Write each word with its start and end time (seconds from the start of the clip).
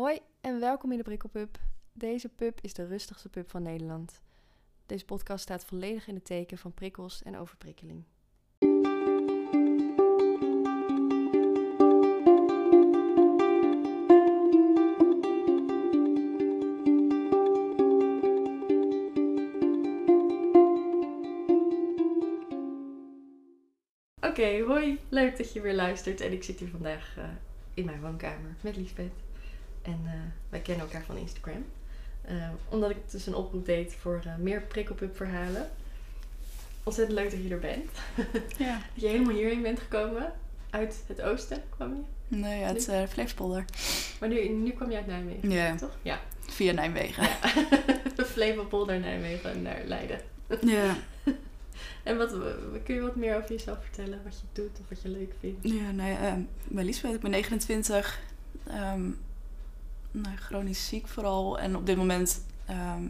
Hoi 0.00 0.18
en 0.40 0.60
welkom 0.60 0.90
in 0.92 0.96
de 0.96 1.04
Prikkelpub. 1.04 1.58
Deze 1.92 2.28
pub 2.28 2.58
is 2.60 2.74
de 2.74 2.86
rustigste 2.86 3.28
pub 3.28 3.50
van 3.50 3.62
Nederland. 3.62 4.20
Deze 4.86 5.04
podcast 5.04 5.42
staat 5.42 5.64
volledig 5.64 6.06
in 6.06 6.14
het 6.14 6.24
teken 6.24 6.58
van 6.58 6.74
prikkels 6.74 7.22
en 7.22 7.36
overprikkeling. 7.36 8.04
Oké, 24.20 24.60
hoi. 24.66 24.98
Leuk 25.08 25.36
dat 25.36 25.52
je 25.52 25.60
weer 25.60 25.74
luistert. 25.74 26.20
En 26.20 26.32
ik 26.32 26.42
zit 26.44 26.58
hier 26.58 26.70
vandaag 26.70 27.16
eh, 27.16 27.24
in 27.74 27.84
mijn 27.84 28.00
woonkamer 28.00 28.56
met 28.60 28.76
Liesbeth. 28.76 29.29
En 29.90 30.00
eh, 30.06 30.12
wij 30.48 30.60
kennen 30.60 30.84
elkaar 30.86 31.04
van 31.04 31.16
Instagram. 31.16 31.64
Eh, 32.22 32.48
omdat 32.68 32.90
ik 32.90 32.96
dus 33.10 33.26
een 33.26 33.34
oproep 33.34 33.66
deed 33.66 33.94
voor 34.00 34.20
eh, 34.24 34.36
meer 34.36 34.62
prikkelpub 34.62 35.16
verhalen. 35.16 35.70
Ontzettend 36.82 37.18
leuk 37.18 37.30
dat 37.30 37.42
je 37.42 37.48
er 37.50 37.58
bent. 37.58 37.90
Ja. 38.66 38.72
dat 38.94 39.02
je 39.02 39.06
helemaal 39.08 39.34
hierheen 39.34 39.62
bent 39.62 39.80
gekomen. 39.80 40.32
Uit 40.70 41.04
het 41.06 41.22
oosten 41.22 41.62
kwam 41.68 41.94
je. 41.94 42.36
Nee, 42.36 42.64
uit 42.64 42.88
uh, 42.88 43.02
Flevopolder. 43.08 43.64
Maar 44.20 44.28
nu, 44.28 44.48
nu 44.48 44.70
kwam 44.70 44.90
je 44.90 44.96
uit 44.96 45.06
Nijmegen, 45.06 45.50
Ja, 45.50 45.74
toch? 45.76 45.96
Ja. 46.02 46.20
via 46.40 46.72
Nijmegen. 46.72 47.22
ja. 47.22 48.24
Flevopolder, 48.24 49.00
Nijmegen 49.00 49.62
naar 49.62 49.82
Leiden. 49.84 50.20
Ja. 50.60 50.96
En 52.02 52.16
wat, 52.16 52.34
kun 52.84 52.94
je 52.94 53.00
wat 53.00 53.16
meer 53.16 53.36
over 53.36 53.52
jezelf 53.52 53.78
vertellen? 53.82 54.20
Wat 54.24 54.34
je 54.34 54.46
doet 54.62 54.78
of 54.80 54.88
wat 54.88 55.02
je 55.02 55.08
leuk 55.08 55.32
vindt? 55.40 55.58
Ja, 55.68 55.90
nou 55.90 56.10
ja, 56.10 56.18
ehm, 56.18 56.40
ik 56.40 56.46
ben 56.76 56.84
Liesbeth, 56.84 57.14
ik 57.14 57.20
ben 57.20 57.30
29. 57.30 58.20
ehm, 58.66 59.10
nou, 60.10 60.36
chronisch 60.36 60.86
ziek 60.86 61.08
vooral. 61.08 61.58
En 61.58 61.76
op 61.76 61.86
dit 61.86 61.96
moment, 61.96 62.44
ehm, 62.66 63.02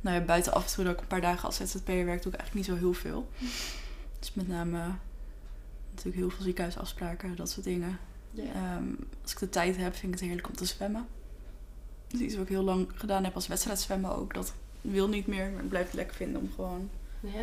nou 0.00 0.16
ja, 0.16 0.20
buiten 0.20 0.52
af 0.52 0.66
en 0.66 0.74
toe 0.74 0.84
dat 0.84 0.94
ik 0.94 1.00
een 1.00 1.06
paar 1.06 1.20
dagen 1.20 1.44
als 1.44 1.56
ZZP'er 1.56 2.04
werk, 2.04 2.22
doe 2.22 2.32
ik 2.32 2.38
eigenlijk 2.38 2.54
niet 2.54 2.64
zo 2.64 2.76
heel 2.76 2.92
veel. 2.92 3.28
Dus 4.18 4.34
met 4.34 4.48
name 4.48 4.78
natuurlijk 5.90 6.16
heel 6.16 6.30
veel 6.30 6.42
ziekenhuisafspraken, 6.42 7.36
dat 7.36 7.50
soort 7.50 7.64
dingen. 7.64 7.98
Ehm, 8.36 8.84
als 9.22 9.32
ik 9.32 9.38
de 9.38 9.48
tijd 9.48 9.76
heb, 9.76 9.92
vind 9.92 10.04
ik 10.04 10.18
het 10.18 10.28
heerlijk 10.28 10.48
om 10.48 10.56
te 10.56 10.64
zwemmen. 10.64 11.06
Dat 12.06 12.20
is 12.20 12.26
iets 12.26 12.34
wat 12.34 12.42
ik 12.42 12.48
heel 12.48 12.62
lang 12.62 12.88
gedaan 12.94 13.24
heb 13.24 13.34
als 13.34 13.46
wedstrijdzwemmen 13.46 14.16
ook. 14.16 14.34
Dat 14.34 14.52
wil 14.80 15.08
niet 15.08 15.26
meer, 15.26 15.50
maar 15.50 15.62
ik 15.62 15.68
blijf 15.68 15.86
het 15.86 15.94
lekker 15.94 16.16
vinden 16.16 16.40
om 16.40 16.50
gewoon 16.54 16.90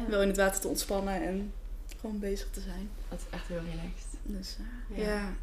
wel 0.08 0.22
in 0.22 0.28
het 0.28 0.38
water 0.38 0.62
te 0.62 0.68
ontspannen 0.68 1.24
en 1.24 1.54
gewoon 2.00 2.20
bezig 2.20 2.50
te 2.52 2.62
zijn. 2.62 2.90
Dat 3.10 3.20
is 3.20 3.26
echt 3.30 3.48
heel 3.48 3.60
relaxed. 3.60 4.08
Dus 4.24 4.58
eh, 4.96 4.98
ja. 5.06 5.34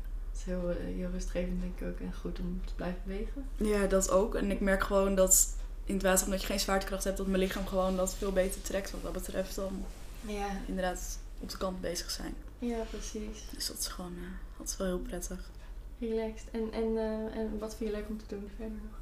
Is 0.40 0.46
heel, 0.46 0.70
eh, 0.70 0.76
heel 0.76 1.10
rustgevend 1.10 1.60
denk 1.60 1.80
ik 1.80 1.86
ook 1.88 2.00
en 2.00 2.14
goed 2.14 2.38
om 2.38 2.60
te 2.64 2.74
blijven 2.74 3.00
bewegen. 3.04 3.44
Ja, 3.56 3.86
dat 3.86 4.10
ook. 4.10 4.34
En 4.34 4.50
ik 4.50 4.60
merk 4.60 4.82
gewoon 4.82 5.14
dat 5.14 5.54
in 5.84 5.94
het 5.94 6.02
water, 6.02 6.24
omdat 6.24 6.40
je 6.40 6.46
geen 6.46 6.60
zwaartekracht 6.60 7.04
hebt, 7.04 7.16
dat 7.16 7.26
mijn 7.26 7.42
lichaam 7.42 7.66
gewoon 7.66 7.96
dat 7.96 8.14
veel 8.14 8.32
beter 8.32 8.62
trekt 8.62 8.90
wat 8.90 9.02
dat 9.02 9.12
betreft 9.12 9.54
dan 9.54 9.84
Ja, 10.20 10.48
inderdaad 10.66 11.18
op 11.40 11.50
de 11.50 11.56
kant 11.56 11.80
bezig 11.80 12.10
zijn. 12.10 12.34
ja 12.58 12.82
precies. 12.90 13.44
Dus 13.52 13.66
dat 13.66 13.78
is 13.78 13.86
gewoon 13.86 14.12
eh, 14.16 14.58
dat 14.58 14.68
is 14.68 14.76
wel 14.76 14.86
heel 14.86 14.98
prettig. 14.98 15.50
Relaxed. 15.98 16.50
En, 16.50 16.72
en, 16.72 16.96
eh, 16.96 17.36
en 17.40 17.58
wat 17.58 17.76
vind 17.76 17.90
je 17.90 17.96
leuk 17.96 18.08
om 18.08 18.18
te 18.18 18.24
doen 18.28 18.50
verder 18.56 18.78
nog? 18.82 18.98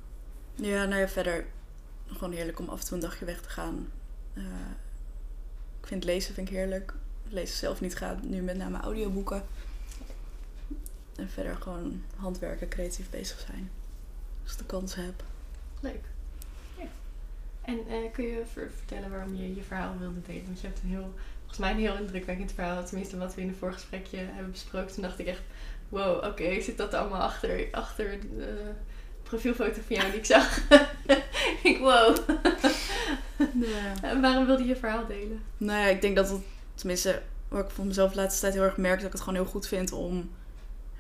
Ja, 0.67 0.85
nou 0.85 1.01
ja, 1.01 1.09
verder 1.09 1.47
gewoon 2.07 2.33
heerlijk 2.33 2.59
om 2.59 2.69
af 2.69 2.81
en 2.81 2.87
toe 2.87 2.95
een 2.95 3.03
dagje 3.03 3.25
weg 3.25 3.41
te 3.41 3.49
gaan. 3.49 3.91
Ik 5.81 5.87
vind 5.87 6.05
lezen 6.05 6.35
vind 6.35 6.49
ik 6.49 6.55
heerlijk. 6.55 6.95
Lezen 7.29 7.57
zelf 7.57 7.81
niet 7.81 7.97
gaat, 7.97 8.23
nu 8.23 8.43
met 8.43 8.57
name 8.57 8.81
audioboeken. 8.81 9.43
En 11.19 11.29
verder 11.29 11.57
gewoon 11.57 12.03
handwerken, 12.17 12.69
creatief 12.69 13.11
bezig 13.11 13.39
zijn. 13.41 13.71
Als 14.43 14.53
ik 14.53 14.59
de 14.59 14.65
kans 14.65 14.95
heb. 14.95 15.23
Leuk. 15.81 16.05
Ja. 16.79 16.85
En 17.63 17.79
eh, 17.89 18.13
kun 18.13 18.25
je 18.25 18.43
ver- 18.53 18.71
vertellen 18.77 19.11
waarom 19.11 19.35
je 19.37 19.55
je 19.55 19.63
verhaal 19.63 19.99
wilde 19.99 20.23
delen? 20.27 20.45
Want 20.45 20.61
je 20.61 20.67
hebt 20.67 20.81
een 20.83 20.89
heel, 20.89 21.15
volgens 21.39 21.59
mij 21.59 21.71
een 21.71 21.79
heel 21.79 21.97
indrukwekkend 21.97 22.53
verhaal. 22.53 22.85
Tenminste, 22.85 23.19
wat 23.19 23.35
we 23.35 23.41
in 23.41 23.49
een 23.49 23.55
voorgesprekje 23.57 24.17
hebben 24.19 24.51
besproken. 24.51 24.95
Toen 24.95 25.03
dacht 25.03 25.19
ik 25.19 25.27
echt, 25.27 25.43
wow, 25.89 26.25
oké, 26.25 26.61
zit 26.61 26.77
dat 26.79 26.95
allemaal 26.95 27.21
achter, 27.23 27.69
achter 27.71 28.21
de 28.37 28.71
profielfoto 29.23 29.81
van 29.87 29.97
jou 29.97 30.11
die 30.11 30.19
ik 30.19 30.25
zag? 30.27 30.59
ik, 31.71 31.79
wow. 31.79 32.17
En 34.03 34.21
waarom 34.21 34.47
wilde 34.47 34.63
je 34.63 34.69
je 34.69 34.77
verhaal 34.77 35.07
delen? 35.07 35.43
Nou 35.57 35.81
ja, 35.81 35.87
ik 35.87 36.01
denk 36.01 36.17
dat 36.17 36.29
het, 36.31 36.41
tenminste, 36.75 37.23
wat 37.49 37.65
ik 37.65 37.71
voor 37.71 37.87
mezelf 37.87 38.11
de 38.11 38.17
laatste 38.17 38.41
tijd 38.41 38.55
heel 38.55 38.63
erg 38.63 38.77
merk, 38.77 38.97
dat 38.97 39.07
ik 39.07 39.13
het 39.13 39.21
gewoon 39.21 39.35
heel 39.43 39.51
goed 39.51 39.69
vind 39.69 39.93
om 39.93 40.31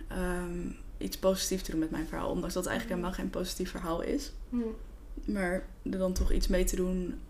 ehm, 0.09 0.71
iets 0.99 1.19
positiefs 1.19 1.63
te 1.63 1.71
doen 1.71 1.81
met 1.81 1.91
mijn 1.91 2.07
verhaal. 2.07 2.31
Ondanks 2.31 2.55
dat 2.55 2.63
het 2.65 2.73
eigenlijk 2.73 3.01
helemaal 3.01 3.19
geen 3.21 3.31
positief 3.31 3.71
verhaal 3.71 4.01
is. 4.01 4.33
Hm. 4.51 4.59
Maar 5.25 5.67
er 5.91 5.99
dan 5.99 6.13
toch 6.13 6.33
iets 6.33 6.49
mee 6.49 6.65
te 6.65 6.77
doen, 6.77 7.21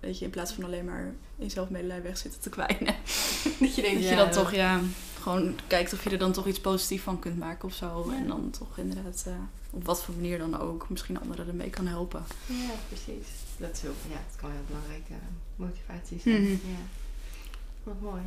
weet 0.00 0.18
je, 0.18 0.24
in 0.24 0.30
plaats 0.30 0.52
van 0.52 0.64
alleen 0.64 0.84
maar 0.84 1.14
in 1.36 1.50
zelfmedelij 1.50 2.02
weg 2.02 2.18
zitten 2.18 2.40
te 2.40 2.48
kwijnen. 2.48 2.94
Dat 3.60 3.74
je 3.74 3.82
denkt, 3.82 4.00
Dat 4.00 4.04
ja, 4.04 4.10
je 4.10 4.16
dan 4.16 4.30
toch, 4.30 4.54
ja, 4.54 4.80
gewoon 5.20 5.54
kijkt 5.66 5.92
of 5.92 6.04
je 6.04 6.10
er 6.10 6.18
dan 6.18 6.32
toch 6.32 6.46
iets 6.46 6.60
positiefs 6.60 7.02
van 7.02 7.18
kunt 7.18 7.38
maken 7.38 7.68
of 7.68 7.74
zo. 7.74 8.06
Ja. 8.10 8.16
En 8.16 8.28
dan 8.28 8.50
toch 8.50 8.78
inderdaad, 8.78 9.24
eh, 9.26 9.34
op 9.70 9.84
wat 9.84 10.02
voor 10.02 10.14
manier 10.14 10.38
dan 10.38 10.60
ook, 10.60 10.88
misschien 10.88 11.20
anderen 11.20 11.48
ermee 11.48 11.70
kan 11.70 11.86
helpen. 11.86 12.24
Ja, 12.46 12.70
precies. 12.88 13.26
Dat 13.56 13.70
is 13.72 13.80
heel, 13.80 13.94
ja, 14.08 14.20
het 14.26 14.36
kan 14.40 14.50
heel 14.50 14.64
belangrijke 14.66 15.14
motivatie 15.56 16.20
zijn. 16.20 16.42
Mhm. 16.42 16.50
Ja. 16.50 16.82
Wat 17.82 18.00
mooi. 18.00 18.22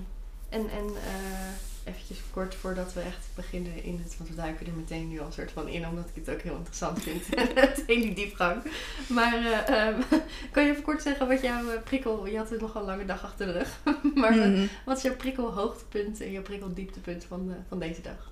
En, 0.49 0.69
en 0.69 0.85
eh 0.85 1.76
eventjes 1.87 2.17
kort 2.31 2.55
voordat 2.55 2.93
we 2.93 2.99
echt 2.99 3.27
beginnen 3.35 3.83
in 3.83 3.99
het, 4.03 4.17
want 4.17 4.29
we 4.29 4.35
duiken 4.35 4.65
er 4.65 4.73
meteen 4.73 5.07
nu 5.09 5.19
al 5.19 5.25
een 5.25 5.31
soort 5.31 5.51
van 5.51 5.67
in, 5.67 5.87
omdat 5.87 6.09
ik 6.13 6.25
het 6.25 6.35
ook 6.35 6.41
heel 6.41 6.55
interessant 6.55 7.01
vind. 7.03 7.35
meteen 7.55 8.01
die 8.01 8.13
diepgang. 8.13 8.61
Maar 9.07 9.35
eh, 9.35 9.87
ehm, 9.87 10.01
kan 10.51 10.63
je 10.63 10.71
even 10.71 10.83
kort 10.83 11.01
zeggen 11.01 11.27
wat 11.27 11.41
jouw 11.41 11.69
eh, 11.69 11.81
prikkel, 11.83 12.25
je 12.27 12.37
had 12.37 12.51
een 12.51 12.59
nogal 12.59 12.85
lange 12.85 13.05
dag 13.05 13.23
achter 13.23 13.45
de 13.45 13.51
rug, 13.51 13.79
maar 14.21 14.31
eh, 14.39 14.47
Mhm. 14.47 14.67
wat 14.85 14.97
is 14.97 15.03
jouw 15.03 15.15
prikkel 15.15 15.53
hoogtepunt 15.53 16.21
en 16.21 16.31
jouw 16.31 16.41
prikkel 16.41 16.73
dieptepunt 16.73 17.23
van, 17.23 17.49
eh, 17.51 17.55
van 17.67 17.79
deze 17.79 18.01
dag? 18.01 18.31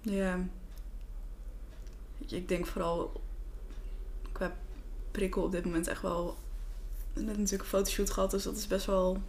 Ja. 0.00 0.38
Ik 2.26 2.48
denk 2.48 2.66
vooral 2.66 3.20
qua 4.32 4.52
prikkel 5.10 5.42
op 5.42 5.52
dit 5.52 5.64
moment 5.64 5.88
echt 5.88 6.02
wel. 6.02 6.36
Net 7.14 7.26
natuurlijk 7.26 7.62
een 7.62 7.68
fotoshoot 7.68 8.10
gehad, 8.10 8.30
dus 8.30 8.42
dat 8.42 8.56
is 8.56 8.66
best 8.66 8.86
wel 8.86 9.22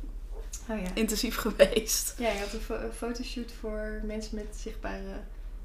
Oh 0.69 0.81
ja. 0.81 0.95
intensief 0.95 1.35
geweest. 1.35 2.15
Ja, 2.17 2.31
je 2.31 2.39
had 2.39 2.53
een, 2.53 2.59
fo- 2.59 2.79
een 2.81 2.93
fotoshoot 2.93 3.51
voor 3.51 4.01
mensen 4.05 4.35
met 4.35 4.45
zichtbare 4.55 5.19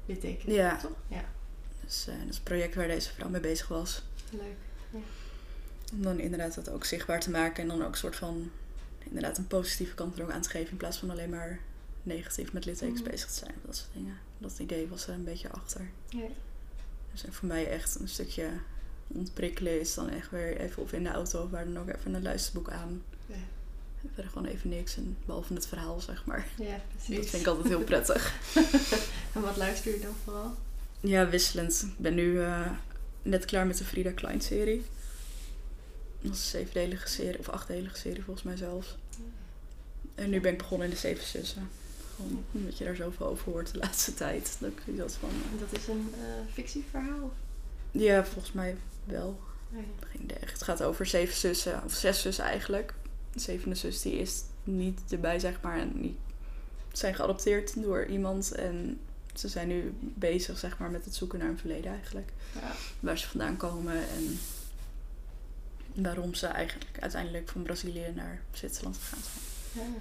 littekens, 0.05 0.53
Ja. 0.53 0.77
toch? 0.77 0.91
Ja, 1.07 1.23
Dus 1.85 2.07
eh, 2.07 2.13
dat 2.19 2.29
is 2.29 2.37
een 2.37 2.43
project 2.43 2.75
waar 2.75 2.87
deze 2.87 3.09
vrouw 3.13 3.29
mee 3.29 3.41
bezig 3.41 3.67
was. 3.67 4.03
leuk. 4.31 5.01
Om 5.93 6.01
dan 6.01 6.19
inderdaad 6.19 6.55
dat 6.55 6.69
ook 6.69 6.85
zichtbaar 6.85 7.19
te 7.19 7.29
maken 7.29 7.61
en 7.63 7.67
dan 7.69 7.83
ook 7.83 7.91
een 7.91 7.97
soort 7.97 8.15
van 8.15 8.51
inderdaad 8.99 9.37
een 9.37 9.47
positieve 9.47 9.95
kant 9.95 10.17
er 10.17 10.23
ook 10.23 10.31
aan 10.31 10.41
te 10.41 10.49
geven. 10.49 10.71
In 10.71 10.77
plaats 10.77 10.97
van 10.97 11.09
alleen 11.09 11.29
maar 11.29 11.59
negatief 12.03 12.53
met 12.53 12.65
littekens 12.65 13.01
Mhm. 13.01 13.09
bezig 13.09 13.29
te 13.29 13.37
zijn. 13.37 13.53
Dat 13.65 13.75
soort 13.75 13.89
dingen. 13.93 14.17
Dat 14.37 14.59
idee 14.59 14.87
was 14.87 15.07
er 15.07 15.13
een 15.13 15.23
beetje 15.23 15.49
achter. 15.49 15.89
Ja. 16.09 16.25
Dus 17.11 17.23
voor 17.29 17.47
mij 17.47 17.69
echt 17.69 17.99
een 17.99 18.07
stukje 18.09 18.49
ontprikkelen 19.07 19.79
is 19.79 19.93
dan 19.93 20.09
echt 20.09 20.29
weer 20.31 20.57
even 20.57 20.83
of 20.83 20.93
in 20.93 21.03
de 21.03 21.09
auto 21.09 21.43
of 21.43 21.49
waar 21.49 21.65
dan 21.65 21.79
ook 21.79 21.89
even 21.95 22.13
een 22.13 22.21
luisterboek 22.21 22.69
aan. 22.71 23.03
Ja. 23.25 23.35
Verder 24.13 24.31
gewoon 24.31 24.47
even 24.47 24.69
niks. 24.69 24.97
En 24.97 25.17
behalve 25.25 25.53
het 25.53 25.67
verhaal, 25.67 25.99
zeg 25.99 26.25
maar. 26.25 26.47
Ja, 26.57 26.81
precies. 26.95 27.15
Dat 27.15 27.25
vind 27.25 27.41
ik 27.41 27.47
altijd 27.47 27.67
heel 27.67 27.83
prettig. 27.83 28.33
En 29.33 29.41
wat 29.41 29.57
luister 29.57 29.93
je 29.93 29.99
dan 29.99 30.15
vooral? 30.23 30.55
Ja, 30.99 31.29
wisselend. 31.29 31.85
Ik 31.87 31.97
ben 31.97 32.15
nu 32.15 32.41
eh, 32.41 32.71
net 33.21 33.45
klaar 33.45 33.67
met 33.67 33.77
de 33.77 33.83
Frida 33.83 34.11
Klein 34.11 34.41
serie. 34.41 34.85
Dat 36.21 36.31
is 36.33 36.39
een 36.39 36.59
zevendelige 36.59 37.07
serie, 37.07 37.39
of 37.39 37.49
achtdelige 37.49 37.97
serie 37.97 38.23
volgens 38.23 38.45
mij 38.45 38.57
zelfs. 38.57 38.97
En 40.15 40.29
nu 40.29 40.41
ben 40.41 40.51
ik 40.51 40.57
begonnen 40.57 40.87
in 40.87 40.93
de 40.93 40.99
Zeven 40.99 41.25
Zussen. 41.25 41.69
Gewoon 42.15 42.45
omdat 42.51 42.77
je 42.77 42.83
daar 42.83 42.95
zoveel 42.95 43.25
over 43.25 43.51
hoort 43.51 43.71
de 43.71 43.77
laatste 43.83 44.13
tijd. 44.13 44.57
Dat 44.59 44.69
ik 44.85 44.97
dat 44.97 45.17
van... 45.19 45.29
En 45.29 45.59
Dat 45.59 45.79
is 45.79 45.87
een 45.87 46.13
eh, 46.13 46.53
fictieverhaal? 46.53 47.31
Ja, 47.91 48.25
volgens 48.25 48.53
mij 48.53 48.75
wel. 49.03 49.39
Nee. 49.69 49.83
Geen 50.11 50.21
idee. 50.23 50.37
Het 50.39 50.63
gaat 50.63 50.83
over 50.83 51.05
zeven 51.05 51.35
zussen, 51.35 51.83
of 51.83 51.93
zes 51.93 52.21
zussen 52.21 52.43
eigenlijk. 52.43 52.93
De 53.33 53.39
zevende 53.39 53.75
zus 53.75 54.01
die 54.01 54.19
is 54.19 54.41
niet 54.63 55.01
erbij, 55.09 55.39
zeg 55.39 55.61
maar. 55.61 55.79
En 55.79 56.01
die 56.01 56.17
zijn 56.91 57.15
geadopteerd 57.15 57.83
door 57.83 58.05
iemand. 58.05 58.51
En 58.51 58.99
ze 59.33 59.47
zijn 59.47 59.67
nu 59.67 59.93
bezig, 60.01 60.57
zeg 60.57 60.77
maar, 60.77 60.89
met 60.89 61.05
het 61.05 61.15
zoeken 61.15 61.39
naar 61.39 61.49
een 61.49 61.57
verleden 61.57 61.91
eigenlijk. 61.91 62.31
Ja. 62.53 62.71
Waar 62.99 63.17
ze 63.17 63.27
vandaan 63.27 63.57
komen 63.57 63.93
en 63.93 64.39
waarom 65.93 66.33
ze 66.33 66.47
eigenlijk 66.47 66.97
uiteindelijk 66.99 67.49
van 67.49 67.61
Brazilië 67.61 68.11
naar 68.15 68.41
Zwitserland 68.51 68.97
gegaan 68.97 69.23
zijn. 69.23 69.85
Ja. 69.85 69.91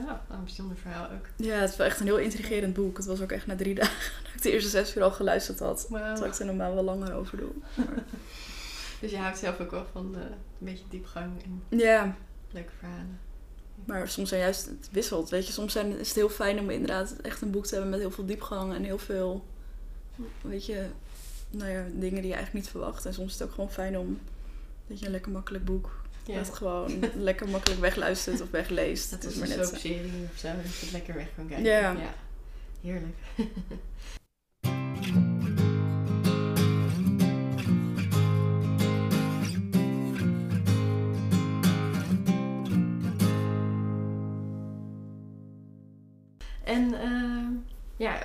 Nou, 0.00 0.18
een 0.28 0.44
bijzonder 0.44 0.76
verhaal 0.76 1.10
ook. 1.10 1.26
Ja, 1.36 1.54
het 1.54 1.70
is 1.70 1.76
wel 1.76 1.86
echt 1.86 2.00
een 2.00 2.06
heel 2.06 2.18
intrigerend 2.18 2.74
boek. 2.74 2.96
Het 2.96 3.06
was 3.06 3.20
ook 3.20 3.32
echt 3.32 3.46
na 3.46 3.56
drie 3.56 3.74
dagen 3.84 4.12
dat 4.22 4.34
ik 4.34 4.42
de 4.42 4.50
eerste 4.50 4.68
zes 4.68 4.96
uur 4.96 5.02
al 5.02 5.10
geluisterd 5.10 5.58
had. 5.58 5.86
Wauw. 5.88 6.12
Terwijl 6.12 6.32
ik 6.32 6.38
er 6.38 6.46
normaal 6.46 6.74
wel 6.74 6.84
langer 6.84 7.14
over 7.14 7.38
doe. 7.38 7.50
Dus 9.00 9.12
je 9.12 9.18
houdt 9.18 9.38
zelf 9.38 9.60
ook 9.60 9.70
wel 9.70 9.86
van 9.92 10.14
eh, 10.14 10.20
een 10.20 10.36
beetje 10.58 10.84
diepgang 10.88 11.42
en 11.42 11.78
ja, 11.78 12.16
leuke 12.54 12.72
verhalen. 12.78 13.18
Maar 13.84 14.08
soms 14.08 14.28
zijn 14.28 14.40
juist, 14.40 14.66
het 14.66 14.88
wisselt, 14.92 15.30
weet 15.30 15.46
je. 15.46 15.52
Soms 15.52 15.72
zijn, 15.72 15.98
is 15.98 16.06
het 16.08 16.16
heel 16.16 16.28
fijn 16.28 16.58
om 16.60 16.70
inderdaad 16.70 17.12
echt 17.22 17.40
een 17.40 17.50
boek 17.50 17.64
te 17.66 17.72
hebben 17.72 17.90
met 17.90 18.00
heel 18.00 18.10
veel 18.10 18.26
diepgang 18.26 18.74
en 18.74 18.82
heel 18.84 18.98
veel, 18.98 19.44
weet 20.42 20.66
je, 20.66 20.86
nou 21.50 21.70
ja, 21.70 21.82
dingen 21.92 22.20
die 22.20 22.30
je 22.30 22.34
eigenlijk 22.34 22.52
niet 22.52 22.68
verwacht. 22.68 23.06
En 23.06 23.14
soms 23.14 23.32
is 23.32 23.38
het 23.38 23.48
ook 23.48 23.54
gewoon 23.54 23.70
fijn 23.72 23.98
om 23.98 24.18
dat 24.86 24.98
je 24.98 25.04
een 25.06 25.12
lekker 25.12 25.32
makkelijk 25.32 25.64
boek 25.64 26.02
Ja. 26.26 26.34
dat 26.34 26.50
gewoon 26.54 26.92
lekker 27.16 27.48
makkelijk 27.48 27.80
wegluistert 27.80 28.40
of 28.40 28.50
wegleest. 28.50 29.10
Dat 29.10 29.24
is 29.24 29.34
maar 29.34 29.50
een 29.50 29.56
net- 29.58 29.66
soapserie 29.68 30.28
of 30.32 30.38
zo, 30.38 30.46
dat 30.48 30.74
je 30.78 30.84
het 30.84 30.92
lekker 30.92 31.14
weg 31.14 31.28
kan 31.36 31.46
kijken. 31.46 31.64
Ja. 31.64 31.96
Heerlijk. 32.80 33.16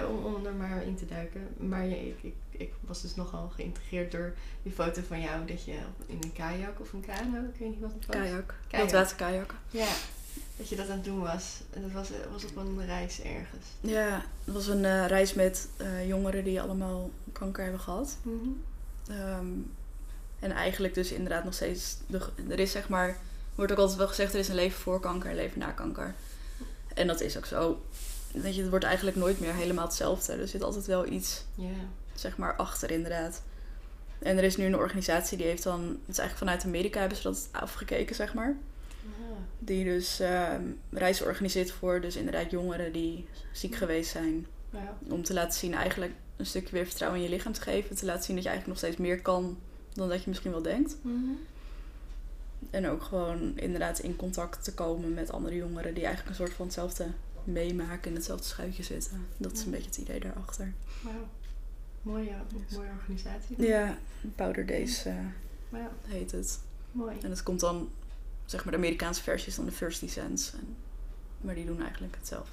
om, 0.07 0.35
om 0.35 0.45
er 0.45 0.53
maar 0.53 0.83
in 0.83 0.95
te 0.95 1.05
duiken. 1.05 1.47
Maar 1.57 1.87
ik, 1.87 2.17
ik, 2.21 2.35
ik 2.49 2.73
was 2.81 3.01
dus 3.01 3.15
nogal 3.15 3.49
geïntegreerd 3.49 4.11
door 4.11 4.33
die 4.63 4.71
foto 4.71 5.01
van 5.07 5.21
jou 5.21 5.45
dat 5.45 5.63
je 5.63 5.77
in 6.05 6.17
een 6.21 6.33
kajak 6.33 6.79
of 6.79 6.93
een 6.93 7.05
kano, 7.05 7.37
ik 7.53 7.59
weet 7.59 7.69
niet 7.69 7.79
wat 7.79 7.93
het 7.93 8.05
was. 8.05 8.15
Kajak. 8.15 8.53
Kajak. 8.67 8.89
Wildwaterkajak. 8.89 9.53
Ja, 9.69 9.87
dat 10.57 10.69
je 10.69 10.75
dat 10.75 10.89
aan 10.89 10.95
het 10.95 11.05
doen 11.05 11.19
was. 11.19 11.61
En 11.69 11.81
dat 11.81 11.91
was, 11.91 12.09
was 12.31 12.45
op 12.45 12.55
een 12.55 12.85
reis 12.85 13.21
ergens. 13.21 13.65
Ja, 13.79 14.25
het 14.43 14.53
was 14.53 14.67
een 14.67 14.85
eh, 14.85 15.05
reis 15.07 15.33
met 15.33 15.69
eh, 15.77 16.07
jongeren 16.07 16.43
die 16.43 16.61
allemaal 16.61 17.11
kanker 17.31 17.63
hebben 17.63 17.81
gehad. 17.81 18.17
Ehm, 19.07 19.45
en 20.39 20.51
eigenlijk 20.51 20.93
dus 20.93 21.11
inderdaad 21.11 21.43
nog 21.43 21.53
steeds... 21.53 21.97
De, 22.07 22.21
er 22.49 22.59
is 22.59 22.71
zeg 22.71 22.89
maar... 22.89 23.17
wordt 23.55 23.71
ook 23.71 23.77
altijd 23.77 23.97
wel 23.97 24.07
gezegd, 24.07 24.33
er 24.33 24.39
is 24.39 24.47
een 24.47 24.55
leven 24.55 24.79
voor 24.79 24.99
kanker 24.99 25.29
en 25.29 25.35
een 25.35 25.41
leven 25.41 25.59
na 25.59 25.71
kanker. 25.71 26.15
En 26.93 27.07
dat 27.07 27.21
is 27.21 27.37
ook 27.37 27.45
zo. 27.45 27.81
Weet 28.33 28.55
je, 28.55 28.61
het 28.61 28.69
wordt 28.69 28.85
eigenlijk 28.85 29.17
nooit 29.17 29.39
meer 29.39 29.53
helemaal 29.53 29.85
hetzelfde. 29.85 30.33
Er 30.33 30.47
zit 30.47 30.63
altijd 30.63 30.85
wel 30.85 31.07
iets, 31.07 31.45
zeg 32.13 32.37
maar, 32.37 32.55
achter 32.55 32.91
inderdaad. 32.91 33.41
En 34.19 34.37
er 34.37 34.43
is 34.43 34.57
nu 34.57 34.65
een 34.65 34.75
organisatie 34.75 35.37
die 35.37 35.45
heeft 35.45 35.63
dan... 35.63 35.81
Het 35.81 36.09
is 36.09 36.17
eigenlijk 36.17 36.37
vanuit 36.37 36.65
Amerika 36.65 36.99
hebben 36.99 37.17
ze 37.17 37.23
dat 37.23 37.49
afgekeken, 37.51 38.15
zeg 38.15 38.33
maar. 38.33 38.55
Ah, 39.05 39.37
Die 39.59 39.83
dus 39.83 40.19
ehm 40.19 40.63
reizen 40.89 41.25
organiseert 41.25 41.71
voor 41.71 42.01
dus 42.01 42.15
inderdaad 42.15 42.51
jongeren 42.51 42.91
die 42.91 43.27
ziek 43.51 43.75
geweest 43.75 44.11
zijn. 44.11 44.47
Om 45.09 45.23
te 45.23 45.33
laten 45.33 45.59
zien 45.59 45.73
eigenlijk 45.73 46.13
een 46.37 46.45
stukje 46.45 46.71
weer 46.71 46.85
vertrouwen 46.85 47.19
in 47.19 47.25
je 47.25 47.35
lichaam 47.35 47.53
te 47.53 47.61
geven. 47.61 47.95
Te 47.95 48.05
laten 48.05 48.23
zien 48.23 48.35
dat 48.35 48.43
je 48.43 48.49
eigenlijk 48.49 48.81
nog 48.81 48.89
steeds 48.89 49.07
meer 49.07 49.21
kan 49.21 49.57
dan 49.93 50.09
dat 50.09 50.23
je 50.23 50.29
misschien 50.29 50.51
wel 50.51 50.61
denkt. 50.61 50.95
Mhm. 51.01 51.31
En 52.69 52.87
ook 52.87 53.03
gewoon 53.03 53.57
inderdaad 53.57 53.99
in 53.99 54.15
contact 54.15 54.63
te 54.63 54.73
komen 54.73 55.13
met 55.13 55.31
andere 55.31 55.55
jongeren 55.55 55.93
die 55.93 56.05
eigenlijk 56.05 56.29
een 56.29 56.45
soort 56.45 56.55
van 56.55 56.65
hetzelfde 56.65 57.05
meemaken, 57.49 58.09
in 58.09 58.15
hetzelfde 58.15 58.45
schuitje 58.45 58.83
zitten. 58.83 59.25
Dat 59.37 59.51
is 59.51 59.63
een 59.63 59.71
beetje 59.71 59.89
het 59.89 59.97
idee 59.97 60.19
daarachter. 60.19 60.73
Wauw. 61.01 61.27
Mooie, 62.01 62.35
mooie 62.71 62.89
organisatie. 62.99 63.61
Ja, 63.61 63.97
Powder 64.35 64.65
Days 64.65 65.05
eh, 65.05 65.13
heet 66.03 66.31
het. 66.31 66.59
mooi. 66.91 67.17
En 67.21 67.29
het 67.29 67.43
komt 67.43 67.59
dan, 67.59 67.89
zeg 68.45 68.63
maar, 68.63 68.71
de 68.71 68.77
Amerikaanse 68.79 69.23
versie 69.23 69.47
is 69.47 69.55
dan 69.55 69.65
de 69.65 69.71
First 69.71 69.99
Descents. 69.99 70.53
En, 70.53 70.75
maar 71.41 71.55
die 71.55 71.65
doen 71.65 71.81
eigenlijk 71.81 72.15
hetzelfde. 72.15 72.51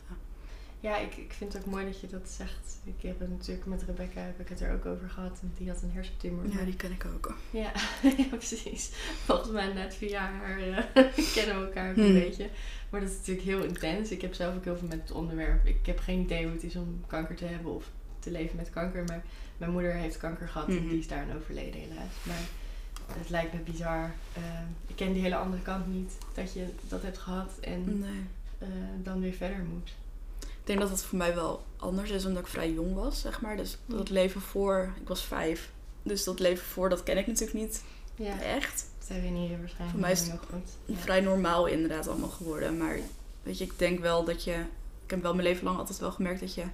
Ja, 0.87 0.97
ik, 0.97 1.17
ik 1.17 1.33
vind 1.33 1.53
het 1.53 1.63
ook 1.63 1.69
mooi 1.71 1.85
dat 1.85 2.01
je 2.01 2.07
dat 2.07 2.29
zegt. 2.29 2.79
Ik 2.85 3.03
heb 3.03 3.19
het 3.21 3.29
natuurlijk 3.31 3.67
met 3.67 3.83
Rebecca 3.83 4.21
heb 4.21 4.41
ik 4.41 4.49
het 4.49 4.61
er 4.61 4.73
ook 4.75 4.87
over 4.87 5.09
gehad. 5.11 5.39
En 5.43 5.53
die 5.59 5.69
had 5.69 5.83
een 5.83 5.91
hersentumor. 5.93 6.45
Ja, 6.59 6.65
die 6.65 6.77
ken 6.77 6.93
ik 6.93 7.05
ook. 7.15 7.35
ja, 7.51 7.73
ja, 8.17 8.25
precies. 8.31 8.91
Volgens 9.25 9.51
mij 9.51 9.73
net 9.73 9.95
via 9.95 10.21
haar 10.21 10.59
eh, 10.61 10.77
kennen 11.35 11.61
we 11.61 11.67
elkaar 11.67 11.91
ook 11.91 11.97
een 11.97 12.05
Hmm. 12.05 12.13
beetje. 12.13 12.49
Maar 12.91 13.01
dat 13.01 13.11
is 13.11 13.17
natuurlijk 13.17 13.47
heel 13.47 13.63
intens. 13.65 14.11
Ik 14.11 14.21
heb 14.21 14.35
zelf 14.35 14.55
ook 14.57 14.65
heel 14.65 14.77
veel 14.77 14.89
met 14.89 15.01
het 15.01 15.11
onderwerp. 15.13 15.67
Ik 15.67 15.87
heb 15.87 15.99
geen 15.99 16.21
idee 16.21 16.43
hoe 16.45 16.53
het 16.53 16.63
is 16.65 16.77
om 16.77 17.05
kanker 17.07 17.35
te 17.37 17.45
hebben 17.45 17.75
of 17.75 17.91
te 18.19 18.31
leven 18.31 18.57
met 18.57 18.71
kanker. 18.71 19.05
Maar 19.05 19.23
mijn 19.57 19.71
moeder 19.73 19.93
heeft 19.95 20.17
kanker 20.17 20.49
gehad 20.49 20.69
en 20.69 20.75
Mhm. 20.75 20.89
die 20.89 20.99
is 20.99 21.09
daarin 21.09 21.37
overleden 21.37 21.81
helaas. 21.81 22.13
Maar 22.23 22.43
het 23.19 23.31
lijkt 23.31 23.53
me 23.53 23.59
bizar. 23.61 24.11
Eh, 24.33 24.43
ik 24.87 24.97
ken 24.97 25.13
die 25.13 25.23
hele 25.23 25.37
andere 25.37 25.63
kant 25.63 25.87
niet. 25.87 26.13
Dat 26.35 26.53
je 26.53 26.67
dat 26.89 27.03
hebt 27.03 27.19
gehad 27.19 27.59
en 27.61 27.99
Nee. 28.01 28.25
eh, 28.59 28.69
dan 29.03 29.21
weer 29.21 29.33
verder 29.33 29.59
moet. 29.73 29.95
Ik 30.67 30.73
denk 30.73 30.85
dat 30.89 30.91
het 30.99 31.03
voor 31.09 31.19
mij 31.19 31.35
wel 31.35 31.63
anders 31.77 32.11
is, 32.11 32.25
omdat 32.25 32.43
ik 32.43 32.49
vrij 32.49 32.73
jong 32.73 32.95
was, 32.95 33.21
zeg 33.21 33.41
maar. 33.41 33.57
Dus 33.57 33.79
Mm. 33.87 33.97
dat 33.97 34.11
leven 34.11 34.41
voor, 34.41 34.93
ik 35.01 35.09
was 35.09 35.23
vijf. 35.25 35.71
Dus 36.03 36.25
dat 36.25 36.39
leven 36.39 36.67
voor, 36.67 36.89
dat 36.89 37.03
ken 37.03 37.19
ik 37.19 37.27
natuurlijk 37.27 37.59
niet 37.59 37.83
Ja, 38.15 38.41
echt. 38.41 38.87
dat 38.99 39.09
herinner 39.09 39.43
je 39.43 39.49
je 39.49 39.59
waarschijnlijk 39.59 39.91
Voor 39.91 40.01
mij 40.01 40.13
is 40.13 40.23
niet 40.23 40.41
goed. 40.51 40.69
Ja. 40.85 40.97
Vrij 40.97 41.21
normaal 41.21 41.67
inderdaad 41.67 42.09
allemaal 42.09 42.29
geworden. 42.29 42.77
Maar 42.79 42.99
weet 43.43 43.59
je, 43.59 43.65
ik 43.65 43.79
denk 43.79 44.01
wel 44.01 44.25
dat 44.25 44.45
je... 44.45 44.53
Ik 45.05 45.11
heb 45.11 45.23
wel 45.23 45.35
mijn 45.35 45.47
leven 45.47 45.65
lang 45.65 45.79
altijd 45.79 45.99
wel 45.99 46.13
gemerkt 46.13 46.41
dat 46.41 46.55
je... 46.55 46.65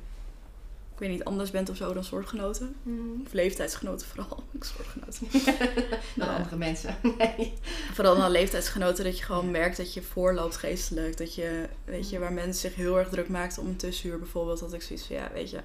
Ik 0.92 0.98
weet 0.98 1.10
niet, 1.10 1.24
anders 1.24 1.50
bent 1.50 1.70
of 1.70 1.76
zo 1.76 1.92
dan 1.92 2.04
soortgenoten. 2.04 2.74
Mhm. 2.82 3.20
Of 3.26 3.32
leeftijdsgenoten 3.32 4.06
vooral. 4.06 4.42
soortgenoten. 4.60 5.26
Dan 6.16 6.28
andere 6.28 6.56
mensen. 6.56 6.96
Nee. 7.18 7.52
Vooral 7.92 8.16
dan 8.16 8.30
leeftijdsgenoten 8.30 9.04
dat 9.04 9.18
je 9.18 9.24
gewoon 9.24 9.50
merkt 9.50 9.76
dat 9.76 9.94
je 9.94 10.02
voorloopt 10.02 10.56
geestelijk. 10.56 11.16
Dat 11.16 11.34
je, 11.34 11.68
weet 11.84 12.10
je, 12.10 12.18
waar 12.18 12.32
mensen 12.32 12.60
zich 12.70 12.74
heel 12.74 12.98
erg 12.98 13.08
druk 13.08 13.28
maakten 13.28 13.62
om 13.62 13.68
een 13.68 13.76
tussenhuur 13.76 14.18
bijvoorbeeld. 14.18 14.58
Dat 14.60 14.72
ik 14.72 14.82
zoiets 14.82 15.06
van, 15.06 15.16
ja, 15.16 15.30
weet 15.32 15.50
je, 15.50 15.60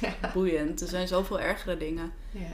Ja. 0.00 0.30
boeiend. 0.34 0.80
Er 0.80 0.88
zijn 0.88 1.08
zoveel 1.08 1.40
ergere 1.40 1.76
dingen. 1.76 2.12
ja. 2.30 2.52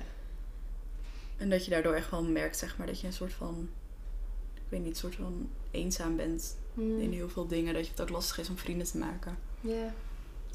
En 1.37 1.51
dat 1.51 1.65
je 1.65 1.71
daardoor 1.71 1.95
echt 1.95 2.11
wel 2.11 2.23
merkt, 2.25 2.57
zeg 2.59 2.77
maar, 2.77 2.87
dat 2.87 3.01
je 3.01 3.07
een 3.07 3.13
soort 3.13 3.33
van, 3.33 3.69
ik 4.55 4.63
weet 4.69 4.81
niet, 4.81 4.89
een 4.91 4.97
soort 4.97 5.15
van 5.15 5.49
eenzaam 5.71 6.17
bent 6.17 6.57
Mhm. 6.75 7.01
in 7.01 7.13
heel 7.13 7.29
veel 7.29 7.47
dingen. 7.47 7.75
Dat 7.75 7.85
je 7.85 7.91
het 7.91 8.01
ook 8.01 8.09
lastig 8.09 8.39
is 8.39 8.49
om 8.49 8.57
vrienden 8.59 8.87
te 8.87 8.99
maken. 8.99 9.37
Ja, 9.61 9.95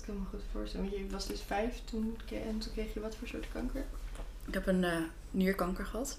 kan 0.09 0.19
me 0.19 0.27
goed 0.29 0.47
voorstellen. 0.51 0.89
Want 0.89 0.97
je 0.97 1.09
was 1.09 1.27
dus 1.27 1.41
vijf 1.41 1.81
toen, 1.85 2.17
en 2.31 2.59
toen 2.59 2.71
kreeg 2.71 2.94
je 2.94 3.00
wat 3.00 3.15
voor 3.15 3.27
soort 3.27 3.47
kanker? 3.51 3.83
Ik 4.45 4.53
heb 4.53 4.67
een 4.67 4.83
eh, 4.83 5.01
nierkanker 5.31 5.85
gehad. 5.85 6.17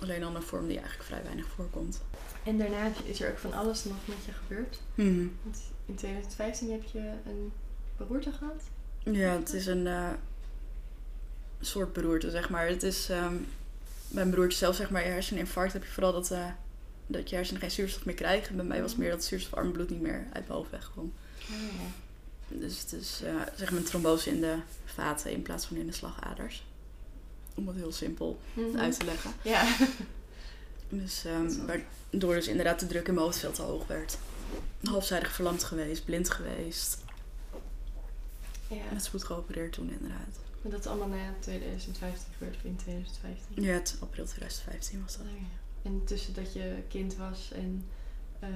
Alleen 0.00 0.20
dan 0.20 0.36
een 0.36 0.42
vorm 0.42 0.66
die 0.66 0.76
eigenlijk 0.76 1.06
vrij 1.08 1.22
weinig 1.22 1.46
voorkomt. 1.46 2.00
En 2.44 2.58
daarna 2.58 2.90
is 3.04 3.20
er 3.20 3.30
ook 3.30 3.38
van 3.38 3.52
alles 3.52 3.84
nog 3.84 3.96
met 4.04 4.16
je 4.24 4.32
gebeurd. 4.32 4.80
Want 5.42 5.62
in 5.86 5.94
2015 5.94 6.70
heb 6.70 6.82
je 6.82 6.98
een 7.26 7.52
beroerte 7.96 8.32
gehad. 8.32 8.62
Ja, 8.98 9.38
het 9.38 9.52
is 9.52 9.66
een 9.66 9.86
eh, 9.86 10.10
soort 11.60 11.92
beroerte, 11.92 12.30
zeg 12.30 12.50
maar. 12.50 12.66
Het 12.66 12.82
is 12.82 13.08
ehm 13.08 13.36
bij 14.08 14.22
een 14.22 14.30
beroerte 14.30 14.56
zelf, 14.56 14.76
zeg 14.76 14.90
maar, 14.90 15.04
je 15.04 15.10
herseninfarct 15.10 15.72
heb 15.72 15.82
je 15.84 15.90
vooral 15.90 16.12
dat, 16.12 16.30
eh, 16.30 16.46
dat 17.06 17.30
je 17.30 17.36
hersenen 17.36 17.60
geen 17.60 17.70
zuurstof 17.70 18.04
meer 18.04 18.14
krijgen. 18.14 18.56
Bij 18.56 18.64
mij 18.64 18.80
was 18.80 18.90
het 18.90 19.00
meer 19.00 19.10
dat 19.10 19.24
zuurstofarm 19.24 19.72
bloed 19.72 19.90
niet 19.90 20.00
meer 20.00 20.26
uit 20.32 20.48
mijn 20.48 20.58
hoofd 20.58 20.70
wegkwam. 20.70 21.12
Oh, 21.40 21.80
ja. 21.80 22.03
Dus 22.60 22.80
het 22.80 22.92
is 22.92 23.20
eh, 23.24 23.34
zeg 23.56 23.70
maar 23.70 23.80
een 23.80 23.86
trombose 23.86 24.30
in 24.30 24.40
de 24.40 24.56
vaten 24.84 25.30
in 25.32 25.42
plaats 25.42 25.66
van 25.66 25.76
in 25.76 25.86
de 25.86 25.92
slagaders. 25.92 26.64
Om 27.54 27.66
het 27.68 27.76
heel 27.76 27.92
simpel 27.92 28.38
Mhm. 28.54 28.78
uit 28.78 28.98
te 28.98 29.04
leggen. 29.04 29.30
Ja. 29.42 29.66
Dus 30.88 31.24
ehm, 31.24 31.46
is 31.46 31.56
waardoor 31.56 32.34
dus 32.34 32.48
inderdaad 32.48 32.80
de 32.80 32.86
druk 32.86 33.08
in 33.08 33.14
mijn 33.14 33.26
hoofd 33.26 33.38
veel 33.38 33.52
te 33.52 33.62
hoog 33.62 33.86
werd. 33.86 34.18
Halfzijdig 34.82 35.32
verlamd 35.32 35.64
geweest, 35.64 36.04
blind 36.04 36.30
geweest. 36.30 36.98
ja. 38.68 38.76
Met 38.92 39.04
spoed 39.04 39.24
geopereerd 39.24 39.72
toen 39.72 39.90
inderdaad. 39.92 40.38
Maar 40.62 40.72
dat 40.72 40.80
is 40.80 40.86
allemaal 40.86 41.08
na 41.08 41.34
2015 41.40 42.32
gebeurd, 42.38 42.56
of 42.56 42.64
in 42.64 42.76
2015. 42.76 43.62
Ja, 43.62 43.72
het 43.72 43.96
april 44.00 44.24
2015 44.24 45.02
was 45.02 45.16
dat. 45.16 45.26
Oh, 45.26 45.32
ja. 45.32 45.46
En 45.90 46.02
tussen 46.04 46.34
dat 46.34 46.52
je 46.52 46.74
kind 46.88 47.16
was 47.16 47.50
en 47.52 47.84
eh, 48.38 48.48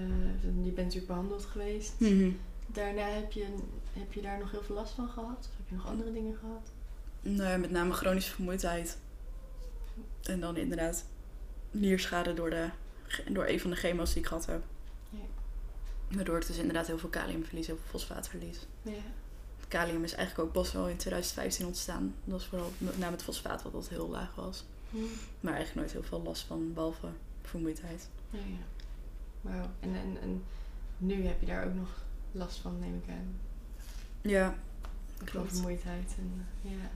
je 0.43 0.71
bent 0.71 0.77
natuurlijk 0.77 1.07
behandeld 1.07 1.45
geweest. 1.45 1.93
Mhm. 1.99 2.31
Daarna 2.73 3.09
heb 3.09 3.33
je, 3.33 3.47
heb 3.93 4.13
je 4.13 4.23
daar 4.23 4.39
nog 4.39 4.51
heel 4.51 4.63
veel 4.63 4.75
last 4.75 4.93
van 4.93 5.09
gehad? 5.09 5.39
Of 5.39 5.57
heb 5.57 5.69
je 5.69 5.75
nog 5.75 5.87
andere 5.87 6.13
dingen 6.13 6.37
gehad? 6.37 6.71
Nou 7.21 7.51
ja, 7.51 7.57
met 7.57 7.71
name 7.71 7.93
chronische 7.93 8.33
vermoeidheid. 8.33 8.99
En 10.23 10.41
dan 10.41 10.57
inderdaad 10.57 11.05
nierschade 11.71 12.35
door, 12.35 12.51
de, 12.51 12.69
door 13.29 13.47
een 13.47 13.61
van 13.61 13.71
de 13.71 13.77
chemo's 13.77 14.13
die 14.13 14.23
ik 14.23 14.29
gehad 14.29 14.47
heb. 14.47 14.63
Ja. 15.11 15.19
Waardoor 16.17 16.37
ik 16.37 16.47
dus 16.47 16.57
inderdaad 16.57 16.87
heel 16.87 16.99
veel 16.99 17.09
kaliumverlies, 17.09 17.67
heel 17.67 17.77
veel 17.77 17.91
fosfaatverlies. 17.91 18.67
Ja. 18.83 18.93
Het 19.57 19.69
kalium 19.69 20.05
is 20.05 20.15
eigenlijk 20.15 20.49
ook 20.49 20.55
pas 20.55 20.73
wel 20.73 20.89
in 20.89 20.97
2015 20.97 21.67
ontstaan. 21.67 22.15
Dat 22.25 22.33
was 22.33 22.47
vooral 22.47 22.73
met 22.79 22.99
name 22.99 23.13
het 23.13 23.23
fosfaat 23.23 23.63
wat 23.63 23.73
dat 23.73 23.89
heel 23.89 24.09
laag 24.09 24.35
was. 24.35 24.65
Hm. 24.91 24.97
Maar 25.41 25.55
eigenlijk 25.55 25.75
nooit 25.75 25.93
heel 25.93 26.09
veel 26.09 26.23
last 26.23 26.43
van, 26.43 26.73
behalve 26.73 27.09
vermoeidheid. 27.43 28.09
Ja, 28.31 28.39
ja. 28.39 28.87
Wauw. 29.41 29.71
En, 29.81 29.95
en, 29.95 30.21
en 30.21 30.45
nu 30.99 31.27
heb 31.27 31.41
je 31.41 31.47
daar 31.47 31.67
ook 31.67 31.75
nog 31.75 32.05
last 32.39 32.59
van, 32.59 32.79
neem 32.81 33.03
ik 33.05 33.11
aan. 33.11 33.41
Ja, 34.21 34.55
klopt. 35.25 35.53
vermoeidheid. 35.53 36.15
En, 36.19 36.47
eh, 36.65 36.71
ja. 36.71 36.91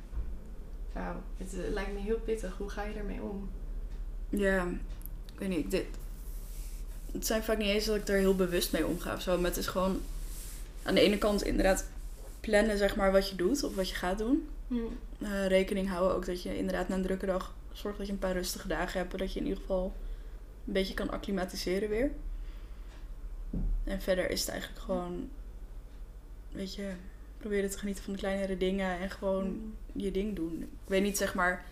Wauw. 0.93 1.23
Het 1.37 1.55
eh, 1.55 1.73
lijkt 1.73 1.93
me 1.93 2.01
heel 2.01 2.19
pittig. 2.19 2.57
Hoe 2.57 2.69
ga 2.69 2.83
je 2.83 2.95
daarmee 2.95 3.23
om? 3.23 3.51
Ja, 4.29 4.67
ik 5.33 5.39
weet 5.39 5.49
niet. 5.49 5.71
Dit, 5.71 5.85
het 7.13 7.27
zijn 7.27 7.43
vaak 7.43 7.59
niet 7.59 7.69
eens 7.69 7.85
dat 7.85 7.97
ik 7.97 8.09
er 8.09 8.19
heel 8.19 8.37
bewust 8.37 8.73
mee 8.73 8.87
omga 8.87 9.15
of 9.15 9.23
zo. 9.23 9.37
Maar 9.37 9.51
het 9.51 9.59
is 9.59 9.67
gewoon 9.67 10.01
aan 10.83 10.95
de 10.95 11.01
ene 11.01 11.19
kant 11.19 11.43
inderdaad 11.43 11.87
plannen 12.41 12.79
zeg 12.79 12.97
maar 12.97 13.13
wat 13.13 13.29
je 13.29 13.37
doet 13.37 13.63
of 13.63 13.75
wat 13.75 13.89
je 13.89 13.95
gaat 13.95 14.19
doen. 14.19 14.49
Hm. 14.69 14.77
Eh, 15.19 15.47
rekening 15.47 15.89
houden 15.89 16.17
ook 16.17 16.27
dat 16.27 16.43
je 16.43 16.57
inderdaad 16.57 16.89
na 16.89 16.95
een 16.95 17.03
drukke 17.03 17.27
dag 17.27 17.55
zorgt 17.73 17.99
dat 17.99 18.07
je 18.07 18.13
een 18.13 18.19
paar 18.19 18.33
rustige 18.33 18.69
dagen 18.69 18.99
hebt. 18.99 19.19
Dat 19.19 19.33
je 19.33 19.41
in 19.41 19.47
ieder 19.47 19.61
geval 19.61 19.93
een 20.67 20.73
beetje 20.73 20.95
kan 20.95 21.11
acclimatiseren 21.11 21.89
weer. 21.89 22.11
En 23.85 24.01
verder 24.01 24.31
is 24.31 24.41
het 24.41 24.49
eigenlijk 24.49 24.81
gewoon, 24.83 25.29
weet 26.53 26.75
je, 26.75 26.91
proberen 27.39 27.71
te 27.71 27.79
genieten 27.79 28.05
van 28.05 28.13
de 28.13 28.19
kleinere 28.19 28.57
dingen 28.57 28.99
en 28.99 29.11
gewoon 29.11 29.45
Hm. 29.93 29.99
je 30.01 30.11
ding 30.11 30.37
doen. 30.37 30.63
Ik 30.63 30.89
weet 30.89 31.03
niet, 31.03 31.17
zeg 31.17 31.35
maar, 31.35 31.65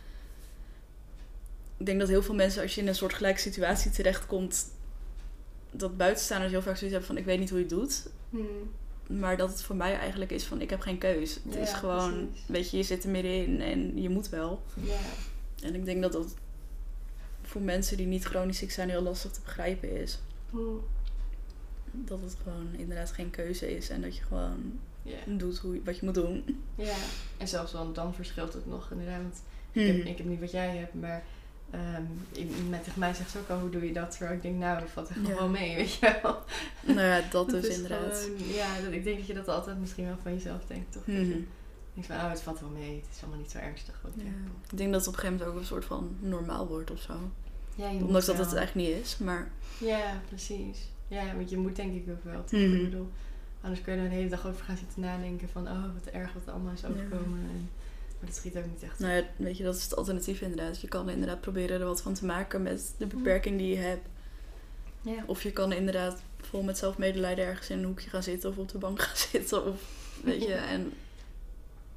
ik 1.76 1.87
denk 1.87 1.99
dat 2.00 2.09
heel 2.09 2.23
veel 2.23 2.35
mensen, 2.35 2.62
als 2.62 2.75
je 2.75 2.81
in 2.81 2.88
een 2.88 2.95
soort 2.95 3.14
gelijke 3.14 3.40
situatie 3.40 3.90
terechtkomt, 3.90 4.67
dat 5.71 5.97
buitenstaanders 5.97 6.52
heel 6.52 6.62
vaak 6.62 6.76
zoiets 6.76 6.90
hebben 6.97 7.07
van 7.07 7.17
ik 7.17 7.25
weet 7.25 7.38
niet 7.38 7.50
hoe 7.50 7.59
je 7.59 7.64
het 7.64 7.75
doet. 7.75 8.07
Hmm. 8.31 8.71
Maar 9.21 9.37
dat 9.37 9.49
het 9.50 9.62
voor 9.62 9.76
mij 9.76 9.99
eigenlijk 9.99 10.31
is 10.31 10.45
van 10.45 10.61
ik 10.61 10.71
heb 10.71 10.81
geen 10.81 10.99
keus. 10.99 11.35
Het 11.35 11.55
Ja, 11.55 11.61
is 11.61 11.73
gewoon, 11.73 12.29
precies. 12.31 12.47
weet 12.47 12.71
je, 12.71 12.76
je 12.76 12.83
zit 12.83 13.05
er 13.05 13.11
middenin 13.11 13.61
en 13.61 14.02
je 14.02 14.09
moet 14.09 14.29
wel. 14.29 14.62
En 15.62 15.75
ik 15.75 15.85
denk 15.85 16.02
dat 16.02 16.12
dat 16.12 16.35
voor 17.43 17.61
mensen 17.61 17.97
die 17.97 18.07
niet 18.07 18.25
chronisch 18.25 18.59
ziek 18.59 18.71
zijn 18.71 18.88
heel 18.88 19.02
lastig 19.02 19.31
te 19.31 19.40
begrijpen 19.45 19.97
is. 20.00 20.19
Hmm. 20.50 20.81
Dat 21.93 22.21
het 22.21 22.37
gewoon 22.43 22.69
inderdaad 22.77 23.13
geen 23.13 23.31
keuze 23.31 23.77
is 23.77 23.89
en 23.89 24.01
dat 24.03 24.17
je 24.17 24.23
gewoon 24.23 24.79
doet 25.27 25.59
hoe, 25.59 25.81
wat 25.85 25.99
je 25.99 26.05
moet 26.05 26.15
doen. 26.15 26.63
ja. 26.75 26.95
En 27.39 27.49
zelfs 27.49 27.73
dan, 27.73 27.93
dan 27.93 28.15
verschilt 28.15 28.53
het 28.53 28.67
nog 28.67 28.91
inderdaad. 28.91 29.23
Want 29.23 29.43
Hmm. 29.73 29.83
ik, 29.83 29.97
heb, 29.97 30.07
ik 30.07 30.17
heb 30.17 30.27
niet 30.27 30.41
wat 30.41 30.51
jij 30.51 30.77
hebt, 30.77 30.95
maar 30.95 31.23
ehm 31.71 32.03
iemand 32.33 32.85
tegen 32.85 33.01
mij 33.01 33.15
zegt 33.15 33.31
ze 33.31 33.39
ook 33.39 33.49
al, 33.49 33.59
hoe 33.61 33.71
doe 33.71 33.87
je 33.87 33.93
dat? 33.93 34.11
Terwijl 34.11 34.33
ik 34.33 34.43
denk, 34.43 34.59
nou, 34.59 34.81
dat 34.81 34.91
valt 34.91 35.09
echt 35.09 35.19
Ja. 35.27 35.35
gewoon 35.35 35.51
mee, 35.51 35.77
weet 35.77 35.93
je 35.95 36.19
wel. 36.23 36.39
Nou 36.95 37.07
ja, 37.07 37.21
dat 37.31 37.51
dus 37.51 37.67
is 37.67 37.75
inderdaad. 37.77 38.17
gewoon- 38.17 38.55
ja, 38.55 38.81
dat, 38.85 38.93
ik 38.93 39.05
denk 39.05 39.17
dat 39.19 39.27
je 39.27 39.35
dat 39.35 39.49
altijd 39.49 39.79
misschien 39.81 40.05
wel 40.07 40.17
van 40.23 40.33
jezelf 40.33 40.65
denkt, 40.67 40.93
toch? 40.93 41.07
Je 41.07 41.45
denkt 41.95 42.07
van, 42.09 42.17
oh, 42.17 42.31
het 42.31 42.41
valt 42.41 42.61
wel 42.61 42.69
mee, 42.69 42.95
het 42.97 43.15
is 43.17 43.21
allemaal 43.23 43.41
niet 43.41 43.51
zo 43.51 43.59
ernstig. 43.59 44.01
Wat 44.03 44.13
ik 44.17 44.23
Ja. 44.23 44.29
Ik 44.71 44.77
denk 44.79 44.93
dat 44.93 45.01
het 45.01 45.09
op 45.09 45.15
een 45.15 45.21
gegeven 45.21 45.39
moment 45.39 45.55
ook 45.57 45.61
een 45.63 45.69
soort 45.69 45.85
van 45.85 46.17
normaal 46.21 46.67
wordt 46.67 46.91
of 46.91 47.01
zo. 47.01 47.13
Ja, 47.75 47.91
Ondanks 47.91 48.27
dat 48.27 48.39
het 48.39 48.55
eigenlijk 48.55 48.89
niet 48.89 48.97
is, 49.05 49.19
maar... 49.19 49.51
Ja, 49.79 50.21
precies. 50.29 50.79
Ja, 51.11 51.35
want 51.37 51.50
je 51.50 51.57
moet 51.57 51.76
denk 51.76 51.95
ik 51.95 52.11
ook 52.11 52.25
wel. 52.25 52.45
Mhm. 52.50 52.75
Ik 52.75 52.83
bedoel, 52.85 53.11
anders 53.61 53.83
kun 53.83 53.93
je 53.93 53.99
er 53.99 54.05
een 54.05 54.12
hele 54.12 54.29
dag 54.29 54.47
over 54.47 54.64
gaan 54.64 54.76
zitten 54.76 55.00
nadenken 55.00 55.49
van, 55.49 55.69
oh, 55.69 55.85
wat 55.95 56.12
erg 56.12 56.33
wat 56.33 56.47
er 56.47 56.52
allemaal 56.52 56.73
is 56.73 56.85
overkomen. 56.85 57.38
En, 57.38 57.71
maar 58.19 58.29
dat 58.29 58.35
schiet 58.35 58.57
ook 58.57 58.67
niet 58.67 58.83
echt. 58.83 58.99
Nou 58.99 59.12
ja, 59.12 59.25
weet 59.37 59.57
je, 59.57 59.64
dat 59.64 59.76
is 59.76 59.83
het 59.83 59.97
alternatief 59.97 60.40
inderdaad. 60.40 60.81
Je 60.81 60.88
kan 60.88 61.11
inderdaad 61.11 61.40
proberen 61.40 61.81
er 61.81 61.87
wat 61.87 62.02
van 62.02 62.14
te 62.14 62.26
maken 62.26 62.62
met 62.62 62.95
de 62.99 63.07
beperking 63.07 63.59
die 63.59 63.69
je 63.69 63.76
hebt. 63.76 64.09
Ja. 65.02 65.25
Of 65.26 65.43
je 65.43 65.50
kan 65.50 65.73
inderdaad 65.73 66.23
vol 66.40 66.62
met 66.62 66.79
zelfmedelijden 66.79 67.45
ergens 67.45 67.71
in 67.71 67.79
een 67.79 67.85
hoekje 67.85 68.11
gaan 68.11 68.23
zitten 68.23 68.50
of 68.50 68.57
op 68.57 68.69
de 68.69 68.79
bank 68.79 69.00
gaan 69.02 69.17
zitten. 69.17 69.67
Of 69.67 69.83
weet 70.25 70.43
je, 70.43 70.55
en 70.55 70.93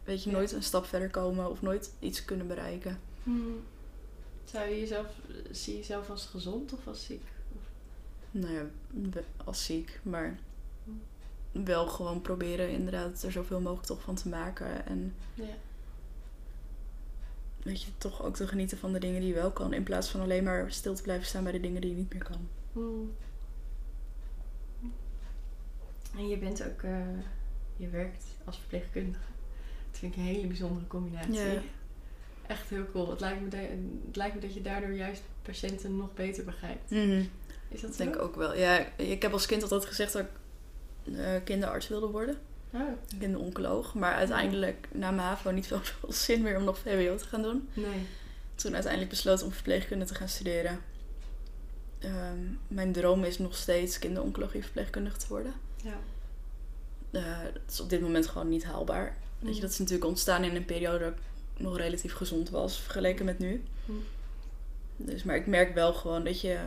weet 0.03 0.24
je, 0.24 0.32
nooit 0.32 0.51
een 0.51 0.63
stap 0.63 0.86
verder 0.86 1.10
komen 1.10 1.50
of 1.50 1.62
nooit 1.62 1.91
iets 2.00 2.25
kunnen 2.25 2.48
bereiken. 2.48 3.00
Hmm. 3.24 3.62
Zou 4.43 4.70
je 4.70 4.79
jezelf, 4.79 5.08
zie 5.51 5.74
je 5.74 5.79
jezelf 5.79 6.10
als 6.10 6.25
gezond 6.25 6.74
of 6.74 6.88
als 6.88 7.05
ziek? 7.05 7.24
Nou 8.34 8.54
ja, 8.54 8.66
als 9.44 9.66
ziek, 9.66 10.00
maar 10.04 10.40
wel 11.52 11.88
gewoon 11.88 12.22
proberen 12.22 12.70
inderdaad 12.70 13.24
er 13.24 13.32
zoveel 13.32 13.60
mogelijk 13.60 13.88
toch 13.88 14.02
van 14.02 14.16
te 14.16 14.30
maken. 14.30 14.86
En 14.86 15.13
Ja. 15.34 15.44
weet 17.63 17.82
je, 17.82 17.92
toch 17.98 18.24
ook 18.24 18.36
te 18.36 18.48
genieten 18.48 18.78
van 18.78 18.94
de 18.94 19.00
dingen 19.00 19.20
die 19.20 19.30
je 19.30 19.36
wel 19.36 19.52
kan. 19.52 19.74
In 19.74 19.84
plaats 19.84 20.10
van 20.10 20.22
alleen 20.22 20.44
maar 20.44 20.72
stil 20.72 20.96
te 20.96 21.02
blijven 21.02 21.25
staan 21.25 21.44
bij 21.44 21.52
de 21.52 21.60
dingen 21.60 21.82
die 21.82 21.90
je 21.90 21.96
niet 21.96 22.13
meer 22.13 22.24
kan. 22.24 22.48
Hmm. 22.74 23.12
En 26.16 26.28
je 26.28 26.38
bent 26.38 26.63
ook, 26.63 26.82
eh, 26.82 26.98
je 27.75 27.90
werkt 27.90 28.24
als 28.46 28.58
verpleegkundige. 28.58 29.24
Dat 29.92 30.00
vind 30.00 30.13
ik 30.13 30.18
een 30.20 30.25
hele 30.25 30.48
bijzondere 30.48 30.88
combinatie. 30.88 31.34
Ja. 31.34 31.62
Echt 32.48 32.70
heel 32.70 32.86
cool. 32.92 33.10
Het 33.10 33.20
lijkt, 33.20 33.42
me 33.42 33.48
dat, 33.48 33.60
het 34.06 34.16
lijkt 34.16 34.36
me 34.36 34.42
dat 34.42 34.54
je 34.54 34.62
daardoor 34.62 34.94
juist 34.94 35.22
patiënten 35.42 35.98
nog 35.98 36.13
beter 36.13 36.44
begrijpt. 36.46 36.92
Is 37.74 37.82
dat 37.82 37.98
denk 37.98 38.15
ik 38.15 38.22
ook 38.22 38.36
wel. 38.36 38.56
Ja, 38.56 38.86
ik 38.96 39.22
heb 39.22 39.34
als 39.34 39.46
kind 39.46 39.62
altijd 39.62 39.86
gezegd 39.86 40.13
dat 40.13 40.22
ik 40.22 40.30
eh, 41.18 41.44
kinderarts 41.44 41.88
wilde 41.88 42.08
worden. 42.08 42.38
Oh, 42.72 42.82
Kinderoncoloog. 43.20 43.94
Maar 43.94 44.13
uiteindelijk, 44.13 44.88
na 44.92 45.12
mijn 45.12 45.27
HAVO, 45.27 45.51
niet 45.51 45.65
zoveel 45.75 46.12
zin 46.12 46.42
meer 46.42 46.58
om 46.58 46.63
nog 46.63 46.77
VWO 46.77 47.15
te 47.15 47.25
gaan 47.25 47.42
doen. 47.42 47.70
nee. 47.74 48.08
Toen 48.56 48.74
uiteindelijk 48.74 49.12
besloten 49.12 49.46
om 49.46 49.51
verpleegkunde 49.51 50.06
te 50.06 50.15
gaan 50.15 50.30
studeren. 50.30 50.80
Ehm, 52.00 52.39
mijn 52.68 52.92
droom 52.92 53.24
is 53.24 53.38
nog 53.38 53.56
steeds 53.56 54.00
kinderoncologie 54.00 54.63
verpleegkundige 54.63 55.18
te 55.18 55.25
worden. 55.27 55.53
Ja. 55.84 55.98
Eh, 57.12 57.44
dat 57.53 57.62
is 57.72 57.80
op 57.80 57.89
dit 57.89 58.01
moment 58.01 58.27
gewoon 58.27 58.50
niet 58.50 58.63
haalbaar. 58.63 59.18
Weet 59.39 59.56
je, 59.56 59.62
dat 59.62 59.70
is 59.70 59.80
natuurlijk 59.80 60.06
ontstaan 60.08 60.44
in 60.44 60.56
een 60.56 60.65
periode 60.65 61.00
dat 61.00 61.13
ik 61.13 61.20
nog 61.62 61.77
relatief 61.77 62.13
gezond 62.13 62.50
was, 62.50 62.80
vergeleken 62.80 63.25
met 63.25 63.39
nu. 63.39 63.63
Mm. 63.86 64.03
Dus, 64.98 65.24
maar 65.24 65.36
ik 65.36 65.48
merk 65.48 65.74
wel 65.74 65.94
gewoon 65.94 66.24
dat 66.24 66.42
je, 66.42 66.58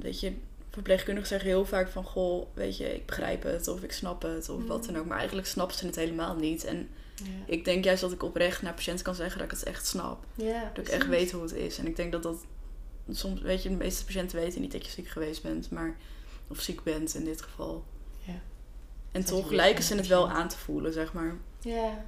weet 0.00 0.20
je, 0.20 0.32
verpleegkundigen 0.70 1.28
zeggen 1.28 1.48
heel 1.48 1.64
vaak 1.64 1.88
van, 1.88 2.04
goh, 2.04 2.46
weet 2.54 2.76
je, 2.76 2.94
ik 2.94 3.06
begrijp 3.06 3.42
het 3.42 3.68
of 3.68 3.82
ik 3.82 3.92
snap 3.92 4.22
het 4.22 4.48
of 4.48 4.66
wat 4.66 4.80
Mm. 4.86 4.92
dan 4.92 5.02
ook. 5.02 5.06
Maar 5.06 5.18
eigenlijk 5.18 5.46
snappen 5.48 5.76
ze 5.76 5.86
het 5.86 5.96
helemaal 5.96 6.34
niet. 6.36 6.64
En 6.64 6.88
Ja. 7.14 7.24
ik 7.46 7.64
denk 7.64 7.84
juist 7.84 8.00
dat 8.00 8.12
ik 8.12 8.22
oprecht 8.22 8.62
naar 8.62 8.74
patiënten 8.74 9.04
kan 9.04 9.14
zeggen 9.14 9.38
dat 9.38 9.52
ik 9.52 9.58
het 9.58 9.66
echt 9.68 9.86
snap. 9.86 10.24
ja, 10.34 10.70
Dat 10.74 10.86
ik 10.86 10.92
echt 10.92 11.06
weet 11.06 11.30
hoe 11.32 11.42
het 11.42 11.52
is. 11.52 11.78
En 11.78 11.86
ik 11.86 11.96
denk 11.96 12.12
dat 12.12 12.22
dat 12.22 12.44
soms, 13.10 13.40
weet 13.40 13.62
je, 13.62 13.68
de 13.68 13.74
meeste 13.74 14.04
patiënten 14.04 14.38
weten 14.38 14.60
niet 14.60 14.72
dat 14.72 14.84
je 14.84 14.90
ziek 14.90 15.08
geweest 15.08 15.42
bent, 15.42 15.70
maar 15.70 15.96
of 16.48 16.60
ziek 16.60 16.82
bent 16.82 17.14
in 17.14 17.24
dit 17.24 17.42
geval. 17.42 17.84
Ja. 18.26 18.32
En 19.12 19.20
Dat 19.20 19.26
toch 19.26 19.50
lijken 19.50 19.84
ze 19.84 19.94
het 19.94 20.06
wel 20.06 20.28
aan 20.30 20.48
te 20.48 20.58
voelen, 20.58 20.92
zeg 20.92 21.12
maar. 21.12 21.36
Ja, 21.60 22.04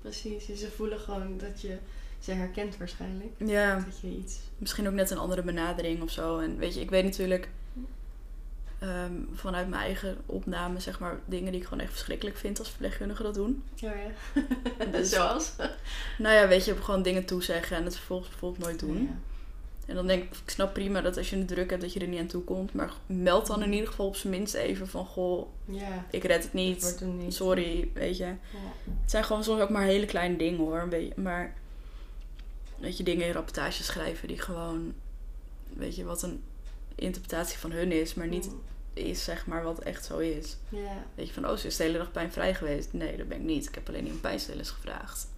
precies. 0.00 0.46
Dus 0.46 0.60
Ze 0.60 0.70
voelen 0.70 0.98
gewoon 1.00 1.38
dat 1.38 1.60
je 1.60 1.76
ze 2.18 2.32
herkent 2.32 2.76
waarschijnlijk. 2.76 3.30
Ja, 3.36 3.74
Dat 3.86 4.00
je 4.00 4.08
iets... 4.08 4.38
misschien 4.58 4.86
ook 4.88 4.94
net 4.94 5.10
een 5.10 5.18
andere 5.18 5.42
benadering 5.42 6.02
of 6.02 6.10
zo. 6.10 6.38
En 6.38 6.58
weet 6.58 6.74
je, 6.74 6.80
ik 6.80 6.90
weet 6.90 7.04
natuurlijk 7.04 7.48
ehm, 8.78 9.12
vanuit 9.34 9.68
mijn 9.68 9.82
eigen 9.82 10.16
opname, 10.26 10.80
zeg 10.80 10.98
maar, 10.98 11.18
dingen 11.24 11.52
die 11.52 11.60
ik 11.60 11.66
gewoon 11.66 11.82
echt 11.82 11.92
verschrikkelijk 11.92 12.36
vind 12.36 12.58
als 12.58 12.68
verpleegkundigen 12.68 13.24
dat 13.24 13.34
doen. 13.34 13.62
Oh 13.74 13.90
ja. 13.90 14.42
Dus- 14.92 15.10
Zoals? 15.10 15.52
Nou 16.18 16.34
ja, 16.34 16.48
weet 16.48 16.64
je, 16.64 16.76
gewoon 16.76 17.02
dingen 17.02 17.24
toezeggen 17.24 17.76
en 17.76 17.84
het 17.84 17.96
vervolgens 17.96 18.28
bijvoorbeeld 18.30 18.64
nooit 18.64 18.78
doen. 18.80 19.02
Ja. 19.02 19.18
En 19.86 19.94
dan 19.94 20.06
denk 20.06 20.22
ik, 20.22 20.30
ik 20.44 20.50
snap 20.50 20.72
prima 20.72 21.00
dat 21.00 21.16
als 21.16 21.30
je 21.30 21.36
het 21.36 21.48
druk 21.48 21.70
hebt, 21.70 21.82
dat 21.82 21.92
je 21.92 22.00
er 22.00 22.08
niet 22.08 22.20
aan 22.20 22.26
toe 22.26 22.42
komt. 22.42 22.72
Maar 22.74 22.92
meld 23.06 23.46
dan 23.46 23.62
in 23.62 23.72
ieder 23.72 23.88
geval 23.88 24.06
op 24.06 24.16
zijn 24.16 24.32
minst 24.32 24.54
even 24.54 24.88
van, 24.88 25.04
goh, 25.06 25.46
Ja. 25.64 26.06
ik 26.10 26.24
red 26.24 26.42
het 26.42 26.52
niet. 26.52 27.00
niet. 27.18 27.34
Sorry, 27.34 27.90
weet 27.94 28.16
je. 28.16 28.24
Ja. 28.24 28.34
Het 29.00 29.10
zijn 29.10 29.24
gewoon 29.24 29.44
soms 29.44 29.60
ook 29.60 29.68
maar 29.70 29.82
hele 29.82 30.06
kleine 30.06 30.36
dingen 30.36 30.58
hoor. 30.58 30.80
Een 30.80 30.88
beetje, 30.88 31.12
maar 31.20 31.54
weet 32.78 32.96
je, 32.96 33.02
dingen 33.02 33.26
in 33.26 33.32
rapportages 33.32 33.86
schrijven 33.86 34.28
die 34.28 34.38
gewoon, 34.38 34.94
weet 35.72 35.96
je, 35.96 36.04
wat 36.04 36.22
een 36.22 36.42
interpretatie 36.94 37.58
van 37.58 37.70
hun 37.72 37.92
is, 37.92 38.14
maar 38.14 38.28
niet 38.28 38.46
Mm. 38.46 38.60
is 38.92 39.24
zeg 39.24 39.46
maar 39.46 39.62
wat 39.62 39.78
echt 39.78 40.04
zo 40.04 40.18
is. 40.18 40.56
Weet 41.14 41.26
je, 41.26 41.32
van 41.32 41.48
oh, 41.48 41.56
ze 41.56 41.66
is 41.66 41.76
de 41.76 41.82
hele 41.82 41.98
dag 41.98 42.12
pijnvrij 42.12 42.54
geweest. 42.54 42.92
Nee, 42.92 43.16
dat 43.16 43.28
ben 43.28 43.38
ik 43.38 43.44
niet. 43.44 43.66
Ik 43.68 43.74
heb 43.74 43.88
alleen 43.88 44.04
niet 44.04 44.20
pijnstillers 44.20 44.70
gevraagd. 44.70 45.28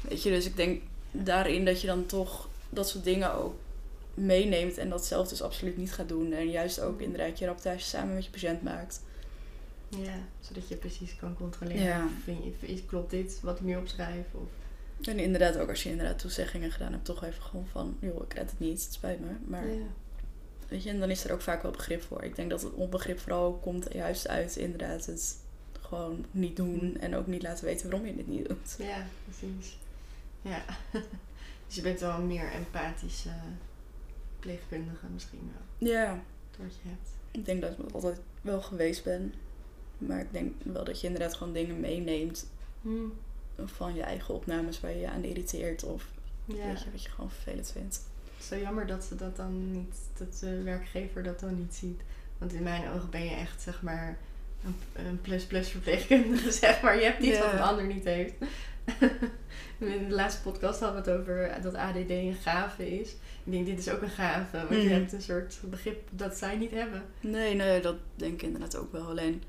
Weet 0.00 0.22
je, 0.22 0.30
dus 0.30 0.46
ik 0.46 0.56
denk 0.56 0.82
daarin 1.10 1.64
dat 1.64 1.80
je 1.80 1.86
dan 1.86 2.06
toch 2.06 2.48
dat 2.68 2.88
soort 2.88 3.04
dingen 3.04 3.34
ook 3.34 3.54
meeneemt 4.14 4.78
en 4.78 4.88
dat 4.88 5.06
zelf 5.06 5.28
dus 5.28 5.42
absoluut 5.42 5.76
niet 5.76 5.92
gaat 5.92 6.08
doen. 6.08 6.32
En 6.32 6.50
juist 6.50 6.80
ook 6.80 7.00
inderdaad 7.00 7.38
je 7.38 7.46
rapportage 7.46 7.80
samen 7.80 8.14
met 8.14 8.24
je 8.24 8.30
patiënt 8.30 8.62
maakt. 8.62 9.02
Ja, 9.88 10.18
zodat 10.40 10.68
je 10.68 10.76
precies 10.76 11.16
kan 11.16 11.34
controleren. 11.34 11.82
Ja. 11.82 12.08
Vind 12.24 12.44
je, 12.60 12.84
klopt 12.84 13.10
dit 13.10 13.40
wat 13.42 13.56
ik 13.56 13.64
nu 13.64 13.76
opschrijf? 13.76 14.26
Of... 14.32 14.48
En 15.08 15.18
inderdaad 15.18 15.56
ook 15.58 15.68
als 15.68 15.82
je 15.82 15.90
inderdaad 15.90 16.18
toezeggingen 16.18 16.70
gedaan 16.72 16.92
hebt, 16.92 17.04
toch 17.04 17.24
even 17.24 17.42
gewoon 17.42 17.66
van, 17.66 17.96
joh, 18.00 18.22
ik 18.24 18.32
red 18.34 18.50
het 18.50 18.58
niet, 18.58 18.82
het 18.84 18.92
spijt 18.92 19.20
me. 19.20 19.30
Maar 19.46 19.66
Ja. 19.66 19.82
weet 20.68 20.82
je, 20.82 20.90
en 20.90 21.00
dan 21.00 21.10
is 21.10 21.24
er 21.24 21.32
ook 21.32 21.40
vaak 21.40 21.62
wel 21.62 21.70
begrip 21.70 22.02
voor. 22.02 22.22
Ik 22.24 22.36
denk 22.36 22.50
dat 22.50 22.62
het 22.62 22.72
onbegrip 22.72 23.18
vooral 23.18 23.52
komt 23.52 23.92
juist 23.92 24.28
uit 24.28 24.56
inderdaad 24.56 25.06
het 25.06 25.36
gewoon 25.80 26.24
niet 26.30 26.56
doen 26.56 26.96
en 27.00 27.14
ook 27.14 27.26
niet 27.26 27.42
laten 27.42 27.64
weten 27.64 27.90
waarom 27.90 28.08
je 28.08 28.16
dit 28.16 28.26
niet 28.26 28.48
doet. 28.48 28.76
ja, 28.78 29.06
precies. 29.24 29.78
Ja. 30.42 30.64
dus 31.66 31.74
je 31.76 31.82
bent 31.82 32.00
wel 32.00 32.14
een 32.18 32.26
meer 32.26 32.52
empathische 32.52 33.30
pleegkundige 34.38 35.06
misschien 35.12 35.52
wel. 35.52 35.88
Ja, 35.88 36.22
wat 36.58 36.74
je 36.82 36.88
hebt. 36.88 37.08
ik 37.30 37.44
denk 37.44 37.60
dat 37.62 37.72
ik 37.78 37.92
altijd 37.92 38.20
wel 38.40 38.60
geweest 38.62 39.04
ben. 39.04 39.34
Maar 39.98 40.20
ik 40.20 40.32
denk 40.32 40.52
wel 40.62 40.84
dat 40.84 41.00
je 41.00 41.06
inderdaad 41.06 41.34
gewoon 41.34 41.52
dingen 41.52 41.80
meeneemt 41.80 42.46
Hmm. 42.82 43.12
Van 43.64 43.94
je 43.94 44.02
eigen 44.02 44.34
opnames 44.34 44.80
waar 44.80 44.90
je 44.90 44.98
je 45.00 45.10
aan 45.10 45.24
irriteert 45.24 45.84
of 45.84 46.04
Ja. 46.44 46.54
weet 46.66 46.82
je, 46.82 46.90
wat 46.92 47.02
je 47.02 47.08
gewoon 47.10 47.30
vervelend 47.30 47.70
vindt. 47.72 48.00
Zo 48.40 48.56
jammer 48.56 48.86
dat 48.86 49.04
ze 49.04 49.14
dat 49.16 49.36
dan 49.36 49.72
niet, 49.72 49.96
dat 50.18 50.38
de 50.40 50.62
werkgever 50.62 51.22
dat 51.22 51.40
dan 51.40 51.58
niet 51.58 51.74
ziet. 51.74 52.00
Want 52.38 52.52
in 52.52 52.62
mijn 52.62 52.88
ogen 52.90 53.10
ben 53.10 53.24
je 53.24 53.30
echt, 53.34 53.62
zeg 53.62 53.82
maar, 53.82 54.16
een, 54.92 55.20
plus-plus 55.20 55.68
verpleegkundige, 55.68 56.50
zeg 56.62 56.82
maar. 56.82 56.96
Je 56.98 57.04
hebt 57.04 57.22
iets 57.22 57.36
Ja. 57.36 57.44
wat 57.44 57.52
een 57.52 57.58
ander 57.60 57.86
niet 57.86 58.04
heeft. 58.04 58.34
in 59.78 60.08
de 60.08 60.14
laatste 60.14 60.42
podcast 60.42 60.80
hadden 60.80 61.04
we 61.04 61.10
het 61.10 61.20
over 61.20 61.62
dat 61.62 61.74
ADD 61.74 62.10
een 62.10 62.34
gave 62.42 63.00
is. 63.00 63.10
Ik 63.44 63.52
denk, 63.52 63.66
dit 63.66 63.78
is 63.78 63.88
ook 63.90 64.02
een 64.02 64.08
gave, 64.10 64.56
want 64.56 64.68
je 64.70 64.76
Mhm. 64.88 64.88
hebt 65.00 65.12
een 65.12 65.22
soort 65.22 65.58
begrip 65.64 66.08
dat 66.10 66.36
zij 66.36 66.56
niet 66.56 66.70
hebben. 66.70 67.02
Nee, 67.20 67.54
nee, 67.54 67.80
dat 67.80 67.96
denk 68.14 68.32
ik 68.32 68.42
inderdaad 68.42 68.76
ook 68.76 68.92
wel. 68.92 69.06
Alleen 69.06 69.42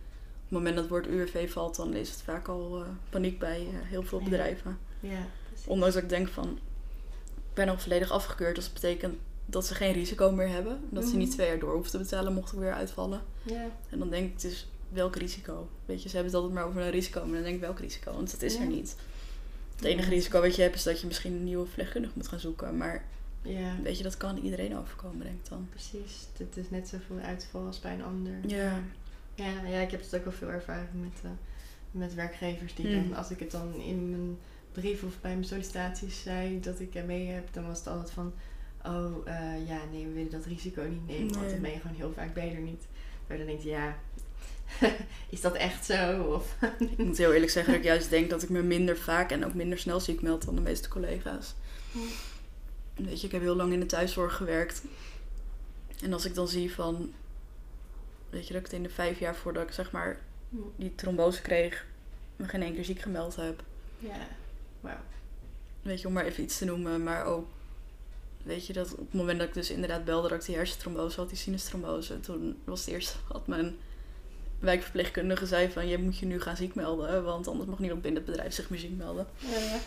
moment 0.54 0.74
dat 0.76 0.84
het 0.84 0.94
woord 0.94 1.08
UWV 1.08 1.52
valt, 1.52 1.76
dan 1.76 1.94
is 1.94 2.10
het 2.10 2.22
vaak 2.22 2.48
al 2.48 2.82
eh, 2.84 2.88
paniek 3.10 3.40
bij 3.40 3.60
eh, 3.60 3.66
heel 3.90 4.04
veel 4.04 4.22
bedrijven. 4.22 4.78
Ja. 5.00 5.26
Ondanks 5.68 5.94
dat 5.94 6.04
ik 6.04 6.10
denk 6.10 6.28
van, 6.28 6.50
ik 7.36 7.54
ben 7.54 7.70
al 7.70 7.80
volledig 7.80 8.12
afgekeurd. 8.12 8.56
Dus 8.56 8.64
dat 8.64 8.74
betekent 8.74 9.16
dat 9.46 9.66
ze 9.66 9.76
geen 9.76 9.94
risico 9.94 10.32
meer 10.32 10.48
hebben. 10.50 10.80
Dat 10.90 11.04
ze 11.04 11.10
Mhm. 11.10 11.18
niet 11.18 11.32
twee 11.32 11.48
jaar 11.48 11.60
door 11.60 11.74
hoeven 11.74 11.92
te 11.92 11.98
betalen 11.98 12.34
mocht 12.34 12.52
ik 12.54 12.60
weer 12.60 12.74
uitvallen. 12.74 13.22
Ja, 13.44 13.66
En 13.90 14.00
dan 14.00 14.10
denk 14.10 14.32
ik 14.32 14.42
dus, 14.42 14.68
welk 14.90 15.16
risico? 15.16 15.68
Weet 15.86 16.04
je, 16.04 16.10
ze 16.10 16.16
hebben 16.16 16.34
het 16.34 16.42
altijd 16.42 16.60
maar 16.60 16.70
over 16.70 16.82
een 16.82 16.92
risico. 16.92 17.24
Maar 17.26 17.34
dan 17.34 17.44
denk 17.44 17.56
ik, 17.56 17.62
welk 17.62 17.80
risico? 17.80 18.14
Want 18.14 18.32
dat 18.32 18.42
is 18.42 18.54
Ja. 18.54 18.62
er 18.62 18.68
niet. 18.68 18.96
Het 19.76 19.86
enige 19.86 20.10
risico 20.10 20.42
wat 20.42 20.56
je 20.56 20.62
hebt 20.62 20.76
is 20.76 20.84
dat 20.84 21.00
je 21.02 21.08
misschien 21.08 21.34
een 21.34 21.44
nieuwe 21.44 21.66
verpleegkundige 21.66 22.14
moet 22.16 22.28
gaan 22.28 22.40
zoeken. 22.40 22.78
Maar 22.78 23.04
Ja, 23.46 23.76
Weet 23.84 23.98
je, 23.98 24.04
dat 24.04 24.18
kan 24.18 24.38
iedereen 24.38 24.78
overkomen, 24.78 25.20
denk 25.26 25.40
ik 25.44 25.50
dan. 25.50 25.68
precies. 25.70 26.28
Het 26.38 26.58
is 26.58 26.70
net 26.70 26.88
zoveel 26.88 27.18
uitval 27.26 27.66
als 27.66 27.80
bij 27.80 27.94
een 27.94 28.04
ander. 28.04 28.34
Ja. 28.48 28.80
Ja, 29.36 29.62
ja 29.68 29.80
ik 29.80 29.92
heb 29.92 30.02
het 30.02 30.16
ook 30.16 30.24
wel 30.24 30.34
veel 30.34 30.50
ervaren 30.50 30.90
met, 31.00 31.22
eh, 31.24 31.30
met 31.92 32.14
werkgevers. 32.14 32.76
Die 32.76 32.88
Hmm. 32.88 33.10
dan, 33.10 33.18
als 33.18 33.32
ik 33.32 33.40
het 33.40 33.52
dan 33.52 33.74
in 33.74 34.10
mijn 34.10 34.38
brief 34.72 35.04
of 35.04 35.22
bij 35.22 35.32
mijn 35.32 35.46
sollicitaties 35.46 36.22
zei 36.22 36.60
dat 36.60 36.80
ik 36.80 36.96
er 36.96 37.06
mee 37.06 37.28
heb, 37.28 37.54
dan 37.54 37.68
was 37.68 37.78
het 37.78 37.88
altijd 37.88 38.12
van: 38.12 38.34
Oh 38.86 39.28
eh, 39.28 39.68
ja, 39.68 39.80
nee, 39.92 40.06
we 40.06 40.14
willen 40.14 40.32
dat 40.32 40.46
risico 40.46 40.84
niet 40.84 41.08
nemen. 41.08 41.34
Want 41.34 41.50
dan 41.50 41.62
ben 41.62 41.72
je 41.72 41.80
gewoon 41.80 41.98
heel 41.98 42.14
vaak 42.16 42.34
beter 42.34 42.60
niet. 42.60 42.88
Maar 43.28 43.38
dan 43.38 43.46
denk 43.46 43.62
je, 43.62 43.70
ja, 43.70 43.98
is 45.30 45.42
dat 45.42 45.54
echt 45.54 45.86
zo? 45.86 46.22
Of, 46.22 46.56
Ik 46.80 46.98
moet 46.98 47.18
heel 47.18 47.34
eerlijk 47.34 47.52
zeggen 47.52 47.74
dat 47.74 47.82
ik 47.82 47.88
juist 47.88 48.10
denk 48.10 48.30
dat 48.30 48.44
ik 48.44 48.50
me 48.50 48.62
minder 48.62 48.98
vaak 48.98 49.32
en 49.32 49.46
ook 49.46 49.54
minder 49.54 49.78
snel 49.78 50.00
ziek 50.00 50.22
meld 50.22 50.46
dan 50.46 50.56
de 50.56 50.62
meeste 50.62 50.90
collega's. 50.90 51.54
Weet 52.96 53.20
je, 53.20 53.26
ik 53.26 53.32
heb 53.32 53.42
heel 53.42 53.56
lang 53.56 53.74
in 53.74 53.80
de 53.80 53.86
thuiszorg 53.86 54.36
gewerkt. 54.36 54.84
En 56.04 56.14
als 56.14 56.26
ik 56.26 56.36
dan 56.36 56.48
zie 56.48 56.74
van, 56.74 57.14
weet 58.34 58.48
je, 58.48 58.54
dat 58.54 58.62
ik 58.62 58.68
het 58.68 58.76
in 58.76 58.84
de 58.84 58.90
vijf 58.90 59.20
jaar 59.20 59.36
voordat 59.36 59.64
ik 59.64 59.74
zeg 59.74 59.92
maar 59.92 60.20
die 60.76 60.96
trombose 60.96 61.42
kreeg, 61.42 61.86
me 62.36 62.48
geen 62.48 62.74
keer 62.74 62.86
ziek 62.86 63.00
gemeld 63.00 63.36
heb. 63.36 63.64
ja, 64.00 64.28
wauw. 64.82 64.98
Weet 65.82 66.02
je, 66.02 66.08
om 66.08 66.14
maar 66.14 66.26
even 66.26 66.44
iets 66.44 66.58
te 66.58 66.66
noemen. 66.66 67.04
Maar 67.04 67.26
ook, 67.26 67.48
weet 68.44 68.68
je, 68.68 68.74
dat 68.74 68.92
op 68.92 68.98
het 68.98 69.14
moment 69.14 69.40
dat 69.40 69.48
ik 69.48 69.54
dus 69.54 69.70
inderdaad 69.70 70.06
belde 70.06 70.30
dat 70.30 70.40
ik 70.40 70.46
die 70.46 70.56
hersentrombose 70.56 71.20
had, 71.20 71.30
die 71.30 71.38
sinustrombose. 71.38 72.20
Toen 72.20 72.62
was 72.64 72.80
het 72.80 72.90
eerst 72.90 73.18
wat 73.28 73.48
mijn 73.48 73.78
wijkverpleegkundige 74.64 75.46
zei 75.46 75.72
van, 75.72 75.88
je 75.88 75.98
moet 75.98 76.18
je 76.18 76.26
nu 76.26 76.42
gaan 76.42 76.56
ziek 76.56 76.76
melden. 76.76 77.24
Want 77.24 77.48
anders 77.48 77.70
mag 77.70 77.80
niemand 77.80 78.02
binnen 78.02 78.22
het 78.22 78.32
bedrijf 78.32 78.54
zich 78.54 78.70
meer 78.70 78.80
ziek 78.80 78.98
melden. 78.98 79.28
Ja. 79.40 79.78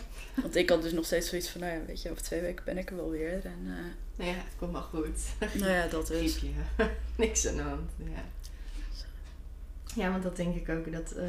Want 0.41 0.55
ik 0.55 0.69
had 0.69 0.81
dus 0.81 0.91
nog 0.91 1.05
steeds 1.05 1.29
zoiets 1.29 1.49
van, 1.49 1.61
nou 1.61 1.73
ja, 1.73 1.85
weet 1.85 2.01
je, 2.01 2.11
over 2.11 2.23
twee 2.23 2.41
weken 2.41 2.65
ben 2.65 2.77
ik 2.77 2.89
er 2.89 2.95
wel 2.95 3.09
weer. 3.09 3.45
En 3.45 3.59
uh, 3.65 3.73
Nou 4.15 4.29
ja, 4.29 4.35
het 4.37 4.53
komt 4.57 4.71
wel 4.71 4.81
goed. 4.81 5.19
nou 5.59 5.71
ja, 5.71 5.87
dat 5.87 6.09
is. 6.09 6.35
Griepje. 6.35 6.61
Niks 7.15 7.47
aan 7.47 7.55
de 7.55 7.61
hand. 7.61 7.91
Ja. 7.97 8.23
ja, 9.95 10.11
want 10.11 10.23
dat 10.23 10.35
denk 10.35 10.55
ik 10.55 10.69
ook. 10.69 10.91
Dat 10.91 11.13
uh, 11.17 11.23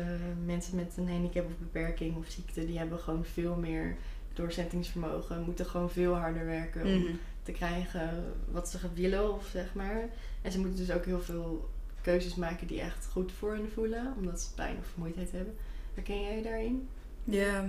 mensen 0.44 0.76
met 0.76 0.92
een 0.96 1.08
handicap 1.08 1.46
of 1.46 1.52
beperking 1.58 2.16
of 2.16 2.24
ziekte, 2.28 2.66
die 2.66 2.78
hebben 2.78 2.98
gewoon 2.98 3.24
veel 3.24 3.54
meer 3.54 3.96
doorzettingsvermogen. 4.34 5.42
Moeten 5.42 5.66
gewoon 5.66 5.90
veel 5.90 6.14
harder 6.14 6.46
werken 6.46 6.82
om 6.82 6.98
Mhm. 6.98 7.12
te 7.42 7.52
krijgen 7.52 8.24
wat 8.50 8.68
ze 8.68 8.78
willen, 8.94 9.34
of 9.34 9.46
zeg 9.52 9.74
maar. 9.74 10.08
En 10.42 10.52
ze 10.52 10.58
moeten 10.58 10.86
dus 10.86 10.90
ook 10.96 11.04
heel 11.04 11.20
veel 11.22 11.68
keuzes 12.08 12.34
maken 12.34 12.66
die 12.66 12.80
echt 12.80 13.08
goed 13.12 13.32
voor 13.32 13.52
hen 13.54 13.70
voelen, 13.74 14.14
omdat 14.16 14.40
ze 14.40 14.54
pijn 14.54 14.76
of 14.78 14.86
vermoeidheid 14.86 15.32
hebben. 15.32 15.56
Herken 15.94 16.22
jij 16.22 16.36
je 16.36 16.42
daarin? 16.42 16.88
Ja, 17.24 17.64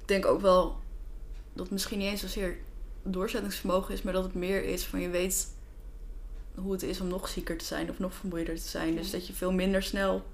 ik 0.00 0.08
denk 0.08 0.26
ook 0.26 0.40
wel 0.40 0.76
dat 1.52 1.62
het 1.62 1.70
misschien 1.70 1.98
niet 1.98 2.10
eens 2.10 2.20
zozeer 2.20 2.58
doorzettingsvermogen 3.02 3.94
is, 3.94 4.02
maar 4.02 4.12
dat 4.12 4.24
het 4.24 4.34
meer 4.34 4.64
is 4.64 4.84
van 4.84 5.00
je 5.00 5.08
weet 5.08 5.48
hoe 6.54 6.72
het 6.72 6.82
is 6.82 7.00
om 7.00 7.08
nog 7.08 7.28
zieker 7.28 7.56
te 7.56 7.64
zijn 7.64 7.90
of 7.90 7.98
nog 7.98 8.14
vermoeider 8.14 8.54
te 8.54 8.68
zijn. 8.68 8.96
Dus 8.96 9.10
dat 9.10 9.26
je 9.26 9.32
veel 9.32 9.52
minder 9.52 9.82
snel 9.82 10.26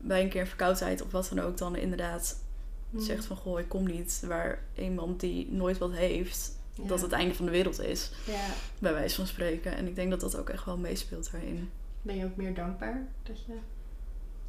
bij 0.00 0.22
een 0.22 0.28
keer 0.28 0.40
een 0.40 0.46
verkoudheid 0.46 1.02
of 1.02 1.10
wat 1.10 1.28
dan 1.34 1.40
ook 1.40 1.56
dan 1.58 1.76
inderdaad 1.76 2.46
Hmm. 2.90 3.00
zegt 3.00 3.24
van 3.24 3.36
goh, 3.36 3.58
ik 3.58 3.68
kom 3.68 3.86
niet. 3.86 4.22
Waar 4.26 4.64
iemand 4.74 5.20
die 5.20 5.52
nooit 5.52 5.78
wat 5.78 5.92
heeft, 5.92 6.57
Ja. 6.82 6.88
dat 6.88 7.00
het 7.00 7.12
einde 7.12 7.34
van 7.34 7.44
de 7.44 7.50
wereld 7.50 7.80
is. 7.80 8.10
Ja. 8.26 8.46
Bij 8.78 8.92
wijze 8.92 9.14
van 9.14 9.26
spreken. 9.26 9.76
En 9.76 9.86
ik 9.86 9.94
denk 9.94 10.10
dat 10.10 10.20
dat 10.20 10.36
ook 10.36 10.48
echt 10.48 10.64
wel 10.64 10.76
meespeelt 10.76 11.30
daarin. 11.32 11.70
Ben 12.02 12.16
je 12.16 12.24
ook 12.24 12.36
meer 12.36 12.54
dankbaar? 12.54 13.06
Dat 13.22 13.44
je, 13.46 13.52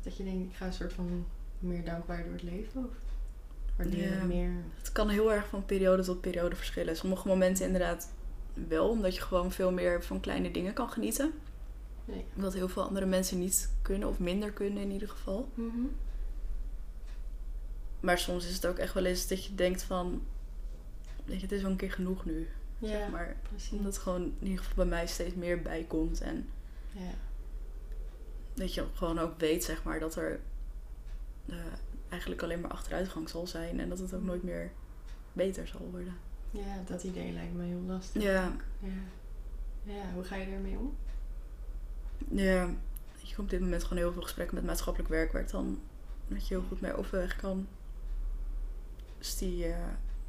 dat 0.04 0.18
je 0.18 0.24
denkt, 0.24 0.50
ik 0.52 0.56
ga 0.58 0.66
een 0.66 0.74
soort 0.74 0.94
van 0.94 1.26
meer 1.60 1.86
dankbaar 1.86 2.24
door 2.24 2.34
het 2.34 2.44
leven? 2.44 2.86
Of 2.86 2.92
waardeer 3.76 4.04
je 4.04 4.16
Ja. 4.16 4.24
meer? 4.24 4.52
Het 4.78 4.92
kan 4.92 5.10
heel 5.10 5.32
erg 5.34 5.48
van 5.48 5.66
periode 5.66 6.04
tot 6.04 6.22
periode 6.22 6.56
verschillen. 6.56 6.96
Sommige 6.98 7.28
momenten 7.28 7.66
inderdaad 7.66 8.10
wel, 8.68 8.90
omdat 8.90 9.16
je 9.16 9.22
gewoon 9.22 9.52
veel 9.52 9.72
meer 9.72 10.04
van 10.04 10.20
kleine 10.20 10.52
dingen 10.52 10.74
kan 10.74 10.90
genieten. 10.90 11.32
Nee. 12.06 12.26
Wat 12.34 12.54
heel 12.54 12.70
veel 12.70 12.84
andere 12.84 13.06
mensen 13.06 13.40
niet 13.40 13.70
kunnen, 13.82 14.08
of 14.08 14.20
minder 14.20 14.52
kunnen 14.52 14.84
in 14.84 14.92
ieder 14.92 15.10
geval. 15.10 15.50
Mhm. 15.54 15.86
Maar 18.00 18.18
soms 18.20 18.48
is 18.48 18.54
het 18.54 18.66
ook 18.66 18.78
echt 18.78 18.94
wel 18.94 19.06
eens 19.06 19.28
dat 19.28 19.46
je 19.46 19.56
denkt 19.56 19.84
van... 19.84 20.22
Weet 21.30 21.38
je, 21.38 21.44
het 21.46 21.52
is 21.52 21.62
wel 21.62 21.72
een 21.72 21.78
keer 21.78 21.92
genoeg 21.92 22.26
nu. 22.26 22.48
Ja, 22.78 22.88
Zeg 22.88 23.10
maar 23.10 23.36
precies. 23.50 23.72
omdat 23.78 23.94
het 23.94 24.02
gewoon 24.04 24.22
in 24.40 24.48
ieder 24.48 24.58
geval 24.64 24.76
bij 24.76 24.86
mij 24.86 25.08
steeds 25.08 25.36
meer 25.36 25.62
bij 25.62 25.84
komt. 25.88 26.22
En 26.22 26.50
Ja. 26.92 27.12
dat 28.54 28.74
je 28.74 28.86
gewoon 28.94 29.20
ook 29.20 29.40
weet, 29.40 29.64
zeg 29.64 29.84
maar, 29.84 30.00
dat 30.00 30.16
er 30.16 30.40
eh, 31.46 31.56
eigenlijk 32.10 32.42
alleen 32.44 32.62
maar 32.62 32.72
achteruitgang 32.72 33.30
zal 33.30 33.48
zijn. 33.48 33.80
En 33.80 33.90
dat 33.90 34.00
het 34.00 34.14
ook 34.14 34.24
nooit 34.24 34.44
meer 34.44 34.72
beter 35.34 35.68
zal 35.68 35.88
worden. 35.92 36.14
ja, 36.52 36.84
dat 36.86 37.04
idee 37.04 37.32
lijkt 37.32 37.54
me 37.54 37.64
heel 37.64 37.82
lastig. 37.88 38.22
Ja, 38.24 38.52
Ja. 38.80 38.90
ja, 39.84 40.12
hoe 40.14 40.24
ga 40.24 40.36
je 40.36 40.50
daarmee 40.50 40.78
om? 40.78 40.96
ja. 42.32 42.70
Ik 43.22 43.30
heb 43.30 43.40
op 43.40 43.50
dit 43.50 43.60
moment 43.60 43.84
gewoon 43.84 43.98
heel 43.98 44.12
veel 44.14 44.22
gesprekken 44.22 44.56
met 44.56 44.66
maatschappelijk 44.66 45.10
werk 45.10 45.32
waar 45.32 45.42
ik 45.42 45.50
dan 45.50 45.80
dat 46.28 46.48
je 46.48 46.54
heel 46.54 46.64
goed 46.68 46.82
mee 46.82 46.94
overweg 46.94 47.36
kan. 47.36 47.68
Dus 49.18 49.38
die, 49.38 49.66
eh, 49.66 49.78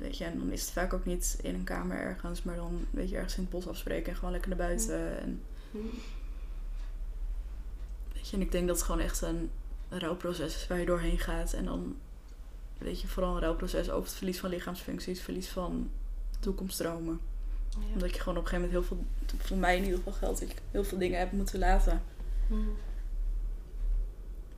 weet 0.00 0.18
je, 0.18 0.24
en 0.24 0.38
dan 0.38 0.50
is 0.50 0.60
het 0.60 0.70
vaak 0.70 0.92
ook 0.92 1.04
niet 1.04 1.38
in 1.42 1.54
een 1.54 1.64
kamer 1.64 1.96
ergens, 1.96 2.42
maar 2.42 2.56
dan 2.56 2.86
weet 2.90 3.08
je 3.10 3.16
ergens 3.16 3.36
in 3.36 3.42
het 3.42 3.50
bos 3.50 3.68
afspreken 3.68 4.10
en 4.10 4.16
gewoon 4.16 4.32
lekker 4.32 4.48
naar 4.48 4.58
buiten. 4.58 5.20
En, 5.20 5.42
weet 8.12 8.28
je, 8.28 8.36
en 8.36 8.42
ik 8.42 8.52
denk 8.52 8.66
dat 8.66 8.76
het 8.76 8.84
gewoon 8.84 9.00
echt 9.00 9.22
een 9.22 9.50
rouwproces 9.88 10.54
is 10.54 10.66
waar 10.66 10.78
je 10.78 10.86
doorheen 10.86 11.18
gaat. 11.18 11.52
En 11.52 11.64
dan, 11.64 11.96
weet 12.78 13.00
je, 13.00 13.08
vooral 13.08 13.34
een 13.34 13.40
rouwproces 13.40 13.90
over 13.90 14.08
het 14.08 14.16
verlies 14.16 14.38
van 14.38 14.50
lichaamsfuncties, 14.50 15.20
verlies 15.20 15.48
van 15.48 15.90
toekomstdromen. 16.40 17.20
Ja. 17.68 17.78
Omdat 17.92 18.14
je 18.14 18.20
gewoon 18.20 18.38
op 18.38 18.42
een 18.42 18.48
gegeven 18.48 18.70
moment 18.72 18.88
heel 18.88 18.96
veel, 19.26 19.38
voor 19.38 19.56
mij 19.56 19.76
in 19.76 19.82
ieder 19.82 19.98
geval 19.98 20.12
geldt, 20.12 20.40
dat 20.40 20.48
je 20.48 20.56
heel 20.70 20.84
veel 20.84 20.98
dingen 20.98 21.18
hebt 21.18 21.32
moeten 21.32 21.58
laten. 21.58 22.02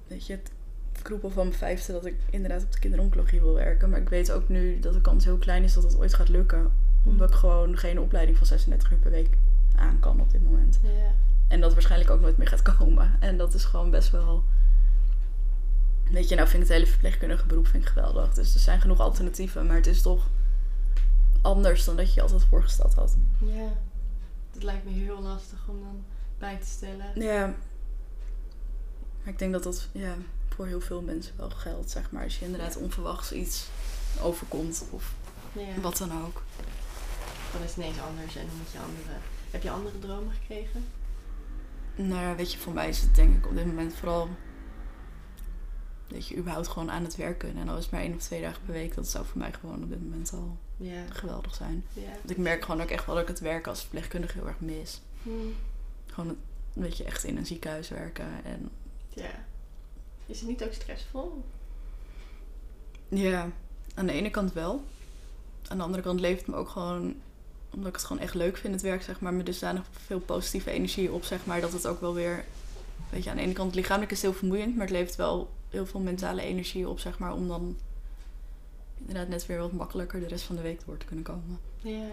Weet 0.07 0.27
je, 0.27 0.33
het 0.33 0.51
ik 1.03 1.09
roep 1.09 1.25
al 1.25 1.31
van 1.31 1.47
mijn 1.47 1.59
vijfde 1.59 1.93
dat 1.93 2.07
ik 2.07 2.15
inderdaad 2.31 2.63
op 2.63 2.73
de 2.73 2.79
kinderoncologie 2.79 3.41
wil 3.41 3.55
werken. 3.55 3.91
Maar 3.91 4.01
ik 4.01 4.09
weet 4.09 4.33
ook 4.33 4.49
nu 4.49 4.81
dat 4.81 4.93
de 4.93 5.01
kans 5.01 5.25
heel 5.25 5.37
klein 5.37 5.63
is 5.63 5.75
dat 5.75 5.83
het 5.83 5.97
ooit 5.97 6.15
gaat 6.15 6.29
lukken. 6.29 6.71
Omdat 7.05 7.31
ik 7.31 7.37
gewoon 7.37 7.79
geen 7.79 8.01
opleiding 8.01 8.39
van 8.39 8.47
36 8.47 8.91
uur 8.91 8.99
per 8.99 9.11
week 9.11 9.37
aan 9.75 10.01
kan 10.01 10.21
op 10.21 10.31
dit 10.31 10.45
moment. 10.45 10.79
Ja. 10.83 11.15
En 11.49 11.61
dat 11.61 11.73
waarschijnlijk 11.73 12.11
ook 12.11 12.21
nooit 12.21 12.37
meer 12.37 12.47
gaat 12.47 12.63
komen. 12.77 13.17
En 13.21 13.37
dat 13.37 13.55
is 13.55 13.65
gewoon 13.65 13.91
best 13.91 14.11
wel... 14.11 14.45
Weet 16.11 16.29
je, 16.29 16.35
nou 16.35 16.49
vind 16.49 16.63
ik 16.63 16.69
het 16.69 16.79
hele 16.79 16.91
verpleegkundige 16.91 17.47
beroep 17.47 17.67
vind 17.67 17.83
ik 17.83 17.89
geweldig. 17.89 18.35
Dus 18.35 18.55
er 18.55 18.61
zijn 18.61 18.81
genoeg 18.81 19.01
alternatieven. 19.01 19.67
Maar 19.67 19.77
het 19.77 19.87
is 19.87 20.03
toch 20.03 20.31
anders 21.41 21.85
dan 21.85 21.97
dat 21.97 22.09
je 22.09 22.15
je 22.15 22.23
altijd 22.23 22.45
voorgesteld 22.45 22.95
had. 22.95 23.17
ja. 23.39 23.69
Dat 24.53 24.63
lijkt 24.63 24.85
me 24.85 24.91
heel 24.91 25.23
lastig 25.23 25.69
om 25.69 25.81
dan 25.81 26.05
bij 26.39 26.59
te 26.59 26.67
stellen. 26.67 27.07
Ja. 27.15 27.47
Maar 29.23 29.33
ik 29.33 29.39
denk 29.39 29.53
dat 29.53 29.63
dat 29.63 29.89
ja, 29.93 30.15
voor 30.53 30.67
heel 30.67 30.81
veel 30.81 31.03
mensen 31.03 31.35
wel 31.37 31.51
geldt, 31.51 31.91
zeg 31.91 32.11
maar. 32.11 32.23
Als 32.25 32.39
je 32.39 32.45
inderdaad 32.45 32.77
onverwachts 32.77 33.33
iets 33.33 33.67
overkomt 34.23 34.85
of 34.91 35.13
Ja. 35.53 35.81
wat 35.81 35.97
dan 35.97 36.25
ook. 36.25 36.43
Dan 37.53 37.63
is 37.63 37.69
het 37.69 37.77
ineens 37.77 38.01
anders 38.01 38.37
en 38.37 38.47
dan 38.47 38.57
moet 38.57 38.73
je 38.73 38.79
andere... 38.79 39.19
Heb 39.51 39.63
je 39.63 39.71
andere 39.71 39.99
dromen 39.99 40.33
gekregen? 40.41 40.85
Nou 41.95 42.21
ja, 42.23 42.35
weet 42.35 42.53
je, 42.53 42.59
voor 42.59 42.73
mij 42.73 42.89
is 42.89 43.01
het 43.01 43.15
denk 43.15 43.37
ik 43.37 43.47
op 43.47 43.57
dit 43.57 43.67
moment 43.67 43.95
vooral... 43.95 44.29
Dat 46.09 46.27
je 46.29 46.37
überhaupt 46.37 46.69
gewoon 46.69 46.91
aan 46.91 47.03
het 47.05 47.17
werken. 47.17 47.57
En 47.57 47.69
al 47.69 47.77
is 47.77 47.83
het 47.83 47.93
maar 47.93 48.01
één 48.01 48.15
of 48.15 48.21
twee 48.23 48.41
dagen 48.43 48.63
per 48.65 48.73
week. 48.75 48.95
Dat 48.95 49.09
zou 49.09 49.25
voor 49.27 49.39
mij 49.39 49.53
gewoon 49.53 49.83
op 49.83 49.89
dit 49.89 50.03
moment 50.03 50.33
al 50.33 50.57
Ja. 50.77 51.03
geweldig 51.11 51.55
zijn. 51.55 51.85
Ja. 51.93 52.11
Want 52.19 52.31
ik 52.31 52.37
merk 52.37 52.65
gewoon 52.65 52.83
ook 52.83 52.89
echt 52.91 53.07
wel 53.07 53.15
dat 53.15 53.23
ik 53.25 53.31
het 53.31 53.41
werk 53.41 53.67
als 53.67 53.81
verpleegkundige 53.81 54.39
heel 54.39 54.47
erg 54.47 54.61
mis. 54.61 55.01
Hm. 55.23 55.31
Gewoon 56.07 56.29
een 56.31 56.83
beetje 56.83 57.05
echt 57.05 57.25
in 57.25 57.37
een 57.37 57.47
ziekenhuis 57.47 57.89
werken. 57.89 58.45
En 58.45 58.71
Ja. 59.09 59.45
Is 60.33 60.41
het 60.41 60.49
niet 60.49 60.65
ook 60.65 60.73
stressvol? 60.73 61.45
Ja, 63.09 63.49
aan 63.95 64.07
de 64.07 64.13
ene 64.13 64.31
kant 64.31 64.53
wel. 64.53 64.83
Aan 65.69 65.77
de 65.77 65.83
andere 65.83 66.03
kant 66.03 66.21
levert 66.21 66.41
het 66.41 66.49
me 66.49 66.57
ook 66.57 66.69
gewoon, 66.69 67.15
omdat 67.71 67.89
ik 67.89 67.95
het 67.95 68.05
gewoon 68.05 68.23
echt 68.23 68.35
leuk 68.35 68.57
vind, 68.57 68.73
het 68.75 68.83
werk, 68.83 69.03
zeg 69.03 69.21
maar, 69.21 69.35
me 69.35 69.43
dusdanig 69.43 69.85
veel 70.07 70.21
positieve 70.21 70.71
energie 70.71 71.13
op, 71.13 71.25
zeg 71.25 71.47
maar, 71.47 71.61
dat 71.61 71.73
het 71.73 71.87
ook 71.87 72.01
wel 72.01 72.15
weer, 72.15 72.45
weet 73.11 73.25
je, 73.25 73.31
aan 73.31 73.37
de 73.37 73.43
ene 73.43 73.53
kant 73.53 73.75
lichamelijk 73.75 74.13
is 74.13 74.23
het 74.23 74.31
heel 74.31 74.39
vermoeiend, 74.39 74.73
maar 74.77 74.87
het 74.87 74.97
levert 74.97 75.17
wel 75.17 75.51
heel 75.69 75.87
veel 75.87 76.01
mentale 76.01 76.43
energie 76.43 76.89
op, 76.89 76.99
zeg 76.99 77.19
maar, 77.19 77.33
om 77.35 77.49
dan 77.49 77.77
inderdaad 78.99 79.29
net 79.29 79.47
weer 79.47 79.59
wat 79.59 79.73
makkelijker 79.73 80.21
de 80.21 80.27
rest 80.29 80.45
van 80.45 80.57
de 80.57 80.63
week 80.63 80.81
door 80.87 80.97
te 80.97 81.07
kunnen 81.07 81.25
komen. 81.25 81.59
Ja. 81.81 82.07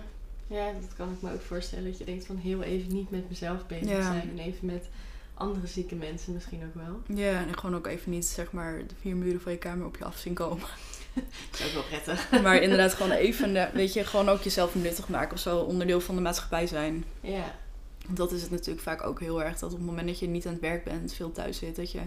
Ja, 0.47 0.71
dat 0.81 0.93
kan 0.95 1.11
ik 1.11 1.21
me 1.21 1.33
ook 1.33 1.41
voorstellen. 1.41 1.85
Dat 1.89 1.97
je 1.97 2.03
denkt 2.05 2.25
van 2.25 2.37
heel 2.37 2.61
even 2.61 2.93
niet 2.93 3.09
met 3.11 3.29
mezelf 3.29 3.67
bezig 3.67 3.89
Ja. 3.89 4.01
zijn. 4.01 4.29
En 4.29 4.39
even 4.39 4.65
met 4.65 4.89
andere 5.39 5.67
zieke 5.67 5.95
mensen 5.95 6.33
misschien 6.33 6.63
ook 6.63 6.83
wel. 6.83 7.17
Ja, 7.17 7.45
en 7.45 7.57
gewoon 7.57 7.75
ook 7.75 7.87
even 7.87 8.11
niet, 8.11 8.25
zeg 8.25 8.51
maar, 8.51 8.77
de 8.77 8.95
vier 8.99 9.15
muren 9.15 9.41
van 9.41 9.51
je 9.51 9.57
kamer 9.57 9.85
op 9.85 9.97
je 9.97 10.03
af 10.03 10.17
zien 10.17 10.33
komen. 10.33 10.67
Dat 11.51 11.59
is 11.59 11.65
ook 11.65 11.73
wel 11.73 11.83
prettig. 11.83 12.31
Maar 12.43 12.61
inderdaad 12.61 12.93
gewoon 12.93 13.11
even, 13.11 13.55
eh, 13.55 13.73
weet 13.73 13.93
je, 13.93 14.03
gewoon 14.03 14.29
ook 14.29 14.41
jezelf 14.41 14.75
nuttig 14.75 15.09
maken 15.09 15.33
of 15.33 15.39
zo, 15.39 15.57
onderdeel 15.57 16.01
van 16.01 16.15
de 16.15 16.21
maatschappij 16.21 16.67
zijn. 16.67 17.05
Ja. 17.21 17.55
Want 18.05 18.17
dat 18.17 18.31
is 18.31 18.41
het 18.41 18.51
natuurlijk 18.51 18.81
vaak 18.81 19.03
ook 19.03 19.19
heel 19.19 19.43
erg. 19.43 19.59
Dat 19.59 19.71
op 19.71 19.77
het 19.77 19.87
moment 19.87 20.07
dat 20.07 20.19
je 20.19 20.27
niet 20.27 20.45
aan 20.45 20.51
het 20.51 20.61
werk 20.61 20.83
bent, 20.83 21.13
veel 21.13 21.31
thuis 21.31 21.57
zit, 21.57 21.75
dat 21.75 21.91
je 21.91 22.01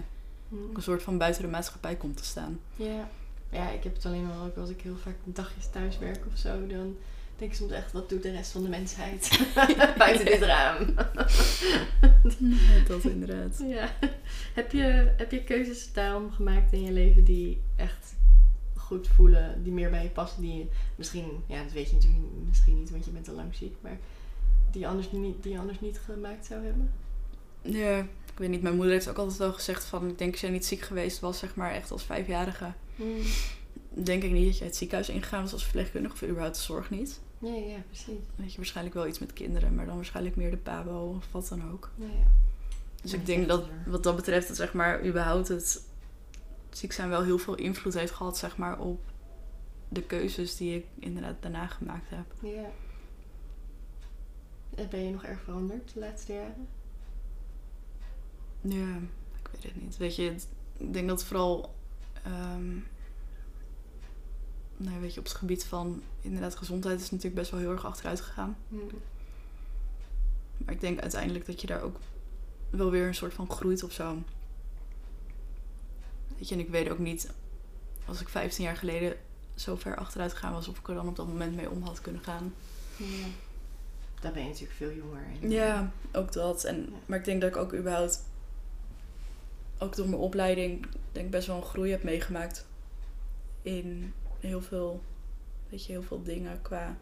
ook 0.53 0.77
een 0.77 0.83
soort 0.83 1.03
van 1.03 1.17
buiten 1.17 1.41
de 1.41 1.47
maatschappij 1.47 1.95
komt 1.95 2.17
te 2.17 2.23
staan. 2.23 2.59
Ja. 2.75 3.09
Ja, 3.49 3.69
ik 3.69 3.83
heb 3.83 3.95
het 3.95 4.05
alleen 4.05 4.27
maar 4.27 4.45
ook 4.45 4.57
als 4.57 4.69
ik 4.69 4.81
heel 4.81 4.97
vaak 5.03 5.15
dagjes 5.23 5.69
thuis 5.69 5.97
werk 5.97 6.25
of 6.33 6.37
zo. 6.37 6.67
Dan 6.67 6.95
denk 7.43 7.55
ik 7.55 7.61
soms 7.61 7.71
echt, 7.71 7.91
wat 7.91 8.09
doet 8.09 8.23
de 8.23 8.31
rest 8.31 8.51
van 8.51 8.63
de 8.63 8.69
mensheid 8.69 9.39
buiten 9.97 10.25
dit 10.25 10.41
raam? 10.41 10.93
Dat 12.87 13.03
inderdaad. 13.03 13.63
ja. 13.67 13.89
Heb 14.53 14.71
je, 14.71 15.13
heb 15.17 15.31
je 15.31 15.43
keuzes 15.43 15.93
daarom 15.93 16.31
gemaakt 16.31 16.73
in 16.73 16.83
je 16.83 16.91
leven 16.91 17.23
die 17.23 17.61
echt 17.75 18.15
goed 18.75 19.07
voelen, 19.07 19.63
die 19.63 19.73
meer 19.73 19.89
bij 19.89 20.03
je 20.03 20.09
passen, 20.09 20.41
die 20.41 20.57
je 20.57 20.65
misschien, 20.95 21.43
ja, 21.47 21.63
dat 21.63 21.71
weet 21.71 21.89
je 21.89 21.95
natuurlijk 21.95 22.21
misschien 22.47 22.79
niet, 22.79 22.89
want 22.89 23.05
je 23.05 23.11
bent 23.11 23.29
al 23.29 23.35
lang 23.35 23.55
ziek, 23.55 23.75
maar 23.81 23.97
die 24.71 24.81
je 24.81 24.87
anders 24.87 25.11
niet, 25.11 25.43
die 25.43 25.51
je 25.51 25.59
anders 25.59 25.79
niet 25.79 25.99
gemaakt 26.05 26.45
zou 26.45 26.63
hebben? 26.65 26.91
Ja, 27.61 27.99
ik 27.99 28.37
weet 28.37 28.49
niet. 28.49 28.61
Mijn 28.61 28.75
moeder 28.75 28.93
heeft 28.93 29.09
ook 29.09 29.17
altijd 29.17 29.37
wel 29.37 29.53
gezegd 29.53 29.83
van... 29.83 30.09
Ik 30.09 30.17
denk 30.17 30.31
als 30.31 30.41
jij 30.41 30.49
niet 30.49 30.65
ziek 30.65 30.81
geweest 30.81 31.19
was, 31.19 31.39
zeg 31.39 31.55
maar 31.55 31.71
echt 31.71 31.91
als 31.91 32.03
vijfjarige... 32.03 32.73
Mm. 32.95 33.21
Denk 33.95 34.23
ik 34.23 34.31
niet 34.31 34.45
dat 34.45 34.57
jij 34.57 34.67
het 34.67 34.75
ziekenhuis 34.75 35.09
ingegaan 35.09 35.41
was 35.41 35.53
als 35.53 35.63
verpleegkundige 35.63 36.13
of 36.13 36.23
überhaupt 36.23 36.55
de 36.55 36.61
zorg 36.61 36.89
niet. 36.89 37.19
Ja, 37.43 37.53
ja, 37.53 37.77
precies. 37.87 38.19
Weet 38.35 38.51
je, 38.51 38.57
waarschijnlijk 38.57 38.95
wel 38.95 39.07
iets 39.07 39.19
met 39.19 39.33
kinderen, 39.33 39.75
maar 39.75 39.85
dan 39.85 39.95
waarschijnlijk 39.95 40.35
meer 40.35 40.51
de 40.51 40.57
pabo 40.57 41.15
of 41.15 41.31
wat 41.31 41.47
dan 41.47 41.71
ook. 41.71 41.89
Nou 41.95 42.11
ja. 42.11 42.27
Dus 43.01 43.13
ik 43.13 43.25
denk 43.25 43.47
dat 43.47 43.65
wat 43.85 44.03
dat 44.03 44.15
betreft, 44.15 44.47
dat 44.47 44.57
zeg 44.57 44.73
maar 44.73 45.05
überhaupt 45.05 45.47
het 45.47 45.83
ziek 46.69 46.91
zijn 46.91 47.09
wel 47.09 47.23
heel 47.23 47.37
veel 47.37 47.55
invloed 47.55 47.93
heeft 47.93 48.11
gehad, 48.13 48.37
zeg 48.37 48.57
maar, 48.57 48.79
op 48.79 49.01
de 49.89 50.01
keuzes 50.01 50.55
die 50.55 50.75
ik 50.75 50.85
inderdaad 50.99 51.35
daarna 51.39 51.67
gemaakt 51.67 52.09
heb. 52.09 52.25
Ja. 52.41 52.69
En 54.75 54.89
Ben 54.89 55.03
je 55.05 55.11
nog 55.11 55.23
erg 55.23 55.41
veranderd 55.41 55.93
de 55.93 55.99
laatste 55.99 56.33
jaren? 56.33 56.67
Ja, 58.61 58.95
ik 59.41 59.49
weet 59.51 59.63
het 59.63 59.81
niet. 59.81 59.97
Weet 59.97 60.15
je, 60.15 60.35
ik 60.77 60.93
denk 60.93 61.07
dat 61.07 61.23
vooral, 61.23 61.73
ehm, 62.23 62.77
nou, 64.83 65.01
weet 65.01 65.13
je, 65.13 65.19
op 65.19 65.25
het 65.25 65.35
gebied 65.35 65.65
van 65.65 66.01
inderdaad 66.21 66.55
gezondheid 66.55 66.99
is 66.99 67.11
natuurlijk 67.11 67.35
best 67.35 67.51
wel 67.51 67.59
heel 67.59 67.71
erg 67.71 67.85
achteruit 67.85 68.21
gegaan. 68.21 68.57
Mm. 68.67 68.89
Maar 70.57 70.73
ik 70.73 70.81
denk 70.81 70.99
uiteindelijk 70.99 71.45
dat 71.45 71.61
je 71.61 71.67
daar 71.67 71.81
ook 71.81 71.97
wel 72.69 72.91
weer 72.91 73.07
een 73.07 73.15
soort 73.15 73.33
van 73.33 73.51
groeit 73.51 73.83
of 73.83 73.91
zo. 73.91 74.23
Weet 76.37 76.49
je, 76.49 76.55
en 76.55 76.61
ik 76.61 76.69
weet 76.69 76.89
ook 76.89 76.99
niet, 76.99 77.31
als 78.05 78.21
ik 78.21 78.29
15 78.29 78.63
jaar 78.63 78.77
geleden 78.77 79.17
zo 79.55 79.75
ver 79.75 79.95
achteruit 79.95 80.33
gegaan 80.33 80.53
was, 80.53 80.67
of 80.67 80.79
ik 80.79 80.87
er 80.87 80.95
dan 80.95 81.07
op 81.07 81.15
dat 81.15 81.27
moment 81.27 81.55
mee 81.55 81.69
om 81.69 81.81
had 81.83 82.01
kunnen 82.01 82.23
gaan. 82.23 82.53
Ja. 82.97 83.25
Daar 84.21 84.31
ben 84.31 84.41
je 84.41 84.47
natuurlijk 84.47 84.77
veel 84.77 84.93
jonger. 84.93 85.23
En, 85.41 85.49
Ja, 85.49 85.91
ook 86.11 86.31
dat. 86.31 86.63
En, 86.63 86.77
Ja. 86.77 86.97
Maar 87.05 87.19
ik 87.19 87.25
denk 87.25 87.41
dat 87.41 87.49
ik 87.49 87.57
ook 87.57 87.73
überhaupt, 87.73 88.23
ook 89.77 89.95
door 89.95 90.09
mijn 90.09 90.21
opleiding, 90.21 90.85
denk 91.11 91.29
best 91.29 91.47
wel 91.47 91.55
een 91.55 91.63
groei 91.63 91.91
heb 91.91 92.03
meegemaakt 92.03 92.65
in 93.61 94.13
heel 94.47 94.61
veel, 94.61 95.01
weet 95.69 95.85
je, 95.85 95.91
heel 95.91 96.03
veel 96.03 96.23
dingen 96.23 96.61
qua. 96.61 96.97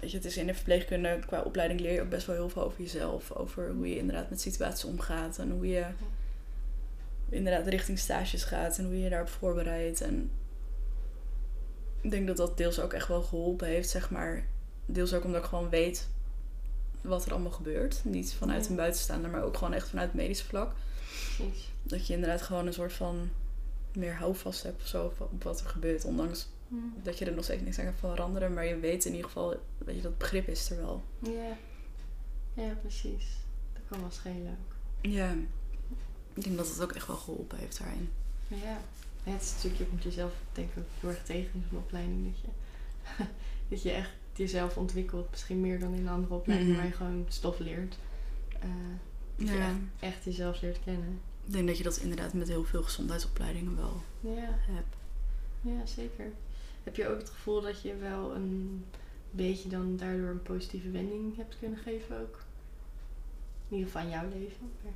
Weet 0.00 0.10
je, 0.10 0.16
het 0.16 0.26
is 0.26 0.36
in 0.36 0.46
de 0.46 0.54
verpleegkunde, 0.54 1.18
qua 1.26 1.42
opleiding 1.42 1.80
leer 1.80 1.92
je 1.92 2.00
ook 2.00 2.08
best 2.08 2.26
wel 2.26 2.36
heel 2.36 2.48
veel 2.48 2.62
over 2.62 2.80
jezelf. 2.80 3.32
Over 3.32 3.70
hoe 3.70 3.88
je 3.88 3.96
inderdaad 3.96 4.30
met 4.30 4.40
situaties 4.40 4.84
omgaat 4.84 5.38
en 5.38 5.50
hoe 5.50 5.68
je 5.68 5.86
inderdaad 7.28 7.66
richting 7.66 7.98
stages 7.98 8.44
gaat 8.44 8.78
en 8.78 8.84
hoe 8.84 8.96
je 8.96 9.02
je 9.02 9.10
daarop 9.10 9.28
voorbereidt. 9.28 10.00
En 10.00 10.30
ik 12.00 12.10
denk 12.10 12.26
dat 12.26 12.36
dat 12.36 12.56
deels 12.56 12.80
ook 12.80 12.92
echt 12.92 13.08
wel 13.08 13.22
geholpen 13.22 13.66
heeft, 13.66 13.88
zeg 13.88 14.10
maar. 14.10 14.44
Deels 14.86 15.14
ook 15.14 15.24
omdat 15.24 15.42
ik 15.42 15.48
gewoon 15.48 15.68
weet 15.68 16.08
wat 17.00 17.24
er 17.24 17.32
allemaal 17.32 17.50
gebeurt. 17.50 18.00
Niet 18.04 18.34
vanuit 18.34 18.68
een 18.68 18.76
buitenstaander, 18.76 19.30
maar 19.30 19.42
ook 19.42 19.56
gewoon 19.56 19.72
echt 19.72 19.88
vanuit 19.88 20.08
het 20.08 20.16
medisch 20.16 20.42
vlak. 20.42 20.72
Precies. 21.36 21.68
Dat 21.82 22.06
je 22.06 22.14
inderdaad 22.14 22.42
gewoon 22.42 22.66
een 22.66 22.72
soort 22.72 22.92
van 22.92 23.30
meer 23.96 24.14
houvast 24.14 24.62
hebt 24.62 24.80
of 24.82 24.86
zo 24.88 25.04
op- 25.04 25.20
op 25.32 25.42
wat 25.42 25.60
er 25.60 25.66
gebeurt. 25.66 26.04
Ondanks 26.04 26.48
Mm. 26.68 26.92
dat 27.02 27.18
je 27.18 27.24
er 27.24 27.32
nog 27.34 27.44
steeds 27.44 27.62
niks 27.62 27.78
aan 27.78 27.84
kan 27.84 27.94
veranderen. 27.94 28.54
Maar 28.54 28.64
je 28.66 28.78
weet 28.78 29.04
in 29.04 29.10
ieder 29.10 29.26
geval, 29.26 29.60
weet 29.78 29.96
je, 29.96 30.02
dat 30.02 30.18
begrip 30.18 30.48
is 30.48 30.70
er 30.70 30.76
wel. 30.76 31.02
Ja. 31.18 31.56
Ja, 32.54 32.72
precies. 32.80 33.24
Dat 33.72 33.82
kan 33.88 34.00
wel 34.00 34.10
schelen 34.10 34.50
ook. 34.66 34.74
Ja. 35.10 35.32
Ik 36.34 36.44
denk 36.44 36.56
dat 36.56 36.68
het 36.68 36.82
ook 36.82 36.92
echt 36.92 37.06
wel 37.06 37.16
geholpen 37.16 37.58
heeft 37.58 37.78
daarin. 37.78 38.10
Ja. 38.48 38.56
ja, 39.24 39.32
het 39.32 39.42
is 39.42 39.52
natuurlijk, 39.52 39.78
je 39.78 39.86
komt 39.86 40.02
jezelf 40.02 40.32
denk 40.52 40.70
ik 40.70 40.78
ook 40.78 40.84
heel 41.00 41.10
erg 41.10 41.22
tegen 41.24 41.50
in 41.54 41.64
zo'n 41.70 41.78
opleiding. 41.78 42.24
Dat 42.32 42.40
je, 42.40 42.48
dat 43.70 43.82
je 43.82 43.90
echt 43.90 44.10
jezelf 44.34 44.76
ontwikkelt. 44.76 45.30
Misschien 45.30 45.60
meer 45.60 45.78
dan 45.80 45.94
in 45.94 46.00
een 46.06 46.12
andere 46.12 46.34
opleiding 46.34 46.70
Mhm. 46.70 46.78
waar 46.80 46.88
je 46.88 46.96
gewoon 46.96 47.24
stof 47.28 47.58
leert. 47.58 47.96
Eh, 48.60 48.68
dat 49.36 49.48
je 49.48 49.54
Ja. 49.54 49.66
echt, 49.68 49.76
echt 50.14 50.24
jezelf 50.24 50.60
leert 50.60 50.78
kennen. 50.84 51.20
Ik 51.50 51.56
denk 51.56 51.68
dat 51.68 51.78
je 51.78 51.82
dat 51.84 51.96
inderdaad 51.96 52.32
met 52.32 52.48
heel 52.48 52.64
veel 52.64 52.82
gezondheidsopleidingen 52.82 53.76
wel 53.76 54.02
Ja. 54.20 54.54
hebt. 54.58 54.96
Ja, 55.60 55.86
zeker. 55.86 56.32
Heb 56.82 56.96
je 56.96 57.08
ook 57.08 57.18
het 57.18 57.30
gevoel 57.30 57.60
dat 57.60 57.82
je 57.82 57.96
wel 57.96 58.34
een 58.34 58.84
beetje 59.30 59.68
dan 59.68 59.96
daardoor 59.96 60.28
een 60.28 60.42
positieve 60.42 60.90
wending 60.90 61.36
hebt 61.36 61.58
kunnen 61.58 61.78
geven 61.78 62.20
ook? 62.20 62.38
In 63.68 63.76
ieder 63.76 63.86
geval 63.90 64.02
aan 64.02 64.10
jouw 64.10 64.28
leven. 64.28 64.70
Maar- 64.82 64.92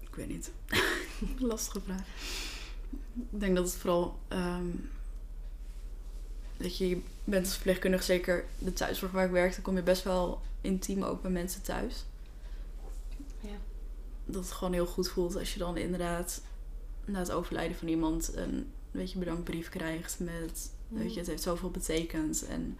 Ik 0.00 0.14
weet 0.14 0.28
niet. 0.28 0.52
Lastige 1.50 1.80
vraag. 1.80 2.06
Ik 3.30 3.40
denk 3.40 3.56
dat 3.56 3.64
het 3.64 3.74
vooral. 3.76 4.18
ehm, 4.28 4.66
dat 6.56 6.76
je, 6.78 6.88
je 6.88 7.00
bent 7.24 7.44
als 7.44 7.54
verpleegkundige, 7.54 8.04
zeker 8.04 8.44
de 8.58 8.72
thuiszorg 8.72 9.12
waar 9.12 9.24
ik 9.24 9.30
werkte, 9.30 9.62
kom 9.62 9.76
je 9.76 9.82
best 9.82 10.02
wel 10.04 10.40
intiem 10.60 11.02
ook 11.02 11.22
bij 11.22 11.30
mensen 11.30 11.62
thuis. 11.62 12.04
Dat 14.24 14.42
het 14.44 14.52
gewoon 14.52 14.72
heel 14.72 14.86
goed 14.86 15.08
voelt 15.08 15.36
als 15.36 15.52
je 15.52 15.58
dan 15.58 15.76
inderdaad 15.76 16.42
na 17.04 17.18
het 17.18 17.30
overlijden 17.32 17.76
van 17.76 17.88
iemand 17.88 18.30
een 18.36 18.70
weet 18.90 19.12
je, 19.12 19.18
bedankbrief 19.18 19.68
krijgt 19.68 20.16
met, 20.20 20.70
weet 20.88 21.12
je, 21.12 21.18
het 21.18 21.28
heeft 21.28 21.42
zoveel 21.42 21.70
betekend. 21.70 22.46
En 22.46 22.78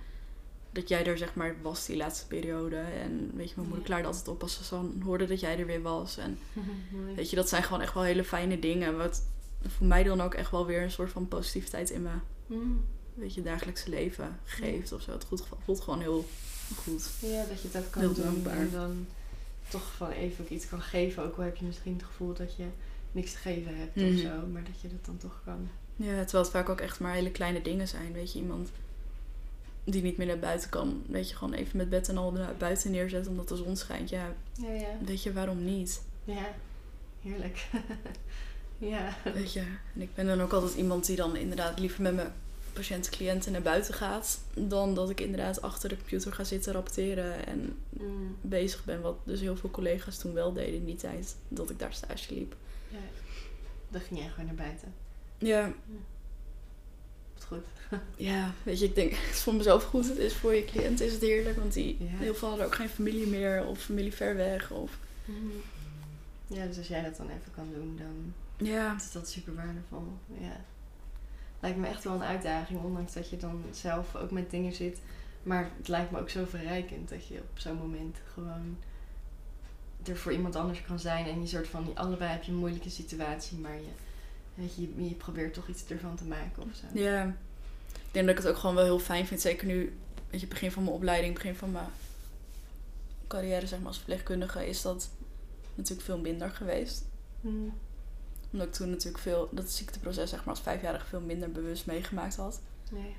dat 0.73 0.89
jij 0.89 1.07
er 1.07 1.19
zeg 1.19 1.35
maar 1.35 1.57
was 1.63 1.87
die 1.87 1.97
laatste 1.97 2.27
periode. 2.27 2.77
En 2.77 3.31
weet 3.35 3.49
je, 3.49 3.55
mijn 3.57 3.69
moeder 3.69 3.79
Ja. 3.79 3.85
klaarde 3.85 4.07
altijd 4.07 4.29
op 4.29 4.43
als 4.43 4.55
ze 4.63 4.75
dan 4.75 5.03
hoorde 5.05 5.27
dat 5.27 5.41
jij 5.41 5.59
er 5.59 5.67
weer 5.67 5.83
was. 5.83 6.17
En. 6.17 6.39
Weet 7.17 7.31
je, 7.31 7.37
dat 7.37 7.49
zijn 7.49 7.63
gewoon 7.63 7.81
echt 7.81 7.95
wel 7.95 8.03
hele 8.03 8.25
fijne 8.25 8.59
dingen. 8.59 8.97
Wat 8.97 9.23
voor 9.67 9.87
mij 9.87 10.03
dan 10.03 10.21
ook 10.21 10.35
echt 10.35 10.51
wel 10.51 10.67
weer 10.67 10.83
een 10.83 10.91
soort 10.91 11.11
van 11.11 11.29
positiviteit 11.29 11.91
in 11.91 12.03
mijn 12.03 12.21
Mm. 12.47 12.85
weet 13.15 13.35
je, 13.35 13.43
dagelijkse 13.43 13.91
leven 13.91 14.39
geeft 14.45 14.93
of 14.93 15.03
zo. 15.03 15.11
Het 15.11 15.25
goed, 15.25 15.43
voelt 15.65 15.81
gewoon 15.81 16.01
heel 16.01 16.25
goed. 16.77 17.11
Ja, 17.21 17.45
dat 17.45 17.63
je 17.63 17.79
ook 17.79 17.91
kan 17.91 18.03
Heel 18.03 18.15
doen 18.15 18.25
dankbaar. 18.25 18.57
en 18.57 18.71
dan 18.73 19.07
toch 19.79 19.93
van 19.97 20.11
even 20.11 20.45
ook 20.45 20.51
iets 20.51 20.69
kan 20.69 20.81
geven. 20.81 21.23
Ook 21.25 21.37
al 21.37 21.43
heb 21.45 21.57
je 21.57 21.65
misschien 21.65 21.93
het 21.93 22.03
gevoel 22.05 22.33
dat 22.35 22.57
je 22.57 22.65
niks 23.13 23.33
te 23.33 23.39
geven 23.39 23.77
hebt 23.79 23.95
Mhm. 23.97 24.07
of 24.15 24.21
zo. 24.21 24.47
Maar 24.53 24.65
dat 24.65 24.81
je 24.81 24.89
dat 24.89 25.05
dan 25.05 25.17
toch 25.19 25.41
kan. 25.45 25.69
Ja, 25.97 26.23
terwijl 26.23 26.43
het 26.45 26.53
vaak 26.53 26.69
ook 26.69 26.81
echt 26.81 27.01
maar 27.01 27.15
hele 27.15 27.31
kleine 27.31 27.63
dingen 27.63 27.89
zijn. 27.89 28.13
Weet 28.13 28.33
je, 28.33 28.39
iemand 28.39 28.71
die 29.85 30.03
niet 30.03 30.17
meer 30.17 30.27
naar 30.27 30.39
buiten 30.39 30.69
kan. 30.71 31.03
Weet 31.07 31.29
je, 31.29 31.35
gewoon 31.37 31.53
even 31.55 31.77
met 31.77 31.89
bed 31.91 32.09
en 32.09 32.17
al 32.17 32.33
naar 32.33 32.55
buiten 32.59 32.91
neerzet 32.91 33.27
omdat 33.27 33.49
de 33.49 33.57
zon 33.57 33.77
schijnt. 33.77 34.09
Ja, 34.11 34.35
Ja, 34.63 34.73
ja. 34.73 34.89
weet 35.05 35.23
je, 35.23 35.33
waarom 35.33 35.65
niet? 35.65 36.03
Ja, 36.25 36.55
heerlijk. 37.23 37.67
ja. 38.79 39.17
Weet 39.35 39.53
je, 39.53 39.61
en 39.95 40.01
ik 40.01 40.15
ben 40.15 40.27
dan 40.27 40.41
ook 40.41 40.53
altijd 40.53 40.75
iemand 40.75 41.07
die 41.07 41.17
dan 41.17 41.37
inderdaad 41.37 41.79
liever 41.79 42.03
met 42.03 42.15
mijn 42.15 42.33
patiënten, 42.75 43.13
cliënten 43.13 43.53
naar 43.53 43.63
buiten 43.63 43.95
gaat. 43.95 44.39
Dan 44.55 44.95
dat 44.95 45.11
ik 45.11 45.21
inderdaad 45.21 45.63
achter 45.63 45.89
de 45.89 45.97
computer 45.97 46.33
ga 46.33 46.45
zitten 46.45 46.73
rapporteren 46.73 47.47
en 47.47 47.77
Mm. 47.91 48.37
bezig 48.41 48.85
ben. 48.85 49.01
Wat 49.01 49.17
dus 49.25 49.41
heel 49.41 49.57
veel 49.57 49.71
collega's 49.71 50.19
toen 50.19 50.33
wel 50.33 50.53
deden 50.53 50.75
in 50.75 50.85
die 50.85 50.97
tijd 50.97 51.37
dat 51.49 51.71
ik 51.71 51.79
daar 51.79 51.93
stage 51.95 52.35
liep. 52.35 52.55
ja. 52.89 52.99
Dan 53.89 54.01
ging 54.01 54.21
jij 54.21 54.29
gewoon 54.29 54.47
naar 54.47 54.55
buiten. 54.55 54.95
Ja, 55.39 55.73
Wat 57.35 57.45
goed. 57.45 57.65
ja, 58.31 58.53
weet 58.63 58.79
je, 58.79 58.85
ik 58.85 58.95
denk, 58.95 59.11
het 59.13 59.35
is 59.35 59.41
voor 59.43 59.55
mezelf 59.55 59.85
goed. 59.85 60.09
Het 60.09 60.19
is 60.19 60.35
voor 60.35 60.55
je 60.55 60.65
cliënt 60.65 61.01
is 61.01 61.13
het 61.13 61.21
heerlijk, 61.21 61.57
want 61.59 61.73
die 61.73 61.97
Ja. 62.01 62.07
heel 62.19 62.35
veel 62.35 62.49
hadden 62.49 62.67
ook 62.67 62.75
geen 62.75 62.89
familie 62.89 63.27
meer 63.27 63.65
of 63.67 63.79
familie 63.79 64.13
ver 64.13 64.37
weg. 64.37 64.71
Of, 64.71 64.99
Ja, 66.47 66.67
dus 66.67 66.79
als 66.79 66.87
jij 66.89 67.03
dat 67.03 67.17
dan 67.17 67.27
even 67.29 67.53
kan 67.55 67.69
doen, 67.75 67.97
dan 67.99 68.33
ja, 68.69 68.97
is 68.97 69.13
dat 69.13 69.29
super 69.29 69.55
waardevol. 69.55 70.03
Ja. 70.41 70.65
Lijkt 71.65 71.79
me 71.79 71.87
echt 71.87 72.05
wel 72.05 72.15
een 72.15 72.23
uitdaging, 72.23 72.83
ondanks 72.83 73.13
dat 73.13 73.31
je 73.31 73.37
dan 73.37 73.63
zelf 73.71 74.17
ook 74.17 74.31
met 74.31 74.51
dingen 74.51 74.73
zit. 74.73 74.99
Maar 75.43 75.71
het 75.77 75.89
lijkt 75.89 76.11
me 76.11 76.21
ook 76.21 76.31
zo 76.31 76.45
verrijkend 76.45 77.09
dat 77.09 77.27
je 77.27 77.39
op 77.39 77.59
zo'n 77.59 77.77
moment 77.77 78.17
gewoon 78.33 78.77
er 80.05 80.17
voor 80.17 80.33
iemand 80.33 80.57
anders 80.57 80.83
kan 80.83 80.99
zijn. 80.99 81.27
En 81.27 81.41
je 81.41 81.47
soort 81.47 81.69
van, 81.69 81.91
allebei 81.95 82.31
heb 82.31 82.43
je 82.43 82.53
een 82.53 82.59
moeilijke 82.59 82.91
situatie, 82.91 83.59
maar 83.59 83.75
je, 83.75 83.89
weet 84.55 84.75
je, 84.75 85.05
je, 85.09 85.15
probeert 85.15 85.55
toch 85.55 85.69
iets 85.69 85.87
ervan 85.87 86.17
te 86.17 86.25
maken 86.25 86.63
of 86.63 86.69
zo. 86.75 86.99
ja. 86.99 87.25
Ik 87.93 88.11
denk 88.11 88.27
dat 88.27 88.37
ik 88.37 88.43
het 88.43 88.53
ook 88.53 88.61
gewoon 88.61 88.75
wel 88.75 88.85
heel 88.85 88.99
fijn 88.99 89.27
vind. 89.27 89.41
Zeker 89.41 89.67
nu, 89.67 89.97
weet 90.31 90.41
je, 90.41 90.47
begin 90.47 90.73
van 90.73 90.83
mijn 90.83 90.97
opleiding, 90.97 91.35
begin 91.35 91.55
van 91.55 91.73
mijn 91.73 91.89
carrière 93.27 93.67
zeg 93.67 93.79
maar, 93.79 93.89
als 93.89 93.97
verpleegkundige, 93.97 94.69
is 94.69 94.83
dat 94.83 95.11
natuurlijk 95.75 96.07
veel 96.07 96.19
minder 96.19 96.51
geweest. 96.51 97.05
Mm 97.41 97.73
omdat 98.55 98.69
ik 98.69 98.75
toen 98.75 98.91
natuurlijk 98.91 99.23
veel, 99.23 99.49
dat 99.51 99.71
ziekteproces 99.71 100.31
zeg 100.31 100.39
maar 100.39 100.55
als 100.55 100.63
vijfjarig 100.63 101.07
veel 101.07 101.21
minder 101.21 101.53
bewust 101.53 101.87
meegemaakt 101.87 102.37
had. 102.37 102.61
Nee. 102.91 103.17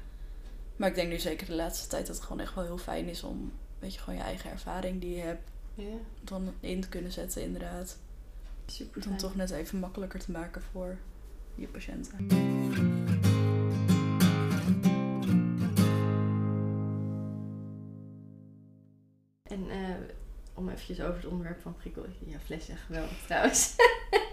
Maar 0.76 0.90
ik 0.90 0.96
denk 0.96 1.10
nu 1.10 1.20
zeker 1.20 1.48
de 1.48 1.56
laatste 1.56 1.88
tijd 1.88 2.08
dat 2.08 2.16
het 2.16 2.26
gewoon 2.26 2.42
echt 2.42 2.56
wel 2.56 2.64
heel 2.64 2.78
fijn 2.78 3.08
is 3.08 3.24
om, 3.24 3.52
weet 3.80 3.94
je, 3.94 4.00
gewoon 4.00 4.20
je 4.20 4.26
eigen 4.26 4.52
ervaring 4.52 5.02
die 5.02 5.16
je 5.16 5.22
hebt, 5.22 5.50
ja. 5.74 5.98
dan 6.22 6.54
in 6.60 6.82
te 6.82 6.90
kunnen 6.90 7.12
zetten 7.12 7.42
inderdaad. 7.42 7.98
Super. 8.66 9.10
Om 9.10 9.18
toch 9.18 9.36
net 9.36 9.52
even 9.52 9.80
makkelijker 9.80 10.20
te 10.20 10.32
maken 10.32 10.62
voor 10.62 10.98
je 11.56 11.68
patiënten. 11.68 12.28
En 19.44 19.70
eh, 19.70 19.96
om 20.54 20.70
eventjes 20.70 21.02
over 21.02 21.16
het 21.16 21.26
onderwerp 21.26 21.62
van 21.62 21.76
prikkel. 21.76 22.06
Ja, 22.26 22.40
fles 22.40 22.70
echt 22.70 22.82
geweldig 22.82 23.22
trouwens. 23.26 23.76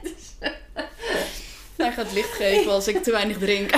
gaat 1.93 2.13
licht 2.13 2.33
geven 2.33 2.73
als 2.73 2.89
ik 2.89 3.03
te 3.03 3.11
weinig 3.11 3.39
drink. 3.39 3.71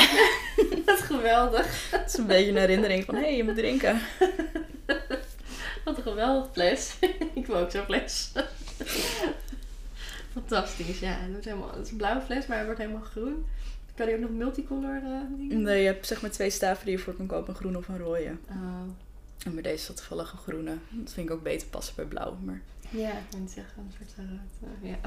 wat 0.86 1.00
geweldig. 1.00 1.90
Het 1.90 2.08
is 2.08 2.18
een 2.18 2.26
beetje 2.26 2.50
een 2.50 2.56
herinnering 2.56 3.04
van, 3.04 3.14
hé, 3.14 3.20
hey, 3.20 3.36
je 3.36 3.44
moet 3.44 3.56
drinken. 3.56 4.00
Wat 5.84 5.96
een 5.96 6.02
geweldig 6.02 6.52
fles. 6.52 6.94
ik 7.34 7.46
wil 7.46 7.56
ook 7.56 7.70
zo'n 7.70 7.84
fles. 7.84 8.32
Fantastisch, 10.32 10.98
ja. 10.98 11.16
Het, 11.20 11.30
wordt 11.30 11.44
helemaal, 11.44 11.72
het 11.72 11.86
is 11.86 11.90
een 11.90 11.96
blauwe 11.96 12.20
fles, 12.20 12.46
maar 12.46 12.56
hij 12.56 12.66
wordt 12.66 12.80
helemaal 12.80 13.02
groen. 13.02 13.46
Kan 13.94 14.06
hij 14.06 14.14
ook 14.14 14.20
nog 14.20 14.30
multicolor 14.30 15.00
eh, 15.04 15.38
dingen? 15.38 15.62
Nee, 15.62 15.80
je 15.80 15.86
hebt 15.86 16.06
zeg 16.06 16.22
maar 16.22 16.30
twee 16.30 16.50
staven 16.50 16.84
die 16.84 16.96
je 16.96 17.02
voor 17.02 17.14
kan 17.14 17.26
kopen, 17.26 17.48
een 17.48 17.54
groene 17.54 17.78
of 17.78 17.88
een 17.88 17.98
rode. 17.98 18.36
Oh, 18.48 18.82
En 19.44 19.52
bij 19.52 19.62
deze 19.62 19.74
is 19.74 19.86
dat 19.86 19.96
toevallig 19.96 20.32
een 20.32 20.38
groene. 20.38 20.76
Dat 20.90 21.12
vind 21.12 21.28
ik 21.28 21.34
ook 21.34 21.42
beter 21.42 21.68
passen 21.68 21.94
bij 21.94 22.04
blauw. 22.04 22.36
Maar 22.44 22.60
ja, 22.90 23.10
ik 23.10 23.38
moet 23.38 23.50
zeggen, 23.50 23.82
een 23.82 23.92
soort 23.98 24.28
eh, 24.82 24.90
ja. 24.90 24.98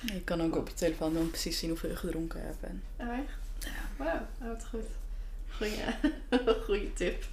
Je 0.00 0.20
kan 0.24 0.42
ook 0.42 0.56
op 0.56 0.68
je 0.68 0.74
telefoon 0.74 1.14
dan 1.14 1.28
precies 1.30 1.58
zien 1.58 1.70
hoeveel 1.70 1.90
je 1.90 1.96
gedronken 1.96 2.42
hebt. 2.42 2.62
En 2.62 2.82
Oh, 2.96 3.18
echt? 3.18 3.38
Ja. 3.58 4.04
Wauw, 4.04 4.26
oh, 4.40 4.48
wat 4.48 4.66
goed. 4.70 4.84
Goeie, 5.56 5.78
goeie 6.66 6.92
tip. 6.92 7.24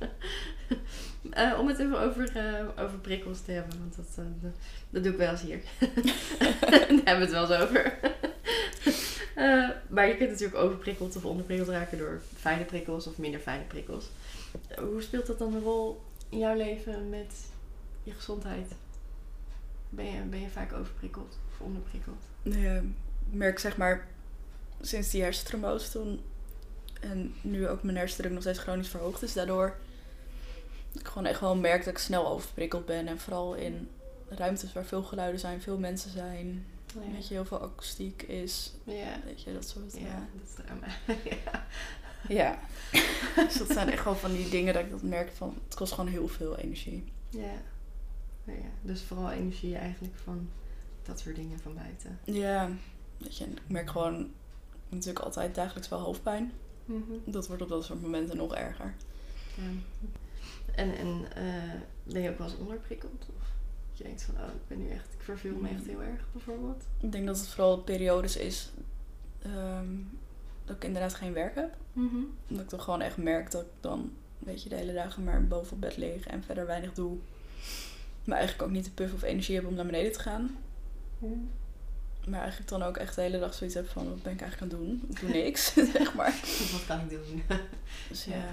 Eh, 1.32 1.60
om 1.60 1.68
het 1.68 1.80
even 1.80 2.00
over, 2.00 2.36
eh, 2.36 2.84
over 2.84 2.98
prikkels 2.98 3.42
te 3.42 3.52
hebben, 3.52 3.80
want 3.80 3.96
dat, 3.96 4.26
eh, 4.26 4.32
dat, 4.42 4.52
dat 4.90 5.04
doe 5.04 5.12
ik 5.12 5.18
wel 5.18 5.32
eens 5.32 5.42
hier. 5.42 5.60
Daar 6.40 7.02
hebben 7.04 7.04
we 7.04 7.10
het 7.10 7.32
wel 7.32 7.52
eens 7.52 7.64
over. 7.64 7.98
Maar 9.88 10.08
je 10.08 10.18
kunt 10.18 10.30
natuurlijk 10.30 10.58
overprikkeld 10.58 11.16
of 11.16 11.26
onderprikkeld 11.26 11.70
raken 11.70 11.98
door 11.98 12.22
fijne 12.36 12.64
prikkels 12.64 13.08
of 13.08 13.18
minder 13.18 13.40
fijne 13.40 13.64
prikkels. 13.64 14.06
Hoe 14.78 15.02
speelt 15.02 15.26
dat 15.26 15.40
dan 15.40 15.54
een 15.54 15.62
rol 15.62 16.02
in 16.30 16.38
jouw 16.38 16.56
leven 16.56 17.10
met 17.10 17.36
je 18.04 18.12
gezondheid? 18.12 18.72
Ben 19.90 20.06
je, 20.06 20.22
ben 20.22 20.42
je 20.42 20.50
vaak 20.50 20.74
overprikkeld 20.74 21.38
of 21.52 21.66
onderprikkeld? 21.66 22.24
Ja, 22.52 22.76
ik 22.76 22.84
merk 23.32 23.60
zeg 23.60 23.78
maar 23.78 24.08
sinds 24.82 25.10
die 25.10 25.22
hersentrombose 25.22 25.92
toen 25.92 26.22
en 27.02 27.34
nu 27.42 27.68
ook 27.68 27.84
mijn 27.84 27.98
hersendruk 27.98 28.32
nog 28.32 28.42
steeds 28.42 28.60
chronisch 28.60 28.88
verhoogd 28.88 29.22
is. 29.22 29.34
Daardoor 29.34 29.76
dat 30.92 31.02
ik 31.02 31.08
gewoon 31.08 31.26
echt 31.28 31.40
wel 31.40 31.56
merk 31.56 31.84
dat 31.86 31.94
ik 31.94 32.00
snel 32.00 32.28
overprikkeld 32.28 32.86
ben. 32.86 33.08
En 33.08 33.20
vooral 33.20 33.54
in 33.56 33.90
ruimtes 34.30 34.74
waar 34.74 34.86
veel 34.86 35.04
geluiden 35.04 35.40
zijn, 35.40 35.62
veel 35.62 35.78
mensen 35.78 36.12
zijn. 36.12 36.66
Ja. 36.94 37.12
Weet 37.14 37.28
je, 37.28 37.34
heel 37.34 37.46
veel 37.46 37.62
akoestiek 37.62 38.22
is. 38.22 38.74
Ja, 38.84 39.20
Weet 39.26 39.42
je, 39.42 39.54
dat 39.54 39.68
soort. 39.68 39.94
ja, 39.94 40.00
Ja. 40.00 40.28
dat 40.34 40.48
is 40.48 40.54
drama. 40.66 40.88
ja. 41.46 41.66
ja. 42.28 42.60
dus 43.48 43.58
dat 43.58 43.72
zijn 43.72 43.90
echt 43.90 44.02
gewoon 44.02 44.18
van 44.18 44.32
die 44.32 44.50
dingen 44.50 44.74
dat 44.74 44.84
ik 44.84 44.92
dat 44.92 45.02
merk 45.02 45.32
van 45.32 45.58
het 45.66 45.76
kost 45.76 45.94
gewoon 45.94 46.10
heel 46.10 46.28
veel 46.28 46.58
energie. 46.58 47.04
Ja. 47.30 47.54
Ja. 48.44 48.54
Dus 48.82 49.02
vooral 49.02 49.32
energie 49.32 49.76
eigenlijk 49.78 50.16
van 50.24 50.50
dat 51.08 51.20
soort 51.20 51.36
dingen 51.36 51.60
van 51.60 51.74
buiten. 51.74 52.20
Ja, 52.24 52.70
weet 53.18 53.38
je, 53.38 53.46
ik 53.46 53.62
merk 53.68 53.90
gewoon 53.90 54.32
natuurlijk 54.90 55.26
altijd 55.26 55.56
dagelijks 55.56 55.90
wel 55.90 56.00
hoofdpijn. 56.00 56.52
Dat 57.26 57.48
wordt 57.48 57.62
op 57.62 57.70
dat 57.70 57.86
soort 57.86 58.02
momenten 58.02 58.38
nog 58.38 58.56
erger. 58.56 58.94
Ja. 59.56 59.64
En, 60.76 60.98
en 60.98 61.26
eh, 61.36 61.82
ben 62.04 62.22
je 62.22 62.30
ook 62.30 62.38
wel 62.38 62.48
eens 62.48 62.58
onderprikkeld? 62.58 63.26
Of 63.40 63.52
dat 63.90 63.98
je 63.98 64.04
denkt 64.04 64.24
van, 64.24 64.36
oh, 64.36 64.48
ik 64.48 64.68
ben 64.68 64.78
nu 64.78 64.90
echt, 64.90 65.14
ik 65.14 65.22
verveel 65.22 65.56
me 65.56 65.70
echt 65.70 65.86
heel 65.86 66.02
erg 66.02 66.22
bijvoorbeeld. 66.32 66.84
Ik 67.00 67.12
denk 67.12 67.26
dat 67.26 67.38
het 67.38 67.48
vooral 67.48 67.78
periodes 67.78 68.38
is 68.38 68.72
ehm, 69.42 69.88
dat 70.66 70.76
ik 70.76 70.84
inderdaad 70.84 71.14
geen 71.14 71.34
werk 71.34 71.56
heb. 71.56 71.76
Dat 72.48 72.62
ik 72.62 72.70
dan 72.70 72.82
gewoon 72.82 73.02
echt 73.02 73.18
merk 73.18 73.52
dat 73.52 73.62
ik 73.62 73.68
dan, 73.80 74.12
weet 74.40 74.64
je, 74.64 74.70
de 74.70 74.76
hele 74.76 74.94
dagen 74.94 75.24
maar 75.24 75.48
boven 75.48 75.74
op 75.74 75.82
bed 75.82 75.98
lig 75.98 76.28
en 76.28 76.44
verder 76.44 76.66
weinig 76.66 76.94
doe. 76.94 77.18
Maar 78.24 78.38
eigenlijk 78.38 78.70
ook 78.70 78.76
niet 78.76 78.86
de 78.86 78.92
puff 78.92 79.14
of 79.14 79.22
energie 79.22 79.56
heb 79.56 79.66
om 79.66 79.74
naar 79.74 79.86
beneden 79.86 80.12
te 80.12 80.20
gaan. 80.20 80.58
Maar 82.28 82.40
eigenlijk 82.40 82.70
dan 82.70 82.84
ook 82.84 82.98
echt 82.98 83.16
de 83.16 83.22
hele 83.22 83.40
dag 83.40 83.54
zoiets 83.54 83.76
heb 83.76 83.88
van, 83.90 84.10
wat 84.10 84.24
ben 84.24 84.34
ik 84.34 84.42
eigenlijk 84.42 84.74
aan 84.74 84.80
het 84.80 84.88
doen? 84.88 85.04
Ik 85.10 85.20
doe 85.20 85.30
niks, 85.44 85.74
zeg 85.94 86.14
maar. 86.16 86.32
Wat 86.72 86.86
kan 86.88 87.00
ik 87.00 87.10
doen? 87.10 87.44
Dus 88.10 88.26
Ja. 88.26 88.36
ja. 88.36 88.50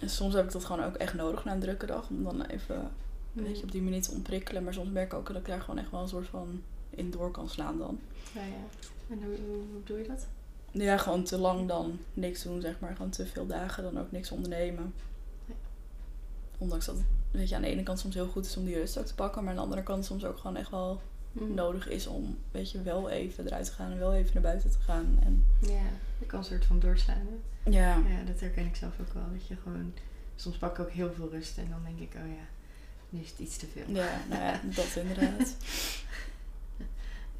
En 0.00 0.10
soms 0.10 0.34
heb 0.34 0.44
ik 0.44 0.52
dat 0.52 0.64
gewoon 0.64 0.84
ook 0.84 0.94
echt 0.94 1.14
nodig 1.14 1.44
na 1.44 1.52
een 1.52 1.60
drukke 1.60 1.86
dag. 1.86 2.08
Om 2.08 2.24
dan 2.24 2.42
even, 2.42 2.90
weet 3.32 3.58
je, 3.58 3.62
op 3.62 3.72
die 3.72 3.82
manier 3.82 4.02
te 4.02 4.10
ontprikkelen. 4.10 4.64
Maar 4.64 4.74
soms 4.74 4.90
merk 4.90 5.12
ik 5.12 5.18
ook 5.18 5.26
dat 5.26 5.36
ik 5.36 5.46
daar 5.46 5.60
gewoon 5.60 5.78
echt 5.78 5.90
wel 5.90 6.00
een 6.00 6.08
soort 6.08 6.26
van 6.26 6.62
in 6.90 7.10
door 7.10 7.30
kan 7.30 7.48
slaan 7.48 7.78
dan. 7.78 8.00
Ja, 8.34 8.40
ja. 8.40 8.86
En 9.10 9.22
hoe 9.22 9.82
doe 9.84 9.98
je 9.98 10.06
dat? 10.06 10.26
Ja, 10.70 10.96
gewoon 10.96 11.24
te 11.24 11.38
lang 11.38 11.68
dan 11.68 11.98
niks 12.14 12.42
doen, 12.42 12.60
zeg 12.60 12.80
maar. 12.80 12.96
Gewoon 12.96 13.10
te 13.10 13.26
veel 13.26 13.46
dagen 13.46 13.82
dan 13.82 13.98
ook 13.98 14.12
niks 14.12 14.30
ondernemen. 14.30 14.94
Ja. 15.46 15.54
Ondanks 16.58 16.86
dat 16.86 16.96
het, 16.96 17.04
weet 17.30 17.48
je, 17.48 17.54
aan 17.54 17.62
de 17.62 17.68
ene 17.68 17.82
kant 17.82 17.98
soms 17.98 18.14
heel 18.14 18.28
goed 18.28 18.46
is 18.46 18.56
om 18.56 18.64
die 18.64 18.74
rust 18.78 18.98
ook 18.98 19.06
te 19.06 19.14
pakken. 19.14 19.40
Maar 19.42 19.50
aan 19.50 19.56
de 19.56 19.62
andere 19.62 19.82
kant 19.82 20.04
soms 20.04 20.24
ook 20.24 20.38
gewoon 20.38 20.56
echt 20.56 20.70
wel 20.70 21.00
Mm. 21.32 21.54
nodig 21.54 21.88
is 21.88 22.06
om, 22.06 22.38
weet 22.50 22.70
je, 22.70 22.82
wel 22.82 23.10
even 23.10 23.46
eruit 23.46 23.64
te 23.64 23.72
gaan. 23.72 23.90
En 23.90 23.98
wel 23.98 24.14
even 24.14 24.30
naar 24.32 24.42
buiten 24.42 24.70
te 24.70 24.78
gaan. 24.78 25.18
En 25.22 25.44
Ja, 25.60 25.82
je 26.18 26.26
kan 26.26 26.38
een 26.38 26.44
soort 26.44 26.64
van 26.64 26.80
doorslaan. 26.80 27.26
Ja, 27.64 27.96
Ja, 27.96 28.22
dat 28.26 28.40
herken 28.40 28.66
ik 28.66 28.76
zelf 28.76 28.92
ook 29.00 29.12
wel. 29.12 29.26
Dat 29.32 29.46
je 29.46 29.56
gewoon, 29.62 29.92
soms 30.36 30.56
pak 30.56 30.78
ik 30.78 30.84
ook 30.84 30.90
heel 30.90 31.12
veel 31.12 31.30
rust 31.30 31.58
en 31.58 31.68
dan 31.70 31.82
denk 31.84 31.98
ik, 31.98 32.20
oh 32.20 32.28
ja, 32.28 32.46
nu 33.08 33.20
is 33.20 33.30
het 33.30 33.38
iets 33.38 33.56
te 33.56 33.66
veel. 33.66 33.84
ja, 33.86 34.20
nou 34.28 34.42
ja, 34.42 34.60
dat 34.76 34.96
inderdaad. 34.96 35.56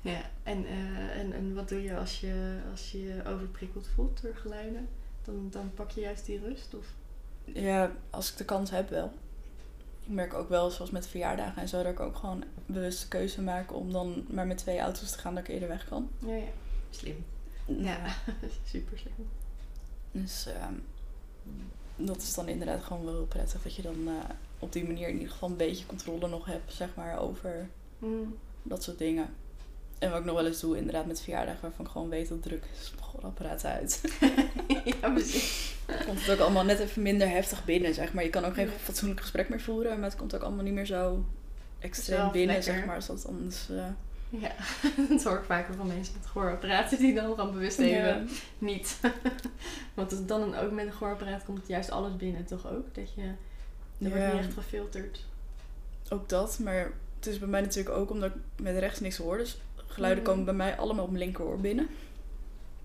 Ja, 0.00 0.20
en, 0.42 0.66
eh, 0.66 1.18
en, 1.18 1.32
en 1.32 1.54
wat 1.54 1.68
doe 1.68 1.82
je 1.82 1.96
als 1.96 2.20
je 2.20 2.58
als 2.70 2.92
je 2.92 3.02
je 3.02 3.24
overprikkeld 3.24 3.88
voelt 3.94 4.22
door 4.22 4.34
geluiden? 4.34 4.88
Dan, 5.22 5.48
dan 5.50 5.70
pak 5.74 5.90
je 5.90 6.00
juist 6.00 6.26
die 6.26 6.40
rust? 6.40 6.74
Of? 6.74 6.86
Ja, 7.44 7.92
als 8.10 8.30
ik 8.30 8.36
de 8.36 8.44
kans 8.44 8.70
heb 8.70 8.90
wel. 8.90 9.12
Ik 10.08 10.14
merk 10.14 10.34
ook 10.34 10.48
wel, 10.48 10.70
zoals 10.70 10.90
met 10.90 11.06
verjaardagen 11.06 11.62
en 11.62 11.68
zo, 11.68 11.82
dat 11.82 11.92
ik 11.92 12.00
ook 12.00 12.16
gewoon 12.16 12.44
bewust 12.66 13.02
de 13.02 13.08
keuze 13.08 13.42
maak 13.42 13.74
om 13.74 13.92
dan 13.92 14.24
maar 14.28 14.46
met 14.46 14.58
twee 14.58 14.78
auto's 14.78 15.10
te 15.10 15.18
gaan 15.18 15.34
dat 15.34 15.42
ik 15.48 15.48
eerder 15.54 15.68
weg 15.68 15.88
kan. 15.88 16.08
Ja, 16.18 16.34
ja. 16.34 16.48
Slim. 16.90 17.24
Ja, 17.66 17.98
super 18.72 18.98
slim. 18.98 19.28
Dus 20.10 20.46
ehm, 20.46 20.72
dat 21.96 22.16
is 22.22 22.34
dan 22.34 22.48
inderdaad 22.48 22.82
gewoon 22.82 23.04
wel 23.04 23.14
heel 23.14 23.26
prettig 23.26 23.62
dat 23.62 23.74
je 23.74 23.82
dan 23.82 24.08
eh, 24.08 24.14
op 24.58 24.72
die 24.72 24.84
manier 24.86 25.08
in 25.08 25.14
ieder 25.14 25.30
geval 25.32 25.48
een 25.48 25.56
beetje 25.56 25.86
controle 25.86 26.28
nog 26.28 26.46
hebt, 26.46 26.72
zeg 26.72 26.94
maar, 26.94 27.18
over 27.18 27.68
Mm. 27.98 28.36
dat 28.62 28.82
soort 28.82 28.98
dingen. 28.98 29.28
En 29.98 30.10
wat 30.10 30.18
ik 30.18 30.24
nog 30.24 30.34
wel 30.34 30.46
eens 30.46 30.60
doe, 30.60 30.76
inderdaad 30.76 31.06
met 31.06 31.20
verjaardagen 31.20 31.60
waarvan 31.60 31.84
ik 31.84 31.90
gewoon 31.90 32.08
weet 32.08 32.28
dat 32.28 32.42
druk 32.42 32.64
is, 32.80 32.92
gewoon 33.00 33.30
apparaat 33.30 33.64
uit. 33.64 34.00
ja, 35.00 35.10
precies. 35.10 35.74
komt 36.06 36.20
het 36.20 36.30
ook 36.30 36.38
allemaal 36.38 36.64
net 36.64 36.78
even 36.78 37.02
minder 37.02 37.28
heftig 37.28 37.64
binnen, 37.64 37.94
zeg 37.94 38.12
maar. 38.12 38.24
Je 38.24 38.30
kan 38.30 38.44
ook 38.44 38.54
geen 38.54 38.68
fatsoenlijk 38.68 39.20
gesprek 39.20 39.48
meer 39.48 39.60
voeren, 39.60 40.00
maar 40.00 40.08
het 40.08 40.18
komt 40.18 40.34
ook 40.34 40.42
allemaal 40.42 40.64
niet 40.64 40.74
meer 40.74 40.86
zo 40.86 41.24
extreem 41.78 42.30
binnen, 42.32 42.56
lekker. 42.56 42.74
zeg 42.74 42.84
maar, 42.84 42.94
als 42.94 43.06
dat 43.06 43.26
anders... 43.26 43.68
eh, 43.70 43.84
Ja, 44.30 44.52
dat 45.08 45.24
hoor 45.24 45.36
ik 45.38 45.44
vaker 45.44 45.74
van 45.74 45.86
mensen 45.86 46.14
met 46.18 46.26
gehoorapparaten 46.26 46.98
die 46.98 47.14
dan 47.14 47.34
gewoon 47.34 47.52
bewust 47.52 47.78
even 47.78 48.06
ja. 48.06 48.22
niet. 48.58 49.00
Want 49.94 50.10
het 50.10 50.28
dan 50.28 50.54
ook 50.56 50.70
met 50.70 50.86
een 50.86 50.92
gehoorapparaat 50.92 51.44
komt 51.44 51.68
juist 51.68 51.90
alles 51.90 52.16
binnen, 52.16 52.44
toch 52.44 52.66
ook? 52.70 52.94
Dat 52.94 53.14
je, 53.14 53.22
er 53.22 54.10
wordt 54.10 54.32
niet 54.32 54.42
echt 54.44 54.54
gefilterd. 54.54 55.24
Ook 56.08 56.28
dat, 56.28 56.58
maar 56.58 56.92
het 57.16 57.26
is 57.26 57.38
bij 57.38 57.48
mij 57.48 57.60
natuurlijk 57.60 57.96
ook 57.96 58.10
omdat 58.10 58.30
ik 58.30 58.62
met 58.62 58.78
rechts 58.78 59.00
niks 59.00 59.16
hoor. 59.16 59.38
Dus 59.38 59.58
geluiden 59.88 60.22
Mhm. 60.22 60.30
komen 60.32 60.44
bij 60.44 60.54
mij 60.54 60.76
allemaal 60.76 61.04
op 61.04 61.10
mijn 61.10 61.22
linkeroor 61.24 61.60
binnen. 61.60 61.88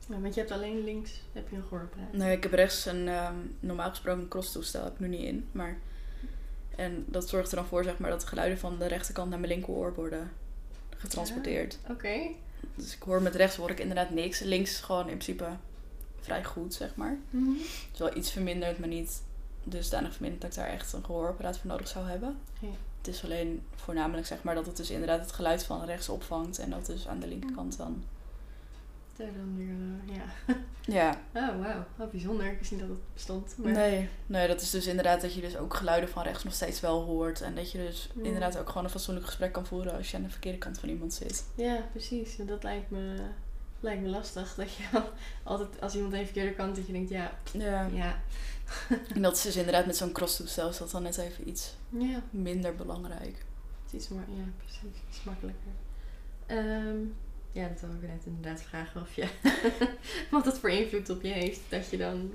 Ja, 0.09 0.19
want 0.19 0.33
je 0.33 0.39
hebt 0.39 0.53
alleen 0.53 0.83
links 0.83 1.21
heb 1.31 1.49
je 1.49 1.55
een 1.55 1.63
gehoorapparaat. 1.63 2.13
Nee, 2.13 2.35
ik 2.37 2.43
heb 2.43 2.53
rechts 2.53 2.85
een 2.85 3.07
ehm, 3.07 3.35
normaal 3.59 3.89
gesproken 3.89 4.21
een 4.21 4.27
crosstoestel, 4.27 4.83
heb 4.83 4.93
ik 4.93 4.99
nu 4.99 5.07
niet 5.07 5.21
in. 5.23 5.47
Maar, 5.51 5.77
en 6.75 7.05
dat 7.07 7.29
zorgt 7.29 7.49
er 7.51 7.55
dan 7.55 7.65
voor 7.65 7.83
zeg 7.83 7.97
maar, 7.97 8.09
dat 8.09 8.21
de 8.21 8.27
geluiden 8.27 8.57
van 8.57 8.77
de 8.79 8.85
rechterkant 8.85 9.29
naar 9.29 9.39
mijn 9.39 9.51
linkeroor 9.51 9.93
worden 9.95 10.31
getransporteerd. 10.97 11.77
Oké. 11.89 12.17
Dus 12.75 12.95
ik 12.95 13.01
hoor 13.01 13.21
met 13.21 13.35
rechts 13.35 13.55
hoor 13.55 13.69
ik 13.69 13.79
inderdaad 13.79 14.09
niks. 14.09 14.39
Links 14.39 14.69
is 14.71 14.79
gewoon 14.79 15.01
in 15.09 15.17
principe 15.17 15.47
vrij 16.21 16.43
goed, 16.43 16.73
zeg 16.73 16.95
maar. 16.95 17.17
Mhm. 17.29 17.49
Het 17.51 17.89
is 17.93 17.99
wel 17.99 18.17
iets 18.17 18.31
verminderd, 18.31 18.79
maar 18.79 18.87
niet 18.87 19.21
dusdanig 19.63 20.11
verminderd 20.13 20.41
dat 20.41 20.51
ik 20.51 20.57
daar 20.57 20.67
echt 20.67 20.93
een 20.93 21.05
gehoorapparaat 21.05 21.57
voor 21.57 21.69
nodig 21.69 21.87
zou 21.87 22.07
hebben. 22.07 22.37
Ja. 22.59 22.67
Het 23.05 23.13
is 23.15 23.23
alleen 23.23 23.63
voornamelijk 23.75 24.27
zeg 24.27 24.43
maar 24.43 24.55
dat 24.55 24.65
het 24.65 24.77
dus 24.77 24.89
inderdaad 24.89 25.19
het 25.19 25.31
geluid 25.31 25.63
van 25.63 25.85
rechts 25.85 26.09
opvangt 26.09 26.59
en 26.59 26.69
dat 26.69 26.85
dus 26.85 27.07
aan 27.07 27.19
de 27.19 27.27
linkerkant 27.27 27.77
dan. 27.77 28.03
Daar 29.17 29.27
dan 29.37 29.55
weer, 29.57 29.75
eh, 30.07 30.15
ja. 30.15 30.55
Ja, 30.85 31.19
Oh, 31.51 31.59
wauw. 31.61 31.85
Wat 31.95 32.11
bijzonder. 32.11 32.51
Ik 32.51 32.57
wist 32.59 32.71
niet 32.71 32.79
dat 32.79 32.89
het 32.89 33.13
bestond. 33.13 33.53
Maar... 33.57 33.71
nee, 33.71 34.09
nee, 34.25 34.47
dat 34.47 34.61
is 34.61 34.69
dus 34.69 34.87
inderdaad 34.87 35.21
dat 35.21 35.33
je 35.33 35.41
dus 35.41 35.57
ook 35.57 35.73
geluiden 35.73 36.09
van 36.09 36.23
rechts 36.23 36.43
nog 36.43 36.53
steeds 36.53 36.79
wel 36.79 37.01
hoort 37.03 37.41
en 37.41 37.55
dat 37.55 37.71
je 37.71 37.77
dus 37.77 38.09
Ja. 38.15 38.23
inderdaad 38.23 38.57
ook 38.57 38.67
gewoon 38.67 38.83
een 38.83 38.89
fatsoenlijk 38.89 39.25
gesprek 39.25 39.51
kan 39.51 39.65
voeren 39.65 39.93
als 39.95 40.11
je 40.11 40.17
aan 40.17 40.23
de 40.23 40.29
verkeerde 40.29 40.57
kant 40.57 40.79
van 40.79 40.89
iemand 40.89 41.13
zit. 41.13 41.43
Ja, 41.55 41.77
precies. 41.91 42.39
En 42.39 42.45
dat 42.45 42.63
lijkt 42.63 42.89
me, 42.89 43.15
lijkt 43.79 44.01
me 44.01 44.07
lastig. 44.07 44.55
Dat 44.55 44.73
je 44.75 44.83
al- 44.93 45.09
altijd, 45.53 45.81
als 45.81 45.95
iemand 45.95 46.13
een 46.13 46.25
verkeerde 46.25 46.53
kant, 46.53 46.75
dat 46.75 46.85
je 46.87 46.93
denkt, 46.93 47.09
ja, 47.09 47.31
Ja. 47.51 47.87
ja, 47.93 48.21
En 49.13 49.21
dat 49.21 49.35
is 49.35 49.41
dus 49.41 49.55
inderdaad 49.55 49.85
met 49.85 49.97
zo'n 49.97 50.11
crosstoestel 50.11 50.69
is 50.69 50.77
dat 50.77 50.91
dan 50.91 51.03
net 51.03 51.17
even 51.17 51.47
iets 51.49 51.75
ja. 51.89 52.23
minder 52.29 52.75
belangrijk. 52.75 53.45
Het 53.83 53.93
is 53.93 53.93
iets 53.93 54.07
maar, 54.07 54.25
ja, 54.27 54.43
precies. 54.57 55.01
Iets 55.09 55.23
makkelijker. 55.23 55.71
Ehm, 56.45 56.97
ja, 57.51 57.67
dat 57.67 57.79
wil 57.79 57.89
ik 57.89 58.07
net 58.07 58.25
inderdaad 58.25 58.61
vragen 58.61 59.01
of 59.01 59.13
je, 59.15 59.27
wat 60.31 60.43
dat 60.43 60.59
voor 60.59 60.69
invloed 60.69 61.09
op 61.09 61.21
je 61.21 61.27
heeft. 61.31 61.59
Dat 61.69 61.89
je 61.89 61.97
dan, 61.97 62.33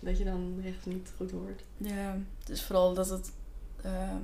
dat 0.00 0.18
je 0.18 0.24
dan 0.24 0.60
rechts 0.62 0.84
niet 0.84 1.12
goed 1.16 1.30
hoort. 1.30 1.62
Ja, 1.76 2.18
dus 2.44 2.62
vooral 2.62 2.94
dat 2.94 3.08
het. 3.08 3.32
ehm, 3.82 4.22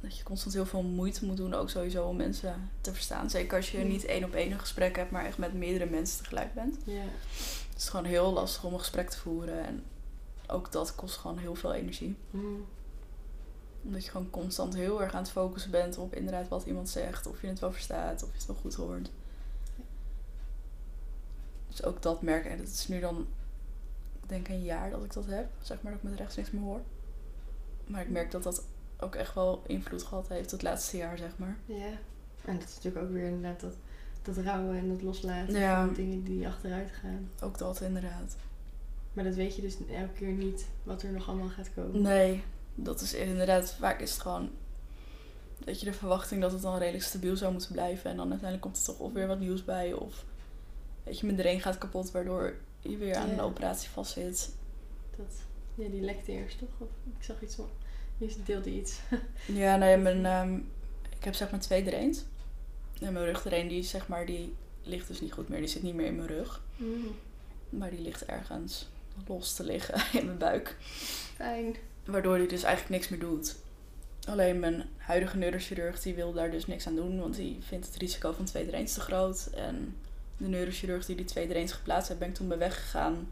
dat 0.00 0.16
je 0.18 0.22
constant 0.22 0.54
heel 0.54 0.66
veel 0.66 0.82
moeite 0.82 1.24
moet 1.24 1.36
doen, 1.36 1.54
ook 1.54 1.70
sowieso 1.70 2.06
om 2.06 2.16
mensen 2.16 2.70
te 2.80 2.92
verstaan. 2.92 3.30
Zeker 3.30 3.56
als 3.56 3.70
je 3.70 3.78
niet 3.78 4.04
één 4.04 4.24
op 4.24 4.34
één 4.34 4.52
een 4.52 4.60
gesprek 4.60 4.96
hebt, 4.96 5.10
maar 5.10 5.24
echt 5.24 5.38
met 5.38 5.52
meerdere 5.52 5.90
mensen 5.90 6.22
tegelijk 6.22 6.54
bent. 6.54 6.76
Ja. 6.84 7.02
Het 7.68 7.78
is 7.78 7.88
gewoon 7.88 8.04
heel 8.04 8.32
lastig 8.32 8.64
om 8.64 8.72
een 8.72 8.78
gesprek 8.78 9.10
te 9.10 9.18
voeren. 9.18 9.66
En 9.66 9.82
ook 10.48 10.72
dat 10.72 10.94
kost 10.94 11.16
gewoon 11.16 11.38
heel 11.38 11.54
veel 11.54 11.74
energie. 11.74 12.16
Mm. 12.30 12.66
Omdat 13.82 14.04
je 14.04 14.10
gewoon 14.10 14.30
constant 14.30 14.74
heel 14.74 15.02
erg 15.02 15.12
aan 15.14 15.22
het 15.22 15.30
focussen 15.30 15.70
bent 15.70 15.98
op 15.98 16.14
inderdaad 16.14 16.48
wat 16.48 16.66
iemand 16.66 16.88
zegt. 16.88 17.26
Of 17.26 17.40
je 17.40 17.46
het 17.46 17.58
wel 17.58 17.72
verstaat, 17.72 18.22
of 18.22 18.28
je 18.30 18.36
het 18.36 18.46
wel 18.46 18.56
goed 18.56 18.74
hoort. 18.74 19.10
Dus 21.68 21.82
ook 21.84 22.02
dat 22.02 22.22
merk 22.22 22.44
ik. 22.44 22.50
En 22.50 22.58
het 22.58 22.68
is 22.68 22.88
nu 22.88 23.00
dan, 23.00 23.26
ik 24.22 24.28
denk 24.28 24.48
een 24.48 24.62
jaar 24.62 24.90
dat 24.90 25.04
ik 25.04 25.12
dat 25.12 25.26
heb. 25.26 25.48
Zeg 25.60 25.82
maar 25.82 25.92
dat 25.92 26.02
ik 26.02 26.08
met 26.08 26.18
rechts 26.18 26.36
niks 26.36 26.50
meer 26.50 26.62
hoor. 26.62 26.80
Maar 27.86 28.02
ik 28.02 28.10
merk 28.10 28.30
dat 28.30 28.42
dat 28.42 28.64
ook 29.00 29.14
echt 29.14 29.34
wel 29.34 29.62
invloed 29.66 30.02
gehad 30.02 30.28
heeft 30.28 30.50
het 30.50 30.62
laatste 30.62 30.96
jaar, 30.96 31.18
zeg 31.18 31.38
maar. 31.38 31.56
Ja. 31.64 31.90
En 32.44 32.58
dat 32.58 32.68
is 32.68 32.74
natuurlijk 32.74 33.04
ook 33.04 33.12
weer 33.12 33.26
inderdaad 33.26 33.60
dat, 33.60 33.74
dat 34.22 34.36
rouwen 34.36 34.78
en 34.78 34.88
dat 34.88 35.02
loslaten 35.02 35.58
Ja. 35.58 35.84
van 35.84 35.94
dingen 35.94 36.22
die 36.24 36.46
achteruit 36.46 36.90
gaan. 36.90 37.30
Ook 37.42 37.58
dat 37.58 37.80
inderdaad. 37.80 38.36
Maar 39.18 39.26
dat 39.26 39.36
weet 39.36 39.56
je 39.56 39.62
dus 39.62 39.76
elke 39.90 40.12
keer 40.12 40.28
niet 40.32 40.66
wat 40.82 41.02
er 41.02 41.12
nog 41.12 41.28
allemaal 41.28 41.48
gaat 41.48 41.70
komen. 41.74 42.02
Nee, 42.02 42.42
dat 42.74 43.00
is 43.00 43.14
inderdaad, 43.14 43.74
vaak 43.78 44.00
is 44.00 44.10
het 44.12 44.20
gewoon, 44.20 44.50
weet 45.64 45.80
je, 45.80 45.86
de 45.86 45.92
verwachting 45.92 46.40
dat 46.40 46.52
het 46.52 46.62
dan 46.62 46.78
redelijk 46.78 47.04
stabiel 47.04 47.36
zou 47.36 47.52
moeten 47.52 47.72
blijven. 47.72 48.10
En 48.10 48.16
dan 48.16 48.30
uiteindelijk 48.30 48.62
komt 48.62 48.76
er 48.76 48.84
toch 48.84 48.98
of 48.98 49.12
weer 49.12 49.26
wat 49.26 49.38
nieuws 49.40 49.64
bij. 49.64 49.92
Of, 49.92 50.24
weet 51.04 51.18
je, 51.18 51.26
mijn 51.26 51.38
drain 51.38 51.60
gaat 51.60 51.78
kapot, 51.78 52.10
waardoor 52.10 52.54
je 52.80 52.96
weer 52.96 53.16
aan 53.16 53.26
Ja. 53.26 53.32
een 53.32 53.40
operatie 53.40 53.88
vastzit. 53.88 54.52
Dat, 55.16 55.34
ja, 55.74 55.88
die 55.88 56.00
lekte 56.00 56.32
eerst 56.32 56.58
toch? 56.58 56.68
Of, 56.78 56.88
ik 57.18 57.24
zag 57.24 57.42
iets 57.42 57.54
van, 57.54 57.68
je 58.18 58.36
deelde 58.44 58.70
iets. 58.70 59.00
Ja, 59.46 59.76
nee, 59.76 59.96
mijn, 59.96 60.26
ehm, 60.26 60.54
ik 61.18 61.24
heb 61.24 61.34
zeg 61.34 61.50
maar 61.50 61.60
twee 61.60 61.84
drains. 61.84 62.24
En 63.00 63.12
mijn 63.12 63.24
rugdrain, 63.24 63.68
die, 63.68 63.82
zeg 63.82 64.08
maar, 64.08 64.26
die 64.26 64.54
ligt 64.82 65.08
dus 65.08 65.20
niet 65.20 65.32
goed 65.32 65.48
meer. 65.48 65.58
Die 65.58 65.68
zit 65.68 65.82
niet 65.82 65.94
meer 65.94 66.06
in 66.06 66.16
mijn 66.16 66.28
rug. 66.28 66.62
Mm. 66.76 67.06
Maar 67.68 67.90
die 67.90 68.00
ligt 68.00 68.24
ergens 68.24 68.88
los 69.26 69.54
te 69.54 69.64
liggen 69.64 70.02
in 70.20 70.26
mijn 70.26 70.38
buik. 70.38 70.76
Fijn. 71.34 71.76
Waardoor 72.04 72.36
hij 72.36 72.46
dus 72.46 72.62
eigenlijk 72.62 72.94
niks 72.94 73.08
meer 73.08 73.20
doet. 73.30 73.56
Alleen 74.26 74.58
mijn 74.58 74.84
huidige 74.96 75.36
neurochirurg 75.36 76.00
die 76.02 76.14
wil 76.14 76.32
daar 76.32 76.50
dus 76.50 76.66
niks 76.66 76.86
aan 76.86 76.94
doen. 76.96 77.20
Want 77.20 77.36
die 77.36 77.58
vindt 77.60 77.86
het 77.86 77.96
risico 77.96 78.32
van 78.32 78.44
twee 78.44 78.66
drains 78.66 78.94
te 78.94 79.00
groot. 79.00 79.50
En 79.54 79.96
de 80.36 80.48
neurochirurg 80.48 81.06
die 81.06 81.16
die 81.16 81.24
twee 81.24 81.48
drains 81.48 81.72
geplaatst 81.72 82.08
heeft, 82.08 82.20
ben 82.20 82.28
ik 82.28 82.34
toen 82.34 82.48
bij 82.48 82.58
weggegaan. 82.58 83.28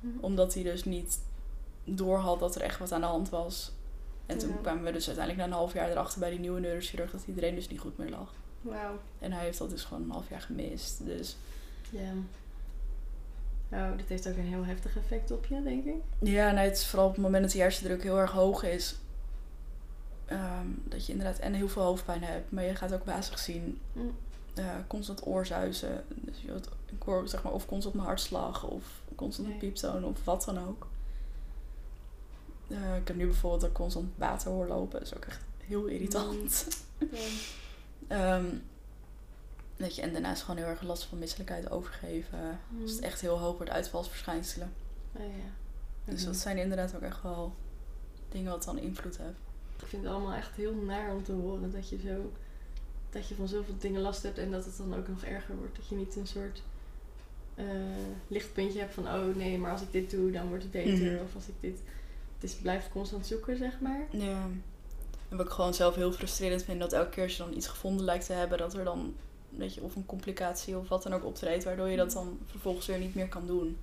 Mm. 0.00 0.18
Omdat 0.20 0.54
hij 0.54 0.62
dus 0.62 0.84
niet 0.84 1.18
door 1.84 2.18
had 2.18 2.38
dat 2.40 2.54
er 2.54 2.60
echt 2.62 2.78
wat 2.78 2.92
aan 2.92 3.00
de 3.00 3.06
hand 3.06 3.28
was. 3.28 3.72
En 4.26 4.38
toen 4.38 4.48
Ja. 4.50 4.56
kwamen 4.62 4.84
we 4.84 4.92
dus 4.92 5.06
uiteindelijk 5.06 5.46
na 5.46 5.52
een 5.52 5.60
half 5.60 5.72
jaar 5.72 5.90
erachter 5.90 6.20
bij 6.20 6.30
die 6.30 6.38
nieuwe 6.38 6.60
neurochirurg 6.60 7.10
dat 7.10 7.22
die 7.24 7.34
drain 7.34 7.54
dus 7.54 7.68
niet 7.68 7.80
goed 7.80 7.98
meer 7.98 8.10
lag. 8.10 8.32
Wauw. 8.60 9.00
En 9.18 9.32
hij 9.32 9.44
heeft 9.44 9.58
dat 9.58 9.70
dus 9.70 9.84
gewoon 9.84 10.02
een 10.02 10.10
half 10.10 10.28
jaar 10.28 10.40
gemist. 10.40 11.04
Dus 11.06 11.36
Ja. 11.90 12.12
Oh, 13.72 13.96
dit 13.96 14.08
heeft 14.08 14.28
ook 14.28 14.36
een 14.36 14.46
heel 14.46 14.64
heftig 14.64 14.96
effect 14.96 15.30
op 15.30 15.46
je, 15.46 15.62
denk 15.62 15.84
ik. 15.84 15.94
Ja, 16.18 16.50
nee, 16.50 16.64
het 16.68 16.76
is 16.76 16.86
vooral 16.86 17.08
op 17.08 17.14
het 17.14 17.22
moment 17.22 17.42
dat 17.42 17.52
de 17.52 17.58
hersendruk 17.58 18.02
heel 18.02 18.18
erg 18.18 18.30
hoog 18.30 18.62
is. 18.62 18.96
ehm, 20.26 20.66
dat 20.84 21.06
je 21.06 21.12
inderdaad 21.12 21.38
en 21.38 21.52
heel 21.54 21.68
veel 21.68 21.82
hoofdpijn 21.82 22.22
hebt, 22.22 22.50
maar 22.52 22.64
je 22.64 22.74
gaat 22.74 22.92
ook 22.92 23.04
bazig 23.04 23.38
zien. 23.38 23.80
Mm. 23.92 24.14
eh, 24.54 24.64
constant 24.86 25.26
oorzuizen. 25.26 26.04
Dus 26.08 26.40
je 26.40 26.50
hoort- 26.50 26.68
ik 26.86 27.02
hoor 27.02 27.28
zeg 27.28 27.42
maar 27.42 27.52
of 27.52 27.66
constant 27.66 27.94
mijn 27.94 28.06
hartslag 28.06 28.64
of 28.64 28.84
constant 29.14 29.46
een 29.48 29.52
Nee. 29.54 29.62
pieptoon 29.62 30.04
of 30.04 30.24
wat 30.24 30.44
dan 30.44 30.58
ook. 30.68 30.86
Eh, 32.68 32.96
ik 32.96 33.08
heb 33.08 33.16
nu 33.16 33.24
bijvoorbeeld 33.26 33.60
dat 33.60 33.70
ik 33.70 33.76
constant 33.76 34.10
water 34.16 34.50
hoor 34.50 34.66
lopen. 34.66 34.98
Dat 34.98 35.08
is 35.08 35.16
ook 35.16 35.24
echt 35.24 35.40
heel 35.66 35.84
irritant. 35.86 36.66
Ja. 37.12 37.18
Ehm, 38.08 38.44
weet 39.76 39.94
je, 39.94 40.02
en 40.02 40.12
daarnaast 40.12 40.42
gewoon 40.42 40.56
heel 40.56 40.66
erg 40.66 40.82
last 40.82 41.04
van 41.04 41.18
misselijkheid 41.18 41.70
overgeven. 41.70 42.38
Als 42.82 42.90
het 42.90 43.00
Mm. 43.00 43.06
echt 43.06 43.20
heel 43.20 43.38
hoog 43.38 43.56
wordt, 43.56 43.72
uitvalsverschijnselen. 43.72 44.72
Oh, 45.12 45.22
ja. 45.22 45.50
Dus 46.12 46.20
Mhm. 46.20 46.30
dat 46.32 46.36
zijn 46.40 46.58
inderdaad 46.58 46.94
ook 46.94 47.02
echt 47.02 47.22
wel 47.22 47.54
dingen 48.28 48.50
wat 48.52 48.64
dan 48.64 48.78
invloed 48.78 49.18
heeft. 49.18 49.38
Ik 49.82 49.86
vind 49.88 50.02
het 50.02 50.12
allemaal 50.12 50.32
echt 50.32 50.54
heel 50.56 50.74
naar 50.74 51.14
om 51.14 51.24
te 51.24 51.32
horen 51.32 51.72
dat 51.72 51.88
je 51.88 51.98
zo 51.98 52.32
dat 53.10 53.28
je 53.28 53.34
van 53.34 53.48
zoveel 53.48 53.74
dingen 53.78 54.00
last 54.00 54.22
hebt 54.22 54.38
en 54.38 54.50
dat 54.50 54.64
het 54.64 54.76
dan 54.76 54.94
ook 54.94 55.08
nog 55.08 55.22
erger 55.24 55.56
wordt. 55.56 55.76
Dat 55.76 55.88
je 55.88 55.94
niet 55.94 56.16
een 56.16 56.26
soort 56.26 56.62
eh, 57.54 57.64
lichtpuntje 58.28 58.78
hebt 58.78 58.94
van 58.94 59.06
oh 59.08 59.36
nee, 59.36 59.58
maar 59.58 59.72
als 59.72 59.80
ik 59.82 59.92
dit 59.92 60.10
doe, 60.10 60.30
dan 60.30 60.48
wordt 60.48 60.62
het 60.62 60.72
beter. 60.72 61.12
Mhm. 61.12 61.22
Of 61.22 61.34
als 61.34 61.46
ik 61.48 61.54
dit. 61.60 61.78
Het 62.34 62.50
is 62.50 62.54
blijft 62.54 62.88
constant 62.88 63.26
zoeken, 63.26 63.56
zeg 63.56 63.80
maar. 63.80 64.06
Ja. 64.10 64.46
En 65.28 65.36
wat 65.36 65.46
ik 65.46 65.52
gewoon 65.52 65.74
zelf 65.74 65.94
heel 65.94 66.12
frustrerend 66.12 66.62
vind, 66.62 66.80
dat 66.80 66.92
elke 66.92 67.10
keer 67.10 67.22
als 67.22 67.36
je 67.36 67.42
dan 67.42 67.54
iets 67.56 67.66
gevonden 67.66 68.04
lijkt 68.04 68.26
te 68.26 68.32
hebben, 68.32 68.58
dat 68.58 68.74
er 68.74 68.84
dan, 68.84 69.14
weet 69.56 69.74
je, 69.74 69.82
of 69.82 69.96
een 69.96 70.06
complicatie 70.06 70.78
of 70.78 70.88
wat 70.88 71.02
dan 71.02 71.14
ook 71.14 71.24
optreedt, 71.24 71.64
waardoor 71.64 71.88
je 71.88 71.96
dat 71.96 72.12
dan 72.12 72.38
vervolgens 72.46 72.86
weer 72.86 72.98
niet 72.98 73.14
meer 73.14 73.28
kan 73.28 73.46
doen. 73.46 73.78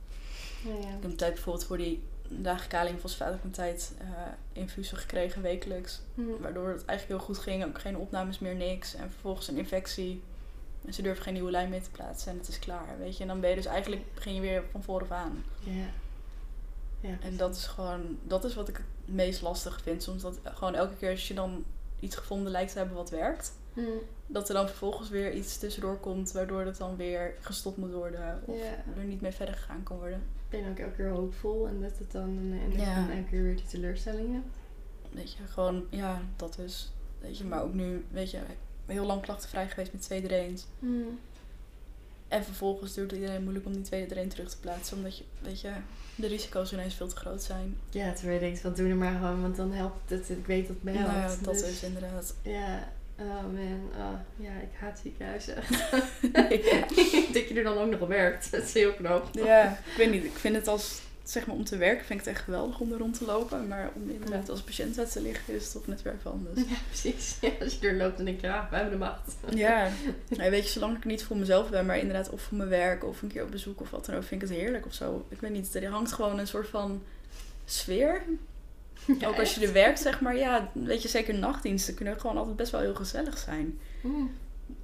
Ja, 0.63 0.73
ja. 0.73 0.77
Ik 0.77 0.85
heb 0.85 1.03
een 1.03 1.15
tijd 1.15 1.33
bijvoorbeeld 1.33 1.65
voor 1.65 1.77
die 1.77 2.03
dagen 2.27 2.69
kaliumfosfaat 2.69 3.33
ik 3.33 3.43
een 3.43 3.51
tijd 3.51 3.93
eh 3.99 4.07
infusen 4.53 4.97
gekregen 4.97 5.41
wekelijks. 5.41 6.01
Hm. 6.15 6.21
Waardoor 6.41 6.67
het 6.67 6.85
eigenlijk 6.85 7.19
heel 7.19 7.27
goed 7.27 7.43
ging. 7.43 7.65
Ook 7.65 7.79
geen 7.79 7.97
opnames 7.97 8.39
meer, 8.39 8.55
niks. 8.55 8.95
En 8.95 9.11
vervolgens 9.11 9.47
een 9.47 9.57
infectie. 9.57 10.21
En 10.85 10.93
ze 10.93 11.01
durven 11.01 11.23
geen 11.23 11.33
nieuwe 11.33 11.51
lijn 11.51 11.69
meer 11.69 11.83
te 11.83 11.89
plaatsen. 11.89 12.31
En 12.31 12.37
het 12.37 12.47
is 12.47 12.59
klaar, 12.59 12.97
weet 12.99 13.15
je. 13.15 13.21
En 13.21 13.27
dan 13.27 13.39
ben 13.39 13.49
je 13.49 13.55
dus 13.55 13.65
eigenlijk, 13.65 14.13
begin 14.13 14.33
je 14.33 14.41
weer 14.41 14.63
van 14.71 14.83
vooraf 14.83 15.11
aan. 15.11 15.43
Ja. 15.59 15.85
Ja, 17.01 17.17
En 17.21 17.37
dat 17.37 17.55
is 17.55 17.65
gewoon, 17.65 18.17
dat 18.23 18.43
is 18.43 18.55
wat 18.55 18.67
ik 18.67 18.77
het 18.77 19.15
meest 19.15 19.41
lastig 19.41 19.81
vind. 19.81 20.03
Soms 20.03 20.21
dat 20.21 20.39
gewoon 20.43 20.75
elke 20.75 20.95
keer 20.95 21.11
als 21.11 21.27
je 21.27 21.33
dan 21.33 21.65
iets 21.99 22.15
gevonden 22.15 22.51
lijkt 22.51 22.71
te 22.71 22.77
hebben 22.77 22.95
wat 22.95 23.09
werkt. 23.09 23.53
Hm. 23.73 23.81
Dat 24.27 24.47
er 24.47 24.53
dan 24.55 24.67
vervolgens 24.67 25.09
weer 25.09 25.33
iets 25.33 25.57
tussendoor 25.57 25.97
komt 25.97 26.31
waardoor 26.31 26.61
het 26.61 26.77
dan 26.77 26.95
weer 26.95 27.33
gestopt 27.41 27.77
moet 27.77 27.93
worden. 27.93 28.41
Of 28.45 28.57
er 28.97 29.03
niet 29.03 29.21
mee 29.21 29.31
verder 29.31 29.55
gegaan 29.55 29.83
kan 29.83 29.97
worden. 29.97 30.17
Ik 30.49 30.59
ben 30.61 30.69
ook 30.69 30.77
elke 30.79 30.95
keer 30.95 31.09
hoopvol 31.09 31.67
en 31.67 31.81
dat 31.81 31.97
het 31.97 32.11
dan 32.11 32.37
en 32.63 32.69
dat 32.69 32.79
Ja. 32.81 32.89
je 32.89 32.95
dan 33.07 33.09
elke 33.17 33.29
keer 33.29 33.43
weer 33.43 33.55
die 33.55 33.65
teleurstelling 33.65 34.33
hebt. 34.33 34.47
Weet 35.15 35.33
je, 35.33 35.43
gewoon, 35.47 35.85
ja, 35.89 36.21
dat 36.35 36.55
dus. 36.55 36.91
Weet 37.21 37.37
je, 37.37 37.43
maar 37.43 37.63
ook 37.63 37.73
nu, 37.73 38.05
weet 38.11 38.31
je, 38.31 38.39
heel 38.85 39.05
lang 39.05 39.21
klachtenvrij 39.21 39.69
geweest 39.69 39.91
met 39.93 40.01
twee 40.01 40.21
drains. 40.21 40.65
Hm. 40.79 40.87
En 42.27 42.43
vervolgens 42.43 42.93
duurt 42.93 43.11
het 43.11 43.19
iedereen 43.19 43.41
moeilijk 43.43 43.65
om 43.65 43.73
die 43.73 43.81
tweede 43.81 44.07
drain 44.07 44.29
terug 44.29 44.49
te 44.49 44.59
plaatsen. 44.59 44.97
Omdat 44.97 45.17
je, 45.17 45.23
weet 45.41 45.61
je, 45.61 45.71
de 46.15 46.27
risico's 46.27 46.71
ineens 46.71 46.93
veel 46.93 47.07
te 47.07 47.15
groot 47.15 47.43
zijn. 47.43 47.77
Ja, 47.89 48.13
terwijl 48.13 48.33
je 48.33 48.39
denkt 48.45 48.59
van 48.59 48.73
doe 48.73 48.89
er 48.89 48.95
maar 48.95 49.13
gewoon, 49.17 49.41
want 49.41 49.55
dan 49.55 49.71
helpt 49.71 50.09
het. 50.09 50.29
Ik 50.29 50.45
weet 50.45 50.67
dat 50.67 50.75
het 50.75 50.83
me 50.83 50.91
helpt. 50.91 51.07
Nou 51.13 51.19
ja, 51.21 51.35
dat 51.43 51.53
Dus- 51.53 51.63
is 51.63 51.83
inderdaad. 51.83 52.35
Ja, 52.41 52.91
oh 53.19 53.43
man. 53.43 53.89
Oh, 53.97 54.19
ja, 54.35 54.51
ik 54.61 54.79
haat 54.79 54.99
ziekenhuizen. 55.03 55.55
dat 57.33 57.47
je 57.47 57.53
er 57.55 57.63
dan 57.63 57.77
ook 57.77 57.99
nog 57.99 58.07
werkt. 58.07 58.51
Dat 58.51 58.63
is 58.63 58.73
heel 58.73 58.93
knap. 58.93 59.29
ja, 59.31 59.71
ik 59.71 59.97
weet 59.97 60.11
niet. 60.11 60.23
Ik 60.23 60.37
vind 60.37 60.55
het 60.55 60.67
als, 60.67 61.01
zeg 61.23 61.47
maar, 61.47 61.55
om 61.55 61.63
te 61.63 61.77
werken 61.77 62.05
vind 62.05 62.19
ik 62.19 62.25
het 62.25 62.35
echt 62.35 62.43
geweldig 62.43 62.79
om 62.79 62.91
er 62.91 62.97
rond 62.97 63.17
te 63.17 63.25
lopen. 63.25 63.67
Maar 63.67 63.91
om 63.95 64.09
inderdaad 64.09 64.49
als 64.49 64.61
patiënt 64.61 64.99
uit 64.99 65.11
te 65.11 65.21
liggen 65.21 65.55
is 65.55 65.63
het 65.63 65.71
toch 65.71 65.87
net 65.87 66.01
weer 66.01 66.13
even 66.13 66.31
anders. 66.31 66.59
Ja, 66.59 66.75
precies. 66.87 67.37
Ja, 67.41 67.49
als 67.61 67.77
je 67.81 67.87
er 67.87 67.95
loopt, 67.95 68.15
dan 68.15 68.25
denk 68.25 68.41
je, 68.41 68.47
ja, 68.47 68.67
we 68.69 68.75
hebben 68.75 68.93
de 68.93 69.05
macht. 69.05 69.35
Ja, 69.55 69.89
ja, 70.27 70.49
weet 70.49 70.63
je, 70.63 70.69
zolang 70.69 70.97
ik 70.97 71.05
niet 71.05 71.23
voor 71.23 71.37
mezelf 71.37 71.69
ben, 71.69 71.85
maar 71.85 71.97
inderdaad 71.97 72.29
of 72.29 72.41
voor 72.41 72.57
mijn 72.57 72.69
werk 72.69 73.03
of 73.03 73.21
een 73.21 73.31
keer 73.31 73.43
op 73.43 73.51
bezoek 73.51 73.81
of 73.81 73.89
wat 73.89 74.05
dan 74.05 74.15
ook, 74.15 74.23
vind 74.23 74.41
ik 74.41 74.47
het 74.47 74.57
heerlijk 74.57 74.85
of 74.85 74.93
zo. 74.93 75.25
Ik 75.29 75.41
weet 75.41 75.51
niet, 75.51 75.75
er 75.75 75.87
hangt 75.87 76.11
gewoon 76.11 76.39
een 76.39 76.47
soort 76.47 76.67
van 76.67 77.03
sfeer. 77.65 78.21
Ja, 79.19 79.27
ook 79.29 79.39
als 79.39 79.55
je 79.55 79.67
er 79.67 79.73
werkt, 79.73 79.99
zeg 79.99 80.21
maar, 80.21 80.37
ja, 80.37 80.71
weet 80.73 81.01
je, 81.01 81.07
zeker 81.07 81.33
nachtdiensten 81.39 81.93
kunnen 81.93 82.19
gewoon 82.19 82.37
altijd 82.37 82.55
best 82.55 82.71
wel 82.71 82.81
heel 82.81 82.95
gezellig 82.95 83.37
zijn. 83.37 83.79
Mm. 84.01 84.31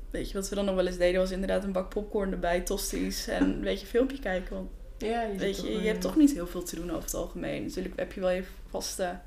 Weet 0.10 0.28
je, 0.30 0.34
wat 0.34 0.50
we 0.50 0.56
dan 0.56 0.66
nog 0.66 0.76
wel 0.76 0.88
eens 0.88 0.98
deden 0.98 1.20
was 1.22 1.32
inderdaad 1.32 1.64
een 1.64 1.72
bak 1.72 1.90
popcorn 1.90 2.32
erbij, 2.32 2.62
tosties 2.62 3.28
en 3.28 3.60
weet 3.62 3.80
je, 3.80 3.86
filmpje 3.86 4.20
kijken. 4.20 4.56
Want 4.56 4.70
Ja, 4.98 5.22
je, 5.22 5.38
weet 5.38 5.62
je, 5.62 5.72
je 5.82 5.88
hebt 5.88 6.02
toch 6.02 6.16
niet 6.16 6.34
heel 6.34 6.48
veel 6.48 6.64
te 6.64 6.76
doen 6.76 6.90
over 6.92 7.04
het 7.04 7.14
algemeen. 7.14 7.64
Natuurlijk 7.64 8.00
heb 8.00 8.12
je 8.14 8.20
wel 8.20 8.30
je 8.30 8.44
vaste 8.70 9.20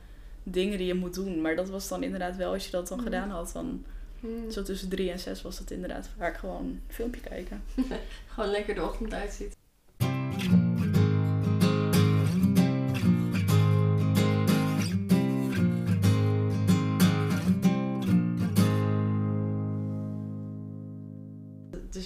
dingen 0.43 0.79
die 0.79 0.87
je 0.87 0.95
moet 0.95 1.15
doen, 1.15 1.41
maar 1.41 1.57
dat 1.57 1.69
was 1.69 1.89
dan 1.89 2.03
inderdaad 2.03 2.37
wel, 2.37 2.53
als 2.53 2.65
je 2.65 2.71
dat 2.71 2.89
dan 2.89 2.97
Mhm. 2.99 3.07
gedaan 3.07 3.31
had, 3.31 3.51
dan 3.53 3.85
Mm. 4.21 4.51
zo 4.51 4.63
tussen 4.63 4.89
drie 4.89 5.11
en 5.11 5.19
zes 5.19 5.43
was 5.43 5.59
het 5.59 5.71
inderdaad 5.71 6.09
vaak 6.19 6.37
gewoon 6.37 6.65
een 6.65 6.81
filmpje 6.89 7.21
kijken. 7.21 7.63
Gewoon 8.27 8.51
lekker 8.51 8.75
de 8.75 8.83
ochtend 8.83 9.13
uitziet. 9.15 9.57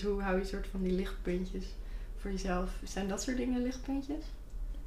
Dus 0.02 0.10
hoe 0.10 0.22
hou 0.22 0.38
je 0.38 0.44
soort 0.44 0.66
van 0.66 0.82
die 0.82 0.92
lichtpuntjes 0.92 1.64
voor 2.16 2.30
jezelf? 2.30 2.70
Zijn 2.84 3.08
dat 3.08 3.22
soort 3.22 3.36
dingen 3.36 3.62
lichtpuntjes? 3.62 4.24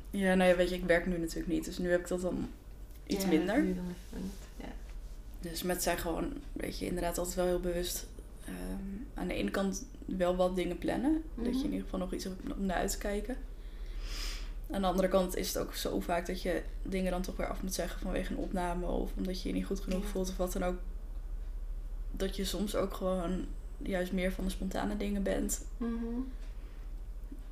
Ja, 0.09 0.33
nou 0.35 0.49
ja, 0.49 0.55
weet 0.55 0.69
je, 0.69 0.75
ik 0.75 0.83
werk 0.85 1.05
nu 1.05 1.17
natuurlijk 1.17 1.47
niet, 1.47 1.65
dus 1.65 1.77
nu 1.77 1.89
heb 1.91 1.99
ik 1.99 2.07
dat 2.07 2.21
dan 2.21 2.49
iets 3.07 3.23
Ja, 3.23 3.29
minder. 3.29 3.61
nu 3.63 3.73
dan 3.75 3.85
even 3.89 4.23
niet. 4.23 4.33
Ja. 4.57 4.71
Dus 5.49 5.63
met 5.63 5.83
zijn 5.83 5.97
gewoon, 5.97 6.33
weet 6.53 6.79
je, 6.79 6.85
inderdaad 6.85 7.17
altijd 7.17 7.35
wel 7.35 7.45
heel 7.45 7.59
bewust 7.59 8.07
ehm, 8.45 8.53
aan 9.19 9.27
de 9.27 9.33
ene 9.33 9.51
kant 9.51 9.85
wel 10.05 10.35
wat 10.35 10.55
dingen 10.55 10.77
plannen. 10.77 11.23
Dat 11.35 11.45
je 11.45 11.51
Mhm. 11.51 11.59
in 11.59 11.65
ieder 11.71 11.81
geval 11.83 11.99
nog 11.99 12.13
iets 12.13 12.25
om 12.25 12.35
naar 12.65 12.77
uit 12.77 12.91
te 12.91 12.97
kijken. 12.97 13.37
Aan 14.71 14.81
de 14.81 14.87
andere 14.87 15.07
kant 15.07 15.35
is 15.35 15.47
het 15.53 15.57
ook 15.57 15.73
zo 15.75 15.99
vaak 15.99 16.25
dat 16.27 16.41
je 16.41 16.61
dingen 16.83 17.11
dan 17.11 17.21
toch 17.21 17.35
weer 17.37 17.47
af 17.47 17.61
moet 17.61 17.73
zeggen 17.73 17.99
vanwege 18.01 18.31
een 18.31 18.39
opname 18.39 18.85
of 18.85 19.11
omdat 19.17 19.41
je 19.41 19.47
je 19.47 19.53
niet 19.55 19.65
goed 19.65 19.79
genoeg 19.79 20.03
Ja. 20.03 20.07
voelt 20.09 20.29
of 20.29 20.37
wat 20.37 20.53
dan 20.53 20.63
ook. 20.63 20.77
dat 22.11 22.35
je 22.35 22.45
soms 22.45 22.75
ook 22.75 22.93
gewoon 22.93 23.45
juist 23.77 24.11
meer 24.11 24.31
van 24.31 24.43
de 24.43 24.49
spontane 24.49 24.97
dingen 24.97 25.23
bent. 25.23 25.65
Mhm. 25.77 25.93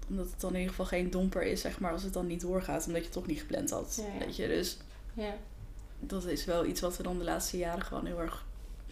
Omdat 0.09 0.25
het 0.31 0.39
dan 0.41 0.49
in 0.49 0.55
ieder 0.55 0.69
geval 0.69 0.85
geen 0.85 1.09
domper 1.09 1.43
is, 1.43 1.61
zeg 1.61 1.79
maar, 1.79 1.91
als 1.91 2.03
het 2.03 2.13
dan 2.13 2.27
niet 2.27 2.41
doorgaat. 2.41 2.85
Omdat 2.85 2.99
je 3.01 3.07
het 3.07 3.13
toch 3.17 3.27
niet 3.27 3.39
gepland 3.39 3.69
had. 3.69 4.01
Ja, 4.07 4.13
ja. 4.19 4.25
Weet 4.25 4.35
je, 4.35 4.47
dus 4.47 4.77
Ja. 5.13 5.33
dat 5.99 6.25
is 6.25 6.45
wel 6.45 6.65
iets 6.65 6.81
wat 6.81 6.97
we 6.97 7.03
dan 7.03 7.17
de 7.17 7.23
laatste 7.23 7.57
jaren 7.57 7.83
gewoon 7.85 8.05
heel 8.05 8.19
erg 8.21 8.45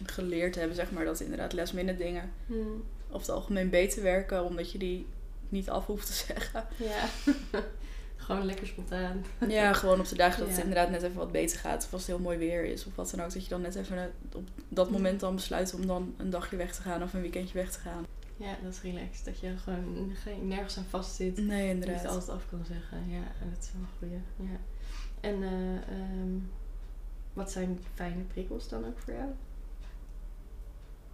geleerd 0.04 0.54
hebben, 0.54 0.76
zeg 0.76 0.90
maar. 0.90 1.04
Dat 1.04 1.20
inderdaad 1.20 1.52
last 1.52 1.72
minute 1.74 1.98
dingen 1.98 2.30
Mhm. 2.46 2.58
over 3.08 3.20
het 3.20 3.28
algemeen 3.28 3.70
beter 3.70 4.02
werken, 4.02 4.44
omdat 4.44 4.72
je 4.72 4.78
die 4.78 5.06
niet 5.48 5.70
af 5.70 5.86
hoeft 5.86 6.06
te 6.06 6.12
zeggen. 6.26 6.66
Ja. 6.76 7.04
Gewoon 8.22 8.44
lekker 8.44 8.66
spontaan. 8.66 9.24
Ja, 9.48 9.72
gewoon 9.72 10.00
op 10.00 10.08
de 10.08 10.16
dagen 10.16 10.40
dat 10.40 10.48
het 10.48 10.58
inderdaad 10.58 10.90
net 10.90 11.02
even 11.02 11.16
wat 11.16 11.32
beter 11.32 11.58
gaat. 11.58 11.84
Of 11.84 11.92
als 11.92 12.06
het 12.06 12.10
heel 12.10 12.24
mooi 12.24 12.38
weer 12.38 12.64
is. 12.64 12.86
Of 12.86 12.94
wat 12.94 13.10
dan 13.10 13.24
ook. 13.24 13.32
Dat 13.32 13.42
je 13.42 13.48
dan 13.48 13.60
net 13.60 13.74
even 13.74 13.98
eh, 13.98 14.36
op 14.36 14.48
dat 14.68 14.90
moment 14.90 15.20
dan 15.20 15.34
besluit 15.34 15.74
om 15.74 15.86
dan 15.86 16.14
een 16.16 16.30
dagje 16.30 16.56
weg 16.56 16.74
te 16.74 16.82
gaan. 16.82 17.02
Of 17.02 17.12
een 17.14 17.20
weekendje 17.20 17.54
weg 17.54 17.70
te 17.70 17.78
gaan. 17.78 18.06
Ja, 18.36 18.56
dat 18.62 18.72
is 18.72 18.80
relaxed. 18.82 19.24
Dat 19.24 19.40
je 19.40 19.56
gewoon 19.56 20.12
geen, 20.14 20.48
nergens 20.48 20.78
aan 20.78 20.84
vast 20.88 21.14
zit. 21.14 21.36
Nee, 21.36 21.46
Dat 21.46 21.58
je 21.58 21.68
inderdaad. 21.68 22.02
het 22.02 22.10
altijd 22.10 22.30
af 22.30 22.48
kan 22.50 22.64
zeggen. 22.66 23.10
Ja, 23.10 23.22
dat 23.50 23.62
is 23.62 23.70
wel 23.72 23.82
een 23.82 23.98
goeie. 23.98 24.50
Ja. 24.50 24.58
En 25.20 25.42
eh, 25.42 25.76
ehm, 25.76 26.38
wat 27.32 27.52
zijn 27.52 27.80
fijne 27.94 28.22
prikkels 28.22 28.68
dan 28.68 28.86
ook 28.86 28.98
voor 28.98 29.12
jou? 29.14 29.28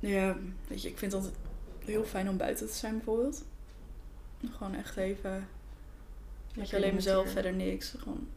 Ja, 0.01 0.37
weet 0.69 0.83
je, 0.83 0.89
ik 0.89 0.99
vind 0.99 1.13
het 1.13 1.23
altijd 1.23 1.41
heel 1.85 2.05
fijn 2.05 2.29
om 2.29 2.37
buiten 2.37 2.67
te 2.67 2.75
zijn 2.75 2.97
bijvoorbeeld. 2.97 3.45
Gewoon 4.51 4.75
echt 4.75 4.97
even... 4.97 5.49
Lekker 6.59 6.79
je, 6.79 6.83
alleen 6.83 6.95
mezelf, 6.95 7.25
natuur. 7.25 7.43
verder 7.43 7.53
niks. 7.53 7.95
Gewoon... 7.99 8.29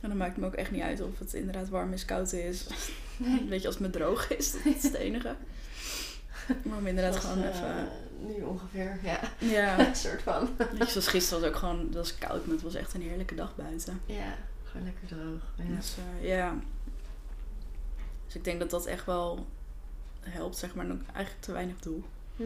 En 0.00 0.08
dan 0.08 0.18
maakt 0.18 0.30
het 0.30 0.40
me 0.40 0.46
ook 0.46 0.54
echt 0.54 0.70
niet 0.70 0.82
uit 0.82 1.00
of 1.00 1.18
het 1.18 1.34
inderdaad 1.34 1.68
warm 1.68 1.92
is, 1.92 2.04
koud 2.04 2.32
is. 2.32 2.66
Weet 3.48 3.60
je, 3.60 3.66
als 3.66 3.78
het 3.78 3.86
me 3.86 3.90
droog 3.90 4.30
is, 4.36 4.52
dat 4.52 4.64
is 4.64 4.82
het 4.82 4.94
enige. 5.06 5.36
Maar 6.62 6.78
om 6.78 6.86
inderdaad 6.86 7.14
Zoals, 7.14 7.26
gewoon 7.28 7.50
eh, 7.50 7.56
even... 7.56 7.88
Nu 8.26 8.42
ongeveer, 8.42 8.98
ja. 9.02 9.20
Ja, 9.38 9.78
Een 9.88 9.96
soort 9.96 10.22
van. 10.22 10.48
Weet 10.56 10.78
je, 10.78 10.86
zoals 10.86 11.08
gisteren 11.08 11.40
was 11.40 11.50
ook 11.50 11.56
gewoon, 11.56 11.84
dat 11.84 11.94
was 11.94 12.18
koud, 12.18 12.46
maar 12.46 12.54
het 12.54 12.64
was 12.64 12.74
echt 12.74 12.94
een 12.94 13.02
heerlijke 13.02 13.34
dag 13.34 13.56
buiten. 13.56 14.00
Ja, 14.06 14.36
gewoon 14.64 14.84
lekker 14.86 15.06
droog. 15.06 15.68
Ja. 15.68 15.76
Dus 15.76 15.96
eh, 15.96 16.28
ja. 16.28 16.56
Dus 18.26 18.34
ik 18.34 18.44
denk 18.44 18.60
dat 18.60 18.70
dat 18.70 18.86
echt 18.86 19.06
wel 19.06 19.46
helpt, 20.20 20.56
zeg 20.56 20.74
maar, 20.74 20.84
en 20.84 20.92
ook 20.92 21.06
eigenlijk 21.12 21.44
te 21.44 21.52
weinig 21.52 21.78
doe. 21.80 22.00
Hm. 22.36 22.42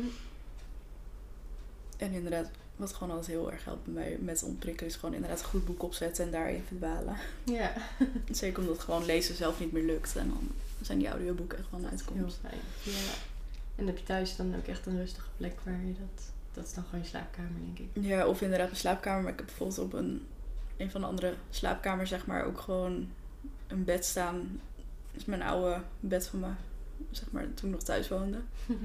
En 1.97 2.13
inderdaad, 2.13 2.51
wat 2.79 2.93
gewoon 2.95 3.11
altijd 3.11 3.37
heel 3.37 3.53
erg 3.53 3.65
helpt 3.65 3.85
bij 3.85 3.93
mij 3.95 4.19
met 4.21 4.43
ontprikkelen, 4.43 4.91
is 4.91 4.97
gewoon 4.97 5.15
inderdaad 5.15 5.39
een 5.41 5.45
goed 5.47 5.65
boek 5.65 5.83
opzetten 5.83 6.25
en 6.25 6.31
daarin 6.31 6.63
verdwalen. 6.67 7.17
Ja, 7.45 7.73
Zeker 8.31 8.63
omdat 8.63 8.79
gewoon 8.79 9.05
lezen 9.05 9.35
zelf 9.35 9.61
niet 9.61 9.73
meer 9.73 9.85
lukt. 9.85 10.17
En 10.17 10.29
dan 10.29 10.51
zijn 10.81 10.99
die 10.99 11.09
audioboeken 11.09 11.59
echt 11.59 11.71
wel 11.71 11.81
een 11.81 11.89
heel 11.89 11.99
uitkomst. 11.99 12.39
fijn. 12.41 12.61
Ja. 12.83 13.13
En 13.77 13.87
heb 13.87 13.99
je 13.99 14.05
thuis 14.05 14.37
dan 14.37 14.57
ook 14.57 14.67
echt 14.67 14.87
een 14.87 14.97
rustige 14.97 15.29
plek 15.37 15.61
waar 15.65 15.81
je 15.85 15.95
dat... 15.99 16.25
Dat 16.53 16.67
is 16.67 16.75
dan 16.75 16.85
gewoon 16.85 17.01
je 17.01 17.07
slaapkamer, 17.07 17.61
denk 17.65 17.79
ik. 17.79 18.05
Ja, 18.05 18.27
of 18.27 18.41
inderdaad 18.41 18.67
mijn 18.67 18.79
slaapkamer. 18.79 19.23
Maar 19.23 19.33
ik 19.33 19.39
heb 19.39 19.47
bijvoorbeeld 19.47 19.79
op 19.79 19.93
een, 19.93 20.27
een 20.77 20.91
van 20.91 21.01
de 21.01 21.07
andere 21.07 21.35
slaapkamers, 21.51 22.11
zeg 22.11 22.27
maar, 22.27 22.45
ook 22.45 22.61
gewoon 22.61 23.09
een 23.67 23.85
bed 23.85 24.05
staan. 24.05 24.61
Dat 25.11 25.21
is 25.21 25.25
mijn 25.25 25.43
oude 25.43 25.81
bed 26.01 26.27
van 26.27 26.41
me, 26.41 26.49
zeg 27.11 27.31
maar, 27.31 27.55
toen 27.55 27.69
ik 27.69 27.75
nog 27.75 27.83
thuis 27.83 28.09
woonde. 28.09 28.39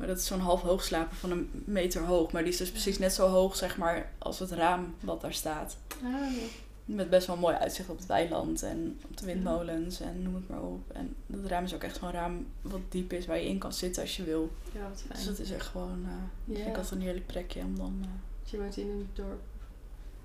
Maar 0.00 0.08
dat 0.08 0.18
is 0.18 0.26
zo'n 0.26 0.40
half 0.40 0.60
hoog 0.62 0.84
slapen 0.84 1.16
van 1.16 1.30
een 1.30 1.50
meter 1.64 2.02
hoog. 2.02 2.32
Maar 2.32 2.42
die 2.42 2.52
is 2.52 2.58
dus 2.58 2.70
precies 2.70 2.98
net 2.98 3.12
zo 3.12 3.26
hoog, 3.28 3.56
zeg 3.56 3.76
maar, 3.76 4.10
als 4.18 4.38
het 4.38 4.50
raam 4.50 4.94
wat 5.00 5.20
daar 5.20 5.32
staat. 5.32 5.76
Ah, 6.04 6.10
ja. 6.34 6.46
Met 6.84 7.10
best 7.10 7.26
wel 7.26 7.36
een 7.36 7.42
mooi 7.42 7.54
uitzicht 7.56 7.88
op 7.88 7.96
het 7.96 8.06
weiland 8.06 8.62
en 8.62 9.00
op 9.10 9.16
de 9.16 9.24
windmolens 9.26 10.00
en 10.00 10.22
noem 10.22 10.34
het 10.34 10.48
maar 10.48 10.62
op. 10.62 10.90
En 10.92 11.14
dat 11.26 11.44
raam 11.50 11.64
is 11.64 11.74
ook 11.74 11.82
echt 11.82 11.96
zo'n 11.96 12.10
raam 12.10 12.46
wat 12.60 12.80
diep 12.88 13.12
is, 13.12 13.26
waar 13.26 13.38
je 13.38 13.46
in 13.48 13.58
kan 13.58 13.72
zitten 13.72 14.02
als 14.02 14.16
je 14.16 14.24
wil. 14.24 14.50
ja, 14.72 14.88
wat 14.88 15.02
fijn. 15.06 15.18
Dus 15.18 15.26
dat 15.26 15.38
is 15.38 15.50
echt 15.50 15.66
gewoon, 15.66 16.06
Ja. 16.44 16.54
vind 16.54 16.66
ik 16.68 16.76
altijd 16.76 16.90
een 16.94 17.00
heerlijk 17.00 17.26
plekje 17.26 17.60
om 17.60 17.76
dan, 17.76 18.04
Dus 18.42 18.50
je 18.50 18.58
woont 18.58 18.76
in 18.76 18.88
een 18.88 19.08
dorp, 19.14 19.40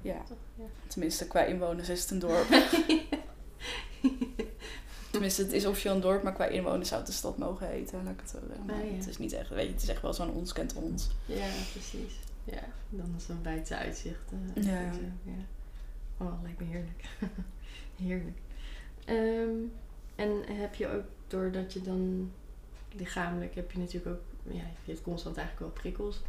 ja, 0.01 0.17
toch? 0.27 0.37
Ja. 0.55 0.63
tenminste 0.87 1.27
qua 1.27 1.41
inwoners 1.41 1.89
is 1.89 2.01
het 2.01 2.11
een 2.11 2.19
dorp. 2.19 2.47
Tenminste, 5.15 5.41
het 5.43 5.51
is 5.51 5.65
officieel 5.65 5.95
een 5.95 6.01
dorp, 6.01 6.23
maar 6.23 6.33
qua 6.33 6.45
inwoners 6.45 6.87
zou 6.89 7.01
het 7.01 7.09
de 7.09 7.15
stad 7.15 7.37
mogen 7.37 7.67
heten, 7.67 8.03
laat 8.03 8.13
ik 8.13 8.19
het 8.19 8.29
zo 8.29 8.37
zeggen. 8.47 8.65
Maar 8.65 8.75
Ah, 8.75 8.89
ja. 8.89 8.95
Het 8.95 9.07
is 9.07 9.17
niet 9.17 9.33
echt, 9.33 9.49
weet 9.49 9.65
je, 9.67 9.71
het 9.73 9.81
is 9.81 9.89
echt 9.89 10.01
wel 10.01 10.13
zo'n 10.13 10.33
ons 10.33 10.53
kent 10.53 10.73
ons. 10.73 11.09
Ja, 11.25 11.47
precies. 11.71 12.13
Ja, 12.43 12.61
dan 12.89 13.13
is 13.17 13.25
zo'n 13.25 13.41
buiten 13.41 13.77
uitzicht. 13.77 14.31
eh, 14.55 14.63
Ja. 14.63 14.81
ja. 15.23 15.43
Oh, 16.17 16.41
lijkt 16.43 16.59
me 16.59 16.65
heerlijk. 16.65 17.05
heerlijk. 18.05 18.37
Ehm, 19.05 19.57
en 20.15 20.55
heb 20.57 20.75
je 20.75 20.87
ook, 20.87 21.03
doordat 21.27 21.73
je 21.73 21.81
dan 21.81 22.31
lichamelijk, 22.91 23.55
heb 23.55 23.71
je 23.71 23.79
natuurlijk 23.79 24.15
ook, 24.15 24.53
ja, 24.53 24.63
je 24.85 24.91
hebt 24.91 25.01
constant 25.01 25.37
eigenlijk 25.37 25.65
wel 25.71 25.81
prikkels. 25.81 26.21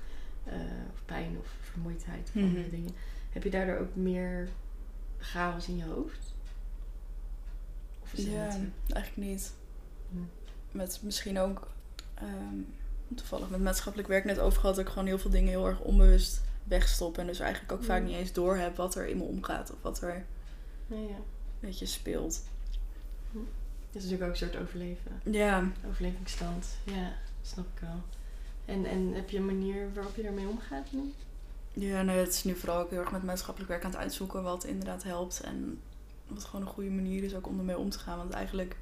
eh, 0.44 0.54
of 0.92 1.02
pijn 1.04 1.36
of 1.40 1.46
vermoeidheid 1.60 2.28
of 2.28 2.34
Mhm. 2.34 2.44
andere 2.46 2.68
dingen. 2.70 2.90
Heb 3.30 3.42
je 3.42 3.50
daardoor 3.50 3.76
ook 3.78 3.94
meer 3.94 4.48
chaos 5.18 5.68
in 5.68 5.76
je 5.76 5.84
hoofd? 5.84 6.34
Ja, 8.18 8.48
eigenlijk 8.92 9.28
niet. 9.30 9.52
Hm. 10.10 10.18
Met 10.70 11.00
misschien 11.02 11.38
ook, 11.38 11.68
ehm, 12.14 12.56
toevallig 13.14 13.50
met 13.50 13.62
maatschappelijk 13.62 14.08
werk 14.08 14.24
net 14.24 14.38
over 14.38 14.60
gehad, 14.60 14.76
dat 14.76 14.84
ik 14.84 14.90
gewoon 14.90 15.06
heel 15.08 15.18
veel 15.18 15.30
dingen 15.30 15.48
heel 15.48 15.66
erg 15.66 15.80
onbewust 15.80 16.40
wegstop. 16.64 17.18
En 17.18 17.26
dus 17.26 17.38
eigenlijk 17.40 17.72
ook 17.72 17.84
vaak 17.84 18.00
Mm. 18.00 18.06
niet 18.06 18.16
eens 18.16 18.32
door 18.32 18.56
heb 18.56 18.76
wat 18.76 18.94
er 18.94 19.06
in 19.06 19.16
me 19.16 19.22
omgaat 19.22 19.70
of 19.70 19.76
wat 19.82 20.00
er 20.02 20.24
Ja, 20.86 20.96
ja. 20.96 21.00
een 21.00 21.24
beetje 21.60 21.86
speelt. 21.86 22.42
Dat 23.32 24.04
is 24.04 24.10
natuurlijk 24.10 24.22
ook 24.22 24.30
een 24.30 24.36
soort 24.48 24.56
overleven. 24.62 25.20
Ja, 25.24 25.70
Overlevingsstand, 25.88 26.66
ja, 26.84 27.12
snap 27.42 27.64
ik 27.74 27.80
wel. 27.80 28.00
En, 28.64 28.84
en 28.86 29.12
heb 29.14 29.30
je 29.30 29.36
een 29.38 29.46
manier 29.46 29.88
waarop 29.94 30.16
je 30.16 30.22
daarmee 30.22 30.48
omgaat 30.48 30.92
nu? 30.92 31.12
ja 31.72 32.02
nee, 32.02 32.18
het 32.18 32.28
is 32.28 32.44
nu 32.44 32.54
vooral 32.54 32.80
ook 32.80 32.90
heel 32.90 32.98
erg 33.00 33.12
met 33.12 33.22
maatschappelijk 33.22 33.70
werk 33.70 33.84
aan 33.84 33.90
het 33.90 33.98
uitzoeken 34.00 34.42
wat 34.42 34.64
inderdaad 34.64 35.02
helpt. 35.02 35.40
En 35.40 35.80
wat 36.28 36.44
gewoon 36.44 36.66
een 36.66 36.72
goede 36.72 36.90
manier 36.90 37.22
is 37.24 37.34
ook 37.34 37.46
om 37.46 37.58
ermee 37.58 37.78
om 37.78 37.90
te 37.90 37.98
gaan. 37.98 38.18
Want 38.18 38.32
eigenlijk 38.32 38.76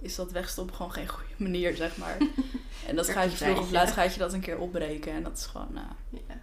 is 0.00 0.14
dat 0.14 0.32
wegstoppen 0.32 0.74
gewoon 0.76 0.92
geen 0.92 1.08
goede 1.08 1.34
manier, 1.48 1.76
zeg 1.76 1.96
maar. 1.96 2.16
en 2.88 2.96
dat 2.96 3.08
gaat 3.08 3.30
je 3.30 3.36
vroeg 3.36 3.58
of 3.60 3.70
laat 3.70 3.90
gaat 3.90 4.12
je 4.12 4.18
dat 4.18 4.32
een 4.32 4.40
keer 4.40 4.58
opbreken. 4.58 5.12
En 5.12 5.22
dat 5.22 5.36
is 5.38 5.46
gewoon, 5.46 5.68
nou, 5.72 5.86
Ja. 6.10 6.40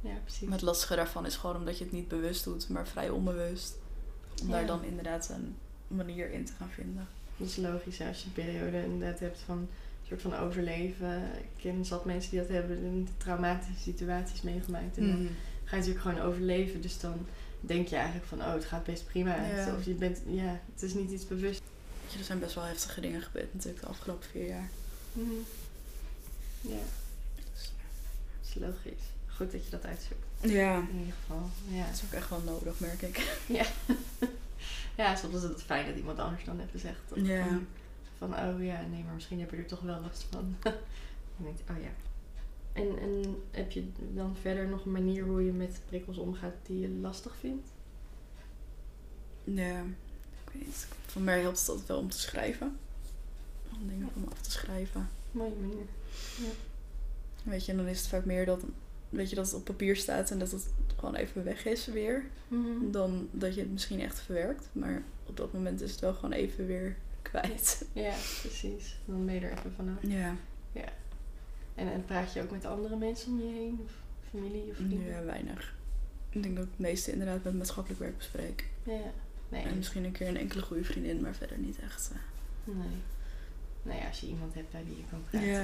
Ja, 0.00 0.14
precies. 0.22 0.40
Maar 0.42 0.52
het 0.56 0.62
lastige 0.66 0.96
daarvan 0.96 1.26
is 1.26 1.36
gewoon 1.36 1.56
omdat 1.56 1.78
je 1.78 1.84
het 1.84 1.92
niet 1.92 2.08
bewust 2.08 2.44
doet, 2.44 2.68
maar 2.68 2.88
vrij 2.88 3.10
onbewust. 3.10 3.76
Om 4.42 4.50
daar 4.50 4.66
dan 4.66 4.84
inderdaad 4.84 5.28
een 5.28 5.56
manier 5.88 6.30
in 6.30 6.44
te 6.44 6.52
gaan 6.52 6.68
vinden. 6.68 7.08
Dat 7.36 7.48
is 7.48 7.56
logisch 7.56 7.98
hè, 7.98 8.08
als 8.08 8.18
je 8.20 8.26
een 8.26 8.32
periode 8.32 8.84
inderdaad 8.84 9.18
hebt 9.20 9.38
van 9.46 9.58
een 9.58 9.68
soort 10.08 10.22
van 10.22 10.34
overleven. 10.36 11.22
Ik 11.38 11.48
ken 11.56 11.84
zat 11.84 12.04
mensen 12.04 12.30
die 12.30 12.40
dat 12.40 12.48
hebben 12.48 12.76
in 12.78 13.08
traumatische 13.16 13.82
situaties 13.82 14.42
meegemaakt. 14.42 14.96
En 14.96 15.06
dan 15.06 15.22
Mhm. 15.22 15.32
ga 15.64 15.76
je 15.76 15.82
natuurlijk 15.82 16.00
gewoon 16.00 16.20
overleven. 16.20 16.80
Dus 16.80 17.00
dan 17.00 17.26
denk 17.66 17.88
je 17.88 17.96
eigenlijk 17.96 18.26
van, 18.26 18.40
oh, 18.40 18.52
het 18.52 18.64
gaat 18.64 18.84
best 18.84 19.06
prima. 19.06 19.46
Ja. 19.46 19.74
Of 19.74 19.84
je 19.84 19.94
bent, 19.94 20.20
ja, 20.26 20.60
het 20.72 20.82
is 20.82 20.94
niet 20.94 21.10
iets 21.10 21.26
bewust. 21.26 21.62
Er 22.18 22.24
zijn 22.24 22.38
best 22.38 22.54
wel 22.54 22.64
heftige 22.64 23.00
dingen 23.00 23.22
gebeurd 23.22 23.54
natuurlijk 23.54 23.82
de 23.82 23.88
afgelopen 23.88 24.28
vier 24.30 24.46
jaar. 24.46 24.68
Mhm. 25.12 25.30
Ja, 26.60 26.78
Dus, 27.52 27.72
dat 28.40 28.48
is 28.48 28.54
logisch. 28.54 29.04
Goed 29.26 29.52
dat 29.52 29.64
je 29.64 29.70
dat 29.70 29.84
uitzoekt. 29.84 30.24
ja, 30.40 30.76
In 30.76 30.98
ieder 30.98 31.14
geval, 31.20 31.50
ja. 31.68 31.84
dat 31.86 31.94
is 31.94 32.02
ook 32.04 32.12
echt 32.12 32.28
wel 32.30 32.40
nodig, 32.44 32.80
merk 32.80 33.02
ik. 33.02 33.38
Ja, 34.96 35.14
soms 35.16 35.34
is 35.34 35.42
het 35.42 35.62
fijn 35.62 35.86
dat 35.86 35.96
iemand 35.96 36.18
anders 36.18 36.44
dan 36.44 36.60
even 36.60 36.80
zegt. 36.80 37.12
Of 37.12 37.18
Ja. 37.20 37.46
Van, 37.46 37.66
van, 38.18 38.34
oh 38.34 38.64
ja, 38.64 38.80
nee, 38.90 39.02
maar 39.04 39.14
misschien 39.14 39.40
heb 39.40 39.50
je 39.50 39.56
er 39.56 39.66
toch 39.66 39.80
wel 39.80 40.00
last 40.00 40.26
van. 40.30 40.56
je 41.36 41.44
denkt, 41.44 41.60
oh 41.70 41.82
ja. 41.82 41.90
En, 42.76 42.98
en 42.98 43.42
heb 43.50 43.70
je 43.70 43.84
dan 44.14 44.36
verder 44.40 44.68
nog 44.68 44.84
een 44.84 44.92
manier 44.92 45.24
hoe 45.24 45.44
je 45.44 45.52
met 45.52 45.80
prikkels 45.86 46.18
omgaat 46.18 46.54
die 46.62 46.78
je 46.78 46.88
lastig 46.88 47.36
vindt? 47.36 47.68
Ja, 49.44 49.80
ik 50.44 50.52
weet. 50.52 50.86
Voor 51.06 51.22
mij 51.22 51.40
helpt 51.40 51.58
het 51.58 51.68
altijd 51.68 51.88
wel 51.88 51.98
om 51.98 52.10
te 52.10 52.18
schrijven. 52.18 52.78
Om 53.80 53.88
dingen 53.88 54.08
van 54.12 54.22
me 54.22 54.30
af 54.30 54.40
te 54.40 54.50
schrijven. 54.50 55.08
Mooie 55.30 55.54
manier. 55.60 55.84
Weet 57.42 57.64
je, 57.64 57.72
en 57.72 57.78
dan 57.78 57.86
is 57.86 57.98
het 57.98 58.08
vaak 58.08 58.24
meer 58.24 58.46
dat, 58.46 58.62
weet 59.08 59.30
je, 59.30 59.36
dat 59.36 59.46
het 59.46 59.54
op 59.54 59.64
papier 59.64 59.96
staat 59.96 60.30
en 60.30 60.38
dat 60.38 60.50
het 60.50 60.68
gewoon 60.96 61.14
even 61.14 61.44
weg 61.44 61.64
is 61.64 61.86
weer. 61.86 62.24
Mhm. 62.48 62.90
Dan 62.90 63.28
dat 63.30 63.54
je 63.54 63.60
het 63.60 63.72
misschien 63.72 64.00
echt 64.00 64.20
verwerkt. 64.20 64.68
Maar 64.72 65.02
op 65.26 65.36
dat 65.36 65.52
moment 65.52 65.80
is 65.80 65.90
het 65.90 66.00
wel 66.00 66.14
gewoon 66.14 66.32
even 66.32 66.66
weer 66.66 66.96
kwijt. 67.22 67.86
Ja, 67.92 68.14
precies. 68.40 68.98
Dan 69.04 69.24
ben 69.24 69.34
je 69.34 69.40
er 69.40 69.58
even 69.58 69.72
vanaf. 69.72 69.98
Ja. 70.00 70.36
En, 71.76 71.92
en 71.92 72.04
praat 72.04 72.32
je 72.32 72.42
ook 72.42 72.50
met 72.50 72.64
andere 72.64 72.96
mensen 72.96 73.32
om 73.32 73.38
je 73.40 73.52
heen? 73.52 73.80
Of 73.84 73.92
familie 74.30 74.70
of 74.70 74.76
vrienden? 74.76 75.04
Ja, 75.06 75.24
weinig. 75.24 75.74
Ik 76.30 76.42
denk 76.42 76.54
dat 76.56 76.64
ik 76.64 76.70
het 76.70 76.80
meeste 76.80 77.12
inderdaad 77.12 77.42
met 77.44 77.54
maatschappelijk 77.56 78.00
werk 78.00 78.16
bespreek. 78.16 78.68
Ja. 78.82 79.00
Nee. 79.48 79.62
En 79.62 79.76
misschien 79.76 80.04
een 80.04 80.12
keer 80.12 80.28
een 80.28 80.36
enkele 80.36 80.62
goede 80.62 80.84
vriendin, 80.84 81.20
maar 81.20 81.34
verder 81.34 81.58
niet 81.58 81.78
echt. 81.78 82.10
eh. 82.12 82.74
Nee. 82.74 82.96
Nou 83.82 83.98
ja, 83.98 84.06
als 84.06 84.20
je 84.20 84.26
iemand 84.26 84.54
hebt 84.54 84.70
bij 84.70 84.84
wie 84.84 84.96
je 84.96 85.02
kan 85.10 85.22
praten. 85.30 85.48
Ja, 85.48 85.62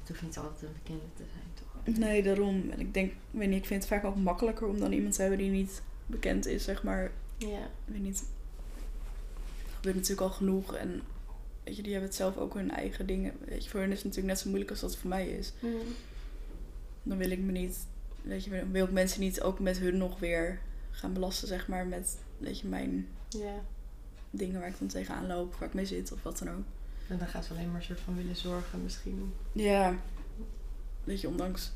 Het 0.00 0.08
hoeft 0.08 0.22
niet 0.22 0.38
altijd 0.38 0.62
een 0.62 0.76
bekende 0.82 1.04
te 1.16 1.22
zijn, 1.32 1.44
toch? 1.54 1.96
nee, 1.98 2.22
daarom. 2.22 2.70
En 2.70 2.80
ik 2.80 2.94
denk, 2.94 3.12
weet 3.30 3.48
niet, 3.48 3.58
ik 3.58 3.66
vind 3.66 3.82
het 3.82 3.92
vaak 3.92 4.04
ook 4.04 4.16
makkelijker 4.16 4.66
om 4.66 4.78
dan 4.78 4.92
iemand 4.92 5.14
te 5.14 5.20
hebben 5.20 5.38
die 5.38 5.50
niet 5.50 5.82
bekend 6.06 6.46
is, 6.46 6.64
zeg 6.64 6.82
maar. 6.82 7.10
Ja. 7.36 7.58
Ik 7.64 7.92
weet 7.92 8.02
niet. 8.02 8.18
Er 9.66 9.72
gebeurt 9.74 9.94
natuurlijk 9.94 10.20
al 10.20 10.30
genoeg 10.36 10.74
en 10.74 11.02
weet 11.66 11.76
je, 11.76 11.82
die 11.82 11.92
hebben 11.92 12.08
het 12.08 12.18
zelf 12.18 12.36
ook 12.36 12.54
hun 12.54 12.70
eigen 12.70 13.06
dingen. 13.06 13.32
Weet 13.44 13.64
je, 13.64 13.70
voor 13.70 13.80
hun 13.80 13.90
is 13.90 13.96
het 13.96 14.04
natuurlijk 14.04 14.32
net 14.34 14.38
zo 14.42 14.48
moeilijk 14.48 14.70
als 14.70 14.80
dat 14.80 14.90
het 14.90 14.98
voor 14.98 15.08
mij 15.08 15.28
is. 15.28 15.52
Mm. 15.60 15.70
Dan 17.02 17.18
wil 17.18 17.30
ik 17.30 17.38
me 17.38 17.52
niet, 17.52 17.86
weet 18.22 18.44
je, 18.44 18.66
wil 18.70 18.84
ik 18.84 18.92
mensen 18.92 19.20
niet 19.20 19.40
ook 19.40 19.58
met 19.60 19.78
hun 19.78 19.96
nog 19.96 20.18
weer 20.18 20.60
gaan 20.90 21.12
belasten, 21.12 21.48
zeg 21.48 21.68
maar, 21.68 21.86
met, 21.86 22.16
weet 22.38 22.60
je, 22.60 22.66
mijn 22.66 23.08
Ja. 23.28 23.54
dingen 24.30 24.60
waar 24.60 24.68
ik 24.68 24.78
dan 24.78 24.88
tegenaan 24.88 25.26
loop, 25.26 25.54
waar 25.54 25.68
ik 25.68 25.74
mee 25.74 25.86
zit 25.86 26.12
of 26.12 26.22
wat 26.22 26.38
dan 26.38 26.48
ook. 26.50 26.64
En 27.08 27.18
dan 27.18 27.26
gaat 27.28 27.44
ze 27.44 27.52
alleen 27.52 27.66
maar 27.70 27.76
een 27.80 27.82
soort 27.86 28.00
van 28.00 28.16
willen 28.16 28.36
zorgen 28.36 28.82
misschien. 28.82 29.32
Ja. 29.52 29.96
Weet 31.04 31.20
je, 31.20 31.28
ondanks 31.28 31.72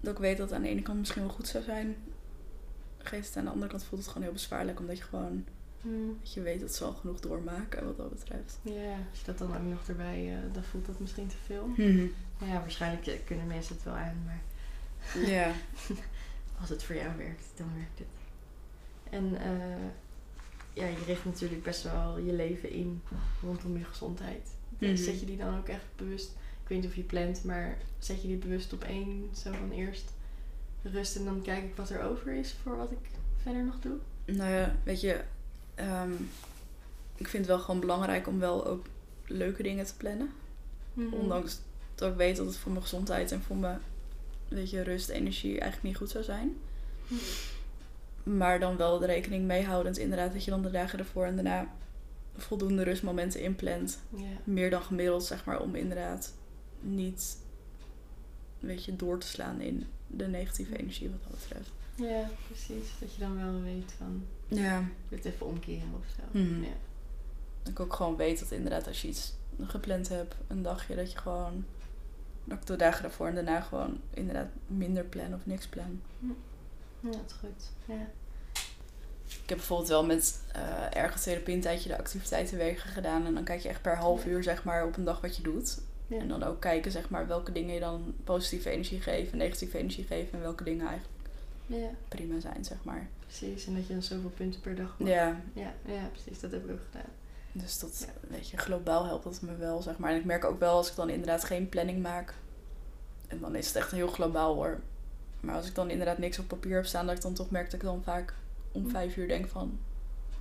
dat 0.00 0.12
ik 0.12 0.18
weet 0.20 0.36
dat 0.36 0.46
het 0.48 0.56
aan 0.56 0.62
de 0.62 0.68
ene 0.68 0.82
kant 0.82 0.98
misschien 0.98 1.22
wel 1.22 1.30
goed 1.32 1.48
zou 1.48 1.64
zijn, 1.64 1.96
geeft 2.98 3.26
het 3.28 3.36
aan 3.36 3.44
de 3.44 3.50
andere 3.50 3.70
kant 3.70 3.84
voelt 3.84 4.00
het 4.00 4.10
gewoon 4.10 4.22
heel 4.26 4.32
bezwaarlijk, 4.36 4.80
omdat 4.80 4.98
je 4.98 5.04
gewoon, 5.04 5.44
Mm. 5.80 6.18
dat 6.20 6.32
je 6.32 6.40
weet 6.40 6.60
dat 6.60 6.74
ze 6.74 6.84
al 6.84 6.92
genoeg 6.92 7.20
doormaken 7.20 7.84
wat 7.84 7.96
dat 7.96 8.10
betreft. 8.10 8.58
Ja, 8.62 8.96
als 9.10 9.18
je 9.18 9.24
dat 9.24 9.38
dan 9.38 9.56
ook 9.56 9.62
nog 9.62 9.88
erbij, 9.88 10.34
eh, 10.34 10.54
dan 10.54 10.62
voelt 10.62 10.86
dat 10.86 10.98
misschien 11.00 11.26
te 11.28 11.36
veel. 11.44 11.66
Mhm. 11.66 12.06
Ja, 12.44 12.60
waarschijnlijk 12.60 13.06
eh, 13.06 13.14
kunnen 13.24 13.46
mensen 13.46 13.74
het 13.74 13.84
wel 13.84 13.94
aan, 13.94 14.22
maar 14.24 14.40
Ja. 15.26 15.52
als 16.60 16.68
het 16.68 16.82
voor 16.82 16.94
jou 16.94 17.16
werkt, 17.16 17.46
dan 17.56 17.70
werkt 17.76 17.98
het. 17.98 18.08
En 19.10 19.36
eh, 19.40 19.86
ja, 20.72 20.86
je 20.86 21.04
richt 21.06 21.24
natuurlijk 21.24 21.62
best 21.62 21.82
wel 21.82 22.18
je 22.18 22.32
leven 22.32 22.70
in 22.70 23.02
rondom 23.42 23.78
je 23.78 23.84
gezondheid. 23.84 24.48
Mhm. 24.78 24.96
Zet 24.96 25.20
je 25.20 25.26
die 25.26 25.36
dan 25.36 25.58
ook 25.58 25.68
echt 25.68 25.84
bewust, 25.96 26.30
ik 26.62 26.68
weet 26.68 26.78
niet 26.80 26.90
of 26.90 26.96
je 26.96 27.02
plant, 27.02 27.44
maar 27.44 27.78
zet 27.98 28.22
je 28.22 28.28
die 28.28 28.36
bewust 28.36 28.72
op 28.72 28.84
één, 28.84 29.28
zo 29.34 29.52
van 29.52 29.70
eerst 29.70 30.12
rust 30.82 31.16
en 31.16 31.24
dan 31.24 31.42
kijk 31.42 31.64
ik 31.64 31.76
wat 31.76 31.90
er 31.90 32.02
over 32.02 32.32
is 32.32 32.54
voor 32.62 32.76
wat 32.76 32.90
ik 32.90 32.98
verder 33.42 33.64
nog 33.64 33.80
doe? 33.80 33.96
Nou 34.24 34.50
ja, 34.50 34.76
weet 34.84 35.00
je, 35.00 35.24
ehm, 35.80 36.12
ik 37.16 37.28
vind 37.28 37.46
het 37.46 37.54
wel 37.56 37.64
gewoon 37.64 37.80
belangrijk 37.80 38.26
om 38.26 38.38
wel 38.38 38.66
ook 38.66 38.86
leuke 39.26 39.62
dingen 39.62 39.86
te 39.86 39.96
plannen. 39.96 40.30
Mhm. 40.92 41.14
Ondanks 41.14 41.60
dat 41.94 42.10
ik 42.10 42.16
weet 42.16 42.36
dat 42.36 42.46
het 42.46 42.56
voor 42.56 42.70
mijn 42.70 42.82
gezondheid 42.82 43.32
en 43.32 43.42
voor 43.42 43.56
mijn 43.56 43.80
weet 44.48 44.70
je, 44.70 44.82
rust, 44.82 45.08
energie 45.08 45.50
eigenlijk 45.50 45.82
niet 45.82 45.96
goed 45.96 46.10
zou 46.10 46.24
zijn. 46.24 46.56
Maar 48.22 48.60
dan 48.60 48.76
wel 48.76 48.98
de 48.98 49.06
rekening 49.06 49.46
meehoudend 49.46 49.98
inderdaad 49.98 50.32
dat 50.32 50.44
je 50.44 50.50
dan 50.50 50.62
de 50.62 50.70
dagen 50.70 50.98
ervoor 50.98 51.24
en 51.24 51.34
daarna 51.34 51.74
voldoende 52.36 52.82
rustmomenten 52.82 53.40
inplant. 53.40 53.98
Meer 54.44 54.70
dan 54.70 54.82
gemiddeld, 54.82 55.24
zeg 55.24 55.44
maar, 55.44 55.60
om 55.60 55.74
inderdaad 55.74 56.34
niet 56.80 57.36
weet 58.58 58.84
je, 58.84 58.96
door 58.96 59.18
te 59.18 59.26
slaan 59.26 59.60
in 59.60 59.86
de 60.06 60.26
negatieve 60.26 60.78
energie 60.78 61.10
wat 61.10 61.22
dat 61.22 61.38
betreft. 61.40 61.70
ja, 61.94 62.30
precies. 62.46 62.88
Dat 63.00 63.14
je 63.14 63.20
dan 63.20 63.36
wel 63.36 63.62
weet 63.62 63.94
van, 63.98 64.22
Ja. 64.50 64.84
dit 65.08 65.24
even 65.24 65.46
omkeren 65.46 65.94
of 65.98 66.06
zo. 66.16 66.38
Mhm. 66.38 66.62
Ja. 66.62 66.68
Dat 67.62 67.72
ik 67.72 67.80
ook 67.80 67.94
gewoon 67.94 68.16
weet 68.16 68.38
dat 68.38 68.50
inderdaad 68.50 68.86
als 68.86 69.02
je 69.02 69.08
iets 69.08 69.34
gepland 69.62 70.08
hebt, 70.08 70.34
een 70.46 70.62
dagje, 70.62 70.96
dat 70.96 71.12
je 71.12 71.18
gewoon, 71.18 71.64
dat 72.44 72.58
ik 72.58 72.66
de 72.66 72.76
dagen 72.76 73.02
daarvoor 73.02 73.26
en 73.26 73.34
daarna 73.34 73.60
gewoon 73.60 74.00
inderdaad 74.10 74.48
minder 74.66 75.04
plan 75.04 75.34
of 75.34 75.46
niks 75.46 75.66
plan. 75.66 76.00
ja, 77.00 77.10
dat 77.10 77.20
is 77.26 77.32
goed. 77.32 77.70
Ja. 77.84 78.06
Ik 79.42 79.48
heb 79.48 79.58
bijvoorbeeld 79.58 79.88
wel 79.88 80.04
met 80.06 80.40
eh 80.52 80.96
ergens 80.96 81.22
therapie 81.22 81.54
een 81.54 81.60
tijdje 81.60 81.88
de 81.88 81.98
activiteitenwegen 81.98 82.90
gedaan. 82.90 83.26
En 83.26 83.34
dan 83.34 83.44
kijk 83.44 83.60
je 83.60 83.68
echt 83.68 83.82
per 83.82 83.96
half 83.96 84.26
uur 84.26 84.42
zeg 84.42 84.64
maar 84.64 84.86
op 84.86 84.96
een 84.96 85.04
dag 85.04 85.20
wat 85.20 85.36
je 85.36 85.42
doet. 85.42 85.80
Ja. 86.06 86.18
En 86.18 86.28
dan 86.28 86.42
ook 86.42 86.60
kijken 86.60 86.90
zeg 86.92 87.10
maar 87.10 87.26
welke 87.26 87.52
dingen 87.52 87.74
je 87.74 87.80
dan 87.80 88.14
positieve 88.24 88.70
energie 88.70 89.00
geven, 89.00 89.38
negatieve 89.38 89.78
energie 89.78 90.04
geven. 90.04 90.32
En 90.32 90.40
welke 90.40 90.64
dingen 90.64 90.86
eigenlijk 90.86 91.18
ja, 91.66 91.90
prima 92.08 92.40
zijn 92.40 92.64
zeg 92.64 92.78
maar. 92.82 93.08
Precies. 93.38 93.66
En 93.66 93.74
dat 93.74 93.86
je 93.86 93.92
dan 93.92 94.02
zoveel 94.02 94.30
punten 94.30 94.60
per 94.60 94.74
dag 94.74 94.94
mag. 94.98 95.08
Ja, 95.08 95.40
Ja, 95.52 95.72
ja, 95.86 96.08
precies. 96.12 96.40
Dat 96.40 96.50
heb 96.50 96.64
ik 96.64 96.70
ook 96.70 96.80
gedaan. 96.90 97.10
dus 97.52 97.78
dat, 97.78 98.04
Ja. 98.06 98.28
weet 98.28 98.48
je, 98.48 98.56
globaal 98.56 99.04
helpt 99.06 99.24
dat 99.24 99.40
me 99.40 99.56
wel 99.56 99.82
zeg 99.82 99.98
maar. 99.98 100.10
En 100.10 100.16
ik 100.16 100.24
merk 100.24 100.44
ook 100.44 100.58
wel 100.58 100.74
als 100.76 100.90
ik 100.90 100.96
dan 100.96 101.08
inderdaad 101.10 101.44
geen 101.44 101.68
planning 101.68 102.02
maak. 102.02 102.34
En 103.28 103.40
dan 103.40 103.54
is 103.54 103.66
het 103.66 103.76
echt 103.76 103.90
heel 103.90 104.08
globaal 104.08 104.54
hoor. 104.54 104.80
Maar 105.40 105.54
als 105.54 105.66
ik 105.66 105.74
dan 105.74 105.90
inderdaad 105.90 106.18
niks 106.18 106.38
op 106.38 106.48
papier 106.48 106.74
heb 106.76 106.86
staan, 106.86 107.06
dat 107.06 107.16
ik 107.16 107.22
dan 107.22 107.34
toch 107.34 107.50
merk 107.50 107.64
dat 107.64 107.74
ik 107.74 107.80
dan 107.86 108.02
vaak 108.02 108.34
om 108.72 108.82
Hm. 108.84 108.90
vijf 108.90 109.16
uur 109.16 109.28
denk 109.28 109.48
van... 109.48 109.78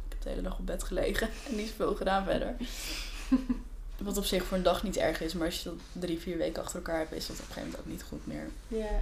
Ik 0.06 0.12
heb 0.12 0.22
de 0.22 0.30
hele 0.30 0.42
dag 0.42 0.60
op 0.60 0.66
bed 0.66 0.84
gelegen 0.84 1.30
en 1.50 1.56
niet 1.56 1.68
zoveel 1.68 1.96
gedaan 1.96 2.24
verder. 2.24 2.56
Wat 4.04 4.18
op 4.18 4.24
zich 4.26 4.44
voor 4.44 4.58
een 4.58 4.64
dag 4.64 4.84
niet 4.84 4.98
erg 4.98 5.22
is, 5.22 5.34
maar 5.34 5.46
als 5.46 5.64
je 5.64 5.70
dat 5.70 5.80
drie, 5.92 6.20
vier 6.20 6.38
weken 6.38 6.62
achter 6.62 6.76
elkaar 6.78 6.98
hebt, 6.98 7.12
is 7.12 7.28
dat 7.28 7.36
op 7.36 7.42
een 7.42 7.48
gegeven 7.48 7.70
moment 7.70 7.86
ook 7.86 7.92
niet 7.92 8.04
goed 8.04 8.28
meer. 8.28 8.48
Ja. 8.68 9.02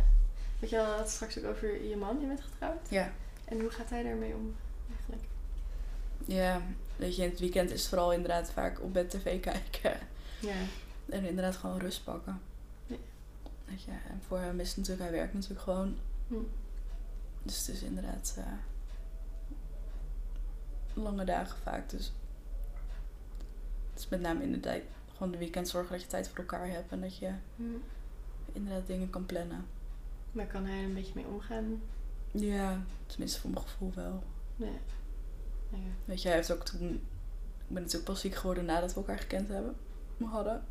Weet 0.60 0.70
je, 0.70 0.78
had 0.78 1.00
het 1.00 1.10
straks 1.10 1.38
ook 1.38 1.46
over 1.46 1.84
je 1.86 1.96
man. 1.98 2.18
Je 2.22 2.28
bent 2.28 2.42
getrouwd. 2.42 2.90
Ja, 2.90 3.12
En 3.48 3.60
hoe 3.62 3.70
gaat 3.70 3.90
hij 3.90 4.04
daarmee 4.04 4.34
om 4.36 4.56
eigenlijk? 4.98 5.24
ja. 6.26 6.62
Weet 6.96 7.16
je, 7.16 7.24
in 7.24 7.30
het 7.30 7.40
weekend 7.40 7.72
is 7.72 7.80
het 7.80 7.90
vooral 7.90 8.14
inderdaad 8.14 8.52
vaak 8.52 8.82
op 8.82 8.94
bed 8.94 9.10
tv 9.10 9.40
kijken. 9.52 9.98
Ja. 10.42 10.56
En 11.10 11.24
inderdaad 11.26 11.56
gewoon 11.56 11.80
rust 11.80 12.04
pakken. 12.04 12.42
Ja. 12.86 12.96
Weet 13.66 13.84
je, 13.84 13.92
en 13.92 14.22
voor 14.28 14.40
hem 14.40 14.60
is 14.60 14.68
het 14.68 14.78
natuurlijk, 14.78 15.10
hij 15.10 15.18
werkt 15.18 15.34
natuurlijk 15.34 15.62
gewoon. 15.62 15.96
Hm. 16.28 16.34
Dus 17.44 17.58
het 17.68 17.76
is 17.76 17.82
inderdaad 17.84 18.36
eh, 18.38 18.44
lange 20.94 21.24
dagen 21.26 21.58
vaak. 21.64 21.90
Dus 21.90 22.14
het 23.92 24.00
is 24.00 24.08
met 24.10 24.22
name 24.22 24.44
inderdaad 24.44 24.82
gewoon 25.16 25.32
de 25.32 25.38
weekend 25.38 25.68
zorgen 25.68 25.92
dat 25.92 26.02
je 26.02 26.08
tijd 26.08 26.28
voor 26.28 26.38
elkaar 26.38 26.68
hebt. 26.70 26.92
En 26.92 27.02
dat 27.02 27.18
je 27.18 27.32
Hm. 27.56 27.64
inderdaad 28.52 28.88
dingen 28.88 29.10
kan 29.10 29.26
plannen. 29.26 29.66
Maar 30.32 30.46
kan 30.48 30.66
hij 30.66 30.78
er 30.80 30.84
een 30.84 30.94
beetje 30.94 31.12
mee 31.16 31.26
omgaan? 31.28 31.82
Ja, 32.40 32.82
tenminste 33.06 33.40
voor 33.40 33.50
mijn 33.50 33.66
gevoel 33.68 33.92
wel. 33.96 34.24
Nee. 34.56 34.78
Ja. 35.70 35.78
Weet 36.06 36.22
je, 36.22 36.28
hij 36.28 36.38
heeft 36.38 36.52
ook 36.52 36.66
toen... 36.66 36.90
Ik 37.68 37.74
ben 37.74 37.82
natuurlijk 37.82 38.12
pas 38.12 38.22
ziek 38.22 38.36
geworden 38.36 38.66
nadat 38.66 38.94
we 38.94 39.00
elkaar 39.00 39.20
gekend 39.20 39.48
hebben. 39.48 39.76
We 40.18 40.26
hadden. 40.26 40.64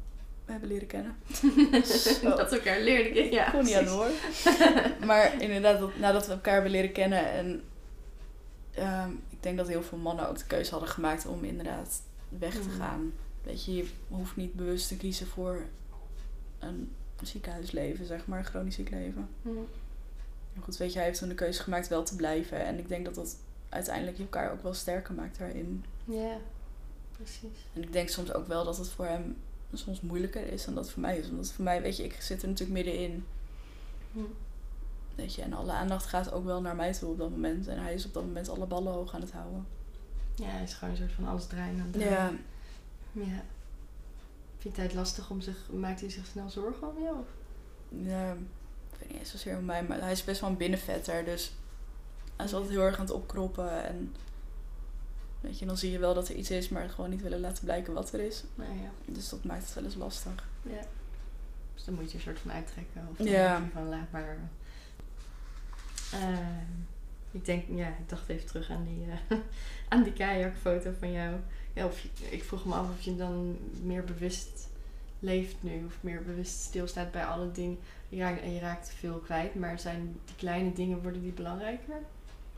We 0.44 0.52
hebben 0.52 0.68
leren 0.70 0.86
kennen. 0.86 1.16
Dat 2.36 2.50
we 2.50 2.56
elkaar 2.56 2.80
leerden. 2.80 3.30
Ja, 3.32 3.46
Ik 3.46 3.52
kon 3.52 3.64
niet 3.64 3.74
aan 3.74 3.86
hoor. 3.86 4.08
maar 5.06 5.42
inderdaad, 5.42 5.78
dat, 5.80 5.96
nadat 5.98 6.26
we 6.26 6.32
elkaar 6.32 6.52
hebben 6.54 6.70
leren 6.70 6.92
kennen 6.92 7.30
en 7.30 7.62
ehm, 8.74 9.10
ik 9.28 9.42
denk 9.42 9.56
dat 9.56 9.68
heel 9.68 9.82
veel 9.82 9.98
mannen 9.98 10.28
ook 10.28 10.38
de 10.38 10.46
keuze 10.46 10.70
hadden 10.70 10.88
gemaakt 10.88 11.26
om 11.26 11.44
inderdaad 11.44 12.02
weg 12.28 12.52
te 12.52 12.68
Mhm. 12.68 12.76
gaan. 12.78 13.12
Weet 13.42 13.64
je, 13.64 13.74
je 13.74 13.88
hoeft 14.08 14.36
niet 14.36 14.54
bewust 14.54 14.88
te 14.88 14.96
kiezen 14.96 15.26
voor 15.26 15.60
een 16.58 16.92
ziekenhuisleven, 17.22 18.06
zeg 18.06 18.26
maar, 18.26 18.38
een 18.38 18.44
chronisch 18.44 18.74
ziek 18.74 18.90
leven. 18.90 19.28
Hm. 19.42 19.48
Maar 20.56 20.64
goed, 20.64 20.76
weet 20.76 20.92
je, 20.92 20.98
hij 20.98 21.06
heeft 21.06 21.18
toen 21.18 21.28
de 21.28 21.34
keuze 21.34 21.62
gemaakt 21.62 21.88
wel 21.88 22.02
te 22.02 22.16
blijven. 22.16 22.64
En 22.64 22.78
ik 22.78 22.88
denk 22.88 23.04
dat 23.04 23.14
dat 23.14 23.36
uiteindelijk 23.68 24.18
elkaar 24.18 24.52
ook 24.52 24.62
wel 24.62 24.74
sterker 24.74 25.14
maakt 25.14 25.38
daarin. 25.38 25.84
Ja, 26.04 26.36
precies. 27.12 27.66
En 27.72 27.82
ik 27.82 27.92
denk 27.92 28.08
soms 28.08 28.32
ook 28.32 28.46
wel 28.46 28.64
dat 28.64 28.78
het 28.78 28.88
voor 28.88 29.04
hem 29.04 29.36
soms 29.72 30.00
moeilijker 30.00 30.52
is 30.52 30.64
dan 30.64 30.74
dat 30.74 30.84
het 30.84 30.92
voor 30.92 31.02
mij 31.02 31.18
is. 31.18 31.28
Omdat 31.28 31.52
voor 31.52 31.64
mij, 31.64 31.82
weet 31.82 31.96
je, 31.96 32.04
ik 32.04 32.12
zit 32.20 32.42
er 32.42 32.48
natuurlijk 32.48 32.84
middenin. 32.84 33.24
Hm. 34.12 34.20
Weet 35.14 35.34
je, 35.34 35.42
en 35.42 35.52
alle 35.52 35.72
aandacht 35.72 36.06
gaat 36.06 36.32
ook 36.32 36.44
wel 36.44 36.60
naar 36.60 36.76
mij 36.76 36.92
toe 36.92 37.10
op 37.10 37.18
dat 37.18 37.30
moment. 37.30 37.66
En 37.66 37.78
hij 37.78 37.94
is 37.94 38.06
op 38.06 38.12
dat 38.12 38.24
moment 38.24 38.48
alle 38.48 38.66
ballen 38.66 38.92
hoog 38.92 39.14
aan 39.14 39.20
het 39.20 39.32
houden. 39.32 39.66
Ja, 40.34 40.46
hij 40.46 40.62
is 40.62 40.74
gewoon 40.74 40.94
een 40.94 41.00
soort 41.00 41.12
van 41.12 41.26
alles 41.26 41.46
draaien 41.46 41.80
aan 41.80 41.88
het 41.90 41.92
draaien. 41.92 42.40
Ja. 43.12 43.42
Vindt 44.58 44.76
hij 44.76 44.86
het 44.86 44.94
lastig 44.94 45.30
om 45.30 45.40
zich... 45.40 45.70
Maakt 45.72 46.00
hij 46.00 46.10
zich 46.10 46.26
snel 46.26 46.50
zorgen 46.50 46.88
om 46.88 47.02
jou? 47.02 47.16
Ja, 47.88 48.36
ik 48.96 49.02
weet 49.02 49.10
niet 49.10 49.18
eens 49.18 49.30
zozeer 49.30 49.56
om 49.58 49.64
mij, 49.64 49.82
maar 49.84 50.00
hij 50.00 50.12
is 50.12 50.24
best 50.24 50.40
wel 50.40 50.50
een 50.50 50.56
binnenvetter. 50.56 51.24
Dus 51.24 51.52
hij 52.36 52.46
is 52.46 52.52
altijd 52.54 52.72
heel 52.72 52.82
erg 52.82 52.94
aan 52.98 53.04
het 53.04 53.14
opkroppen. 53.14 53.84
En 53.84 54.14
weet 55.40 55.58
je, 55.58 55.66
dan 55.66 55.76
zie 55.76 55.90
je 55.90 55.98
wel 55.98 56.14
dat 56.14 56.28
er 56.28 56.34
iets 56.34 56.50
is, 56.50 56.68
maar 56.68 56.88
gewoon 56.88 57.10
niet 57.10 57.22
willen 57.22 57.40
laten 57.40 57.64
blijken 57.64 57.92
wat 57.92 58.12
er 58.12 58.20
is. 58.20 58.44
Nou 58.54 58.70
ja. 58.72 58.90
Dus 59.12 59.28
dat 59.28 59.44
maakt 59.44 59.64
het 59.64 59.74
wel 59.74 59.84
eens 59.84 59.94
lastig. 59.94 60.48
ja. 60.62 60.82
Dus 61.74 61.84
dan 61.84 61.94
moet 61.94 62.10
je 62.10 62.16
een 62.16 62.22
soort 62.22 62.38
van 62.38 62.52
uittrekken. 62.52 63.08
Of 63.10 63.26
Ja. 63.26 63.62
van 63.72 63.88
laat 63.88 64.10
maar. 64.10 64.38
Ehm, 66.12 66.42
ik 67.30 67.44
denk, 67.44 67.64
ja, 67.68 67.88
ik 67.88 68.08
dacht 68.08 68.28
even 68.28 68.46
terug 68.46 68.70
aan 68.70 68.84
die, 68.84 69.06
eh, 69.28 69.38
aan 69.88 70.02
die 70.02 70.12
kajakfoto 70.12 70.90
van 70.98 71.12
jou. 71.12 71.36
Ja, 71.72 71.86
of 71.86 72.00
je- 72.00 72.08
ik 72.30 72.44
vroeg 72.44 72.64
me 72.64 72.74
af 72.74 72.88
of 72.90 73.00
je 73.00 73.16
dan 73.16 73.58
meer 73.82 74.04
bewust 74.04 74.68
leeft 75.20 75.56
nu. 75.60 75.84
Of 75.84 75.98
meer 76.00 76.22
bewust 76.22 76.60
stilstaat 76.60 77.10
bij 77.10 77.24
alle 77.24 77.52
dingen. 77.52 77.78
Je 78.08 78.18
raakt, 78.18 78.40
en 78.40 78.52
je 78.52 78.60
raakt 78.60 78.88
veel 78.88 79.18
kwijt. 79.18 79.54
Maar 79.54 79.78
zijn 79.78 80.20
die 80.24 80.36
kleine 80.36 80.72
dingen, 80.72 81.02
worden 81.02 81.22
die 81.22 81.32
belangrijker? 81.32 81.94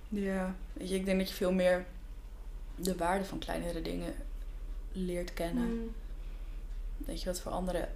Ja, 0.09 0.54
weet 0.72 0.88
je, 0.88 0.94
ik 0.94 1.04
denk 1.04 1.18
dat 1.18 1.28
je 1.28 1.34
veel 1.34 1.52
meer 1.52 1.86
de 2.74 2.96
waarde 2.96 3.24
van 3.24 3.38
kleinere 3.38 3.82
dingen 3.82 4.14
leert 4.92 5.34
kennen. 5.34 5.80
Mm. 5.80 5.90
Weet 6.96 7.20
je, 7.20 7.26
wat 7.26 7.40
voor 7.40 7.52
andere 7.52 7.88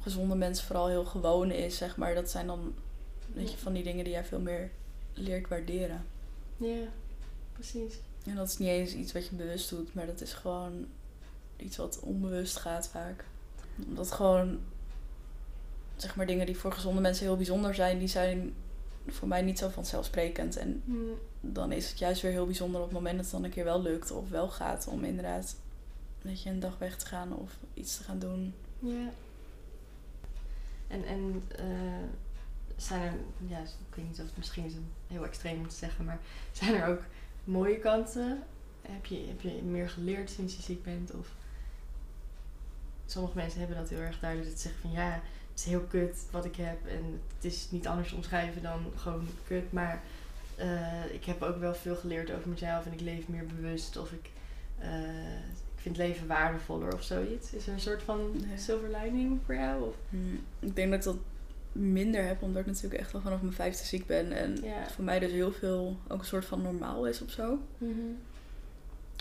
gezonde 0.00 0.34
mensen 0.34 0.66
vooral 0.66 0.88
heel 0.88 1.04
gewoon 1.04 1.50
is, 1.50 1.76
zeg 1.76 1.96
maar. 1.96 2.14
Dat 2.14 2.30
zijn 2.30 2.46
dan, 2.46 2.74
weet 3.32 3.50
je, 3.50 3.58
van 3.58 3.72
die 3.72 3.82
dingen 3.82 4.04
die 4.04 4.12
jij 4.12 4.24
veel 4.24 4.40
meer 4.40 4.70
leert 5.14 5.48
waarderen. 5.48 6.06
Ja, 6.56 6.86
precies. 7.52 7.94
En 8.24 8.34
dat 8.34 8.48
is 8.48 8.58
niet 8.58 8.68
eens 8.68 8.94
iets 8.94 9.12
wat 9.12 9.26
je 9.26 9.34
bewust 9.34 9.70
doet, 9.70 9.94
maar 9.94 10.06
dat 10.06 10.20
is 10.20 10.32
gewoon 10.32 10.86
iets 11.56 11.76
wat 11.76 12.00
onbewust 12.00 12.56
gaat 12.56 12.88
vaak. 12.88 13.24
Omdat 13.88 14.12
gewoon, 14.12 14.58
zeg 15.96 16.16
maar, 16.16 16.26
dingen 16.26 16.46
die 16.46 16.56
voor 16.58 16.72
gezonde 16.72 17.00
mensen 17.00 17.26
heel 17.26 17.36
bijzonder 17.36 17.74
zijn, 17.74 17.98
die 17.98 18.08
zijn 18.08 18.54
voor 19.06 19.28
mij 19.28 19.42
niet 19.42 19.58
zo 19.58 19.68
vanzelfsprekend. 19.68 20.56
En 20.56 20.82
Mm. 20.84 21.08
dan 21.40 21.72
is 21.72 21.88
het 21.88 21.98
juist 21.98 22.22
weer 22.22 22.30
heel 22.32 22.46
bijzonder 22.46 22.80
op 22.80 22.86
het 22.86 22.96
moment 22.96 23.14
dat 23.16 23.24
het 23.24 23.34
dan 23.34 23.44
een 23.44 23.50
keer 23.50 23.64
wel 23.64 23.82
lukt 23.82 24.10
of 24.10 24.28
wel 24.28 24.48
gaat 24.48 24.86
om 24.86 25.04
inderdaad 25.04 25.56
weet 26.22 26.42
je, 26.42 26.50
een 26.50 26.60
dag 26.60 26.78
weg 26.78 26.96
te 26.96 27.06
gaan 27.06 27.36
of 27.36 27.56
iets 27.74 27.96
te 27.96 28.02
gaan 28.02 28.18
doen. 28.18 28.54
Ja. 28.78 29.10
En, 30.88 31.04
en 31.04 31.42
eh, 31.56 31.64
zijn 32.76 33.02
er, 33.02 33.12
ja, 33.46 33.58
ik 33.58 33.94
weet 33.94 34.08
niet 34.08 34.20
of 34.20 34.26
het 34.26 34.36
misschien 34.36 34.64
is 34.64 34.72
heel 35.06 35.24
extreem 35.24 35.58
om 35.58 35.68
te 35.68 35.74
zeggen, 35.76 36.04
maar 36.04 36.18
zijn 36.52 36.74
er 36.74 36.86
ook 36.88 37.02
mooie 37.44 37.78
kanten? 37.78 38.42
Heb 38.82 39.06
je, 39.06 39.24
heb 39.28 39.40
je 39.40 39.62
meer 39.62 39.88
geleerd 39.88 40.30
sinds 40.30 40.56
je 40.56 40.62
ziek 40.62 40.82
bent? 40.84 41.14
Of 41.14 41.28
sommige 43.10 43.36
mensen 43.36 43.58
hebben 43.58 43.76
dat 43.76 43.88
heel 43.88 43.98
erg 43.98 44.18
duidelijk. 44.20 44.50
Dat 44.50 44.60
ze 44.60 44.68
zeggen 44.68 44.82
van 44.90 44.90
ja, 45.00 45.10
het 45.50 45.58
is 45.58 45.64
heel 45.64 45.80
kut 45.80 46.16
wat 46.30 46.44
ik 46.44 46.56
heb. 46.56 46.86
En 46.86 47.20
het 47.36 47.44
is 47.44 47.66
niet 47.70 47.86
anders 47.86 48.12
omschrijven 48.12 48.62
dan 48.62 48.80
gewoon 48.96 49.26
kut. 49.46 49.72
Maar 49.72 50.02
eh, 50.56 51.12
ik 51.14 51.24
heb 51.24 51.42
ook 51.42 51.58
wel 51.58 51.74
veel 51.74 51.96
geleerd 51.96 52.30
over 52.32 52.48
mezelf. 52.48 52.86
En 52.86 52.92
ik 52.92 53.00
leef 53.00 53.28
meer 53.28 53.46
bewust. 53.46 53.96
Of 53.96 54.12
ik, 54.12 54.30
eh, 54.78 55.38
ik 55.74 55.86
vind 55.86 55.96
het 55.96 56.06
leven 56.06 56.26
waardevoller 56.26 56.92
of 56.94 57.02
zoiets. 57.02 57.52
Is 57.52 57.66
er 57.66 57.72
een 57.72 57.80
soort 57.80 58.02
van 58.02 58.44
silver 58.56 58.90
lining 59.02 59.40
voor 59.44 59.54
jou? 59.54 59.82
Of? 59.88 59.94
Hmm, 60.08 60.40
Ik 60.60 60.76
denk 60.76 60.90
dat 60.90 60.98
ik 60.98 61.04
dat 61.04 61.16
minder 61.72 62.26
heb, 62.26 62.42
omdat 62.42 62.60
ik 62.60 62.66
natuurlijk 62.66 63.00
echt 63.02 63.14
al 63.14 63.20
vanaf 63.20 63.40
mijn 63.42 63.54
vijfde 63.54 63.84
ziek 63.84 64.06
ben. 64.06 64.32
En 64.32 64.56
Ja. 64.62 64.88
voor 64.90 65.04
mij 65.04 65.18
dus 65.18 65.30
heel 65.32 65.52
veel 65.52 65.96
ook 66.08 66.18
een 66.18 66.24
soort 66.24 66.44
van 66.44 66.62
normaal 66.62 67.06
is 67.06 67.22
of 67.22 67.30
zo. 67.30 67.58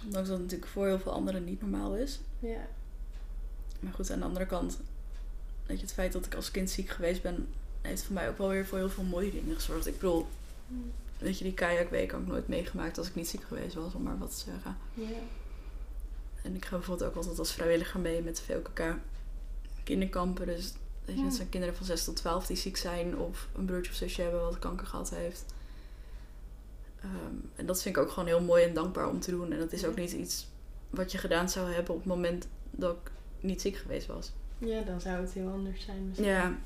Ondanks 0.05 0.29
dat 0.29 0.37
het 0.37 0.39
natuurlijk 0.41 0.71
voor 0.71 0.85
heel 0.87 0.99
veel 0.99 1.11
anderen 1.11 1.43
niet 1.43 1.61
normaal 1.61 1.95
is. 1.95 2.19
Ja. 2.39 2.67
Maar 3.79 3.93
goed, 3.93 4.11
aan 4.11 4.19
de 4.19 4.25
andere 4.25 4.45
kant, 4.45 4.77
weet 5.65 5.77
je, 5.79 5.85
het 5.85 5.93
feit 5.93 6.13
dat 6.13 6.25
ik 6.25 6.35
als 6.35 6.51
kind 6.51 6.69
ziek 6.69 6.89
geweest 6.89 7.21
ben, 7.21 7.47
heeft 7.81 8.03
voor 8.03 8.13
mij 8.13 8.29
ook 8.29 8.37
wel 8.37 8.49
weer 8.49 8.65
voor 8.65 8.77
heel 8.77 8.89
veel 8.89 9.03
mooie 9.03 9.31
dingen 9.31 9.55
gezorgd. 9.55 9.87
Ik 9.87 9.93
bedoel, 9.93 10.27
weet 11.17 11.37
je, 11.37 11.43
die 11.43 11.53
kajakweek 11.53 12.11
had 12.11 12.21
ik 12.21 12.27
nooit 12.27 12.47
meegemaakt 12.47 12.97
als 12.97 13.07
ik 13.07 13.15
niet 13.15 13.27
ziek 13.27 13.43
geweest 13.43 13.73
was, 13.73 13.93
om 13.93 14.03
maar 14.03 14.17
wat 14.17 14.31
te 14.31 14.51
zeggen. 14.51 14.77
Ja. 14.93 15.19
En 16.41 16.55
ik 16.55 16.65
ga 16.65 16.75
bijvoorbeeld 16.75 17.09
ook 17.09 17.15
altijd 17.15 17.39
als 17.39 17.53
vrijwilliger 17.53 17.99
mee 17.99 18.21
met 18.21 18.35
de 18.35 18.43
VLKK 18.43 18.95
kinderkampen. 19.83 20.45
Dus 20.45 20.73
weet 21.05 21.17
je, 21.17 21.23
het 21.23 21.33
zijn 21.33 21.49
kinderen 21.49 21.75
van 21.75 21.85
6 21.85 22.03
tot 22.03 22.15
12 22.15 22.45
die 22.45 22.57
ziek 22.57 22.77
zijn 22.77 23.17
of 23.17 23.47
een 23.55 23.65
broertje 23.65 23.91
of 23.91 23.97
zusje 23.97 24.21
hebben 24.21 24.41
wat 24.41 24.59
kanker 24.59 24.87
gehad 24.87 25.09
heeft. 25.09 25.45
Ehm, 26.99 27.35
en 27.55 27.65
dat 27.65 27.81
vind 27.81 27.95
ik 27.95 28.01
ook 28.01 28.09
gewoon 28.09 28.27
heel 28.27 28.41
mooi 28.41 28.63
en 28.63 28.73
dankbaar 28.73 29.09
om 29.09 29.19
te 29.19 29.31
doen. 29.31 29.51
En 29.51 29.59
dat 29.59 29.71
is 29.71 29.85
ook 29.85 29.95
niet 29.95 30.11
iets 30.11 30.47
wat 30.89 31.11
je 31.11 31.17
gedaan 31.17 31.49
zou 31.49 31.71
hebben 31.71 31.93
op 31.93 31.99
het 31.99 32.09
moment 32.09 32.47
dat 32.71 32.95
ik 32.95 33.11
niet 33.39 33.61
ziek 33.61 33.75
geweest 33.75 34.07
was. 34.07 34.31
ja, 34.57 34.81
dan 34.81 35.01
zou 35.01 35.21
het 35.21 35.33
heel 35.33 35.49
anders 35.51 35.85
zijn. 35.85 36.07
misschien. 36.07 36.27
Ja, 36.27 36.57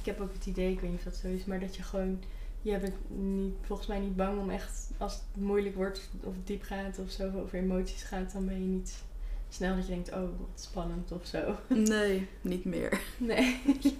Ik 0.00 0.06
heb 0.06 0.20
ook 0.20 0.32
het 0.32 0.46
idee, 0.46 0.72
ik 0.72 0.80
weet 0.80 0.90
niet 0.90 0.98
of 0.98 1.04
dat 1.04 1.16
zo 1.16 1.26
is, 1.28 1.44
maar 1.44 1.60
dat 1.60 1.76
je 1.76 1.82
gewoon, 1.82 2.22
je 2.62 2.78
bent 2.78 2.94
niet, 3.20 3.54
volgens 3.62 3.88
mij 3.88 3.98
niet 3.98 4.16
bang 4.16 4.38
om 4.38 4.50
echt, 4.50 4.90
als 4.96 5.12
het 5.14 5.22
moeilijk 5.42 5.74
wordt 5.74 6.08
of 6.22 6.34
diep 6.44 6.62
gaat 6.62 6.98
of 6.98 7.10
zo, 7.10 7.30
over 7.38 7.58
emoties 7.58 8.02
gaat, 8.02 8.32
dan 8.32 8.46
ben 8.46 8.60
je 8.60 8.66
niet 8.68 9.02
snel 9.48 9.74
dat 9.76 9.86
je 9.86 9.90
denkt, 9.92 10.12
oh, 10.12 10.20
wat 10.38 10.60
spannend 10.60 11.12
of 11.12 11.26
zo. 11.26 11.56
nee, 11.68 12.26
niet 12.40 12.64
meer. 12.64 13.00
Nee. 13.18 13.60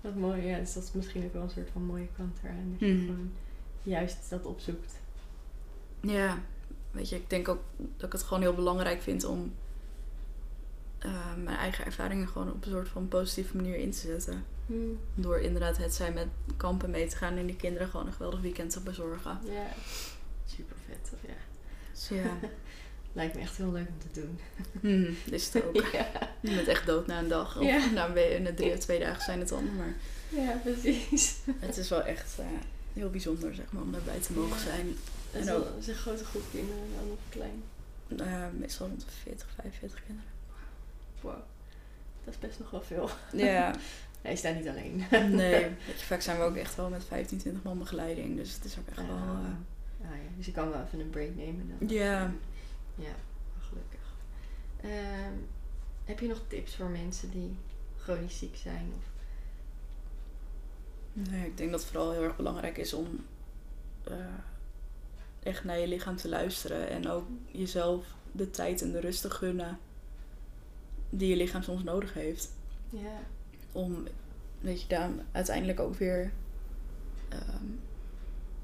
wat 0.00 0.14
mooi, 0.14 0.42
ja, 0.46 0.58
dus 0.58 0.72
dat 0.72 0.82
is 0.82 0.92
misschien 0.92 1.24
ook 1.24 1.32
wel 1.32 1.42
een 1.42 1.50
soort 1.50 1.70
van 1.72 1.84
mooie 1.84 2.08
kant 2.16 2.38
eraan, 2.44 2.70
dat 2.70 2.80
je 2.88 2.94
Mhm. 2.94 3.04
gewoon 3.06 3.32
juist 3.82 4.30
dat 4.30 4.46
opzoekt. 4.46 4.94
Ja, 6.00 6.38
weet 6.92 7.08
je, 7.08 7.16
ik 7.16 7.30
denk 7.30 7.48
ook 7.48 7.62
dat 7.96 8.06
ik 8.06 8.12
het 8.12 8.22
gewoon 8.22 8.42
heel 8.42 8.54
belangrijk 8.54 9.02
vind 9.02 9.24
om 9.24 9.54
eh, 10.98 11.34
mijn 11.44 11.56
eigen 11.56 11.84
ervaringen 11.84 12.28
gewoon 12.28 12.50
op 12.52 12.64
een 12.64 12.70
soort 12.70 12.88
van 12.88 13.08
positieve 13.08 13.56
manier 13.56 13.76
in 13.76 13.90
te 13.90 13.98
zetten. 13.98 14.44
Door 15.14 15.38
inderdaad 15.40 15.76
het 15.76 15.94
zijn 15.94 16.14
met 16.14 16.26
kampen 16.56 16.90
mee 16.90 17.06
te 17.06 17.16
gaan 17.16 17.36
en 17.36 17.46
die 17.46 17.56
kinderen 17.56 17.88
gewoon 17.88 18.06
een 18.06 18.12
geweldig 18.12 18.40
weekend 18.40 18.70
te 18.70 18.80
bezorgen. 18.80 19.38
Ja, 19.44 19.66
super 20.46 20.76
vet, 20.86 21.12
ja. 21.26 22.14
Ja, 22.16 22.38
Lijkt 23.14 23.34
me 23.34 23.40
echt 23.40 23.56
heel 23.56 23.72
leuk 23.72 23.88
om 23.88 23.98
te 24.12 24.20
doen. 24.20 24.38
hmm, 24.90 25.16
is 25.30 25.52
het 25.52 25.64
ook. 25.64 25.82
Ja, 25.92 26.06
Je 26.40 26.54
bent 26.54 26.68
echt 26.68 26.86
dood 26.86 27.06
na 27.06 27.18
een 27.18 27.28
dag. 27.28 27.58
Of 27.58 27.64
Ja. 27.64 27.90
na, 27.90 28.16
een 28.16 28.42
na 28.42 28.54
drie 28.54 28.72
of 28.72 28.78
twee 28.78 28.98
dagen 29.00 29.22
zijn 29.22 29.38
het 29.38 29.48
dan. 29.48 29.76
Maar 29.76 29.94
ja 30.28 30.60
precies. 30.62 31.36
het 31.58 31.76
is 31.76 31.88
wel 31.88 32.02
echt 32.02 32.38
eh, 32.38 32.44
heel 32.92 33.10
bijzonder 33.10 33.54
zeg 33.54 33.64
maar, 33.72 33.82
om 33.82 33.92
daarbij 33.92 34.18
te 34.20 34.32
mogen 34.32 34.56
Ja. 34.56 34.62
zijn. 34.62 34.96
En 35.32 35.44
wel 35.44 35.64
dat 35.64 35.72
is 35.78 35.86
een 35.86 35.94
grote 35.94 36.24
groep 36.24 36.42
kinderen 36.50 36.82
dan 36.96 37.10
of 37.10 37.18
klein. 37.28 37.62
Eh, 38.16 38.46
meestal 38.58 38.86
rond 38.86 39.00
de 39.00 39.06
40, 39.22 39.48
45 39.54 40.04
kinderen. 40.06 40.30
Wow, 41.20 41.42
dat 42.24 42.34
is 42.34 42.40
best 42.40 42.58
nog 42.58 42.70
wel 42.70 42.82
veel. 42.82 43.10
Ja, 43.32 43.74
Hij 44.22 44.36
staat 44.36 44.54
niet 44.54 44.68
alleen. 44.68 45.04
nee. 45.30 45.66
Vaak 46.08 46.20
zijn 46.20 46.38
we 46.38 46.44
ook 46.44 46.56
echt 46.56 46.74
wel 46.74 46.88
met 46.88 47.04
15, 47.04 47.38
20 47.38 47.62
man 47.62 47.78
begeleiding. 47.78 48.36
Dus 48.36 48.54
het 48.54 48.64
is 48.64 48.78
ook 48.78 48.88
echt 48.88 49.06
wel... 49.06 49.16
Ah, 49.16 49.22
eh, 49.22 50.10
ah, 50.10 50.16
ja. 50.16 50.28
Dus 50.36 50.46
je 50.46 50.52
kan 50.52 50.70
wel 50.70 50.82
even 50.82 51.00
een 51.00 51.10
break 51.10 51.34
nemen 51.34 51.74
dan. 51.78 51.88
Ja. 51.88 52.20
Ja, 52.94 53.14
wel 53.54 53.68
gelukkig. 53.68 54.14
Ehm, 54.80 55.34
heb 56.04 56.20
je 56.20 56.28
nog 56.28 56.40
tips 56.48 56.74
voor 56.76 56.88
mensen 56.88 57.30
die 57.30 57.56
chronisch 57.98 58.38
ziek 58.38 58.56
zijn? 58.56 58.92
Of... 58.96 59.04
Nee, 61.12 61.46
ik 61.46 61.56
denk 61.56 61.70
dat 61.70 61.80
het 61.80 61.88
vooral 61.88 62.12
heel 62.12 62.22
erg 62.22 62.36
belangrijk 62.36 62.76
is 62.76 62.92
om 62.92 63.24
eh, 64.04 64.16
echt 65.42 65.64
naar 65.64 65.78
je 65.78 65.88
lichaam 65.88 66.16
te 66.16 66.28
luisteren. 66.28 66.88
En 66.88 67.08
ook 67.08 67.26
jezelf 67.50 68.06
de 68.32 68.50
tijd 68.50 68.82
en 68.82 68.92
de 68.92 69.00
rust 69.00 69.20
te 69.20 69.30
gunnen 69.30 69.78
die 71.10 71.28
je 71.28 71.36
lichaam 71.36 71.62
soms 71.62 71.82
nodig 71.82 72.14
heeft. 72.14 72.52
Ja. 72.90 73.18
Om, 73.72 74.06
weet 74.60 74.82
je, 74.82 74.88
dan 74.88 75.20
uiteindelijk 75.32 75.80
ook 75.80 75.94
weer, 75.94 76.32
ehm 77.28 77.66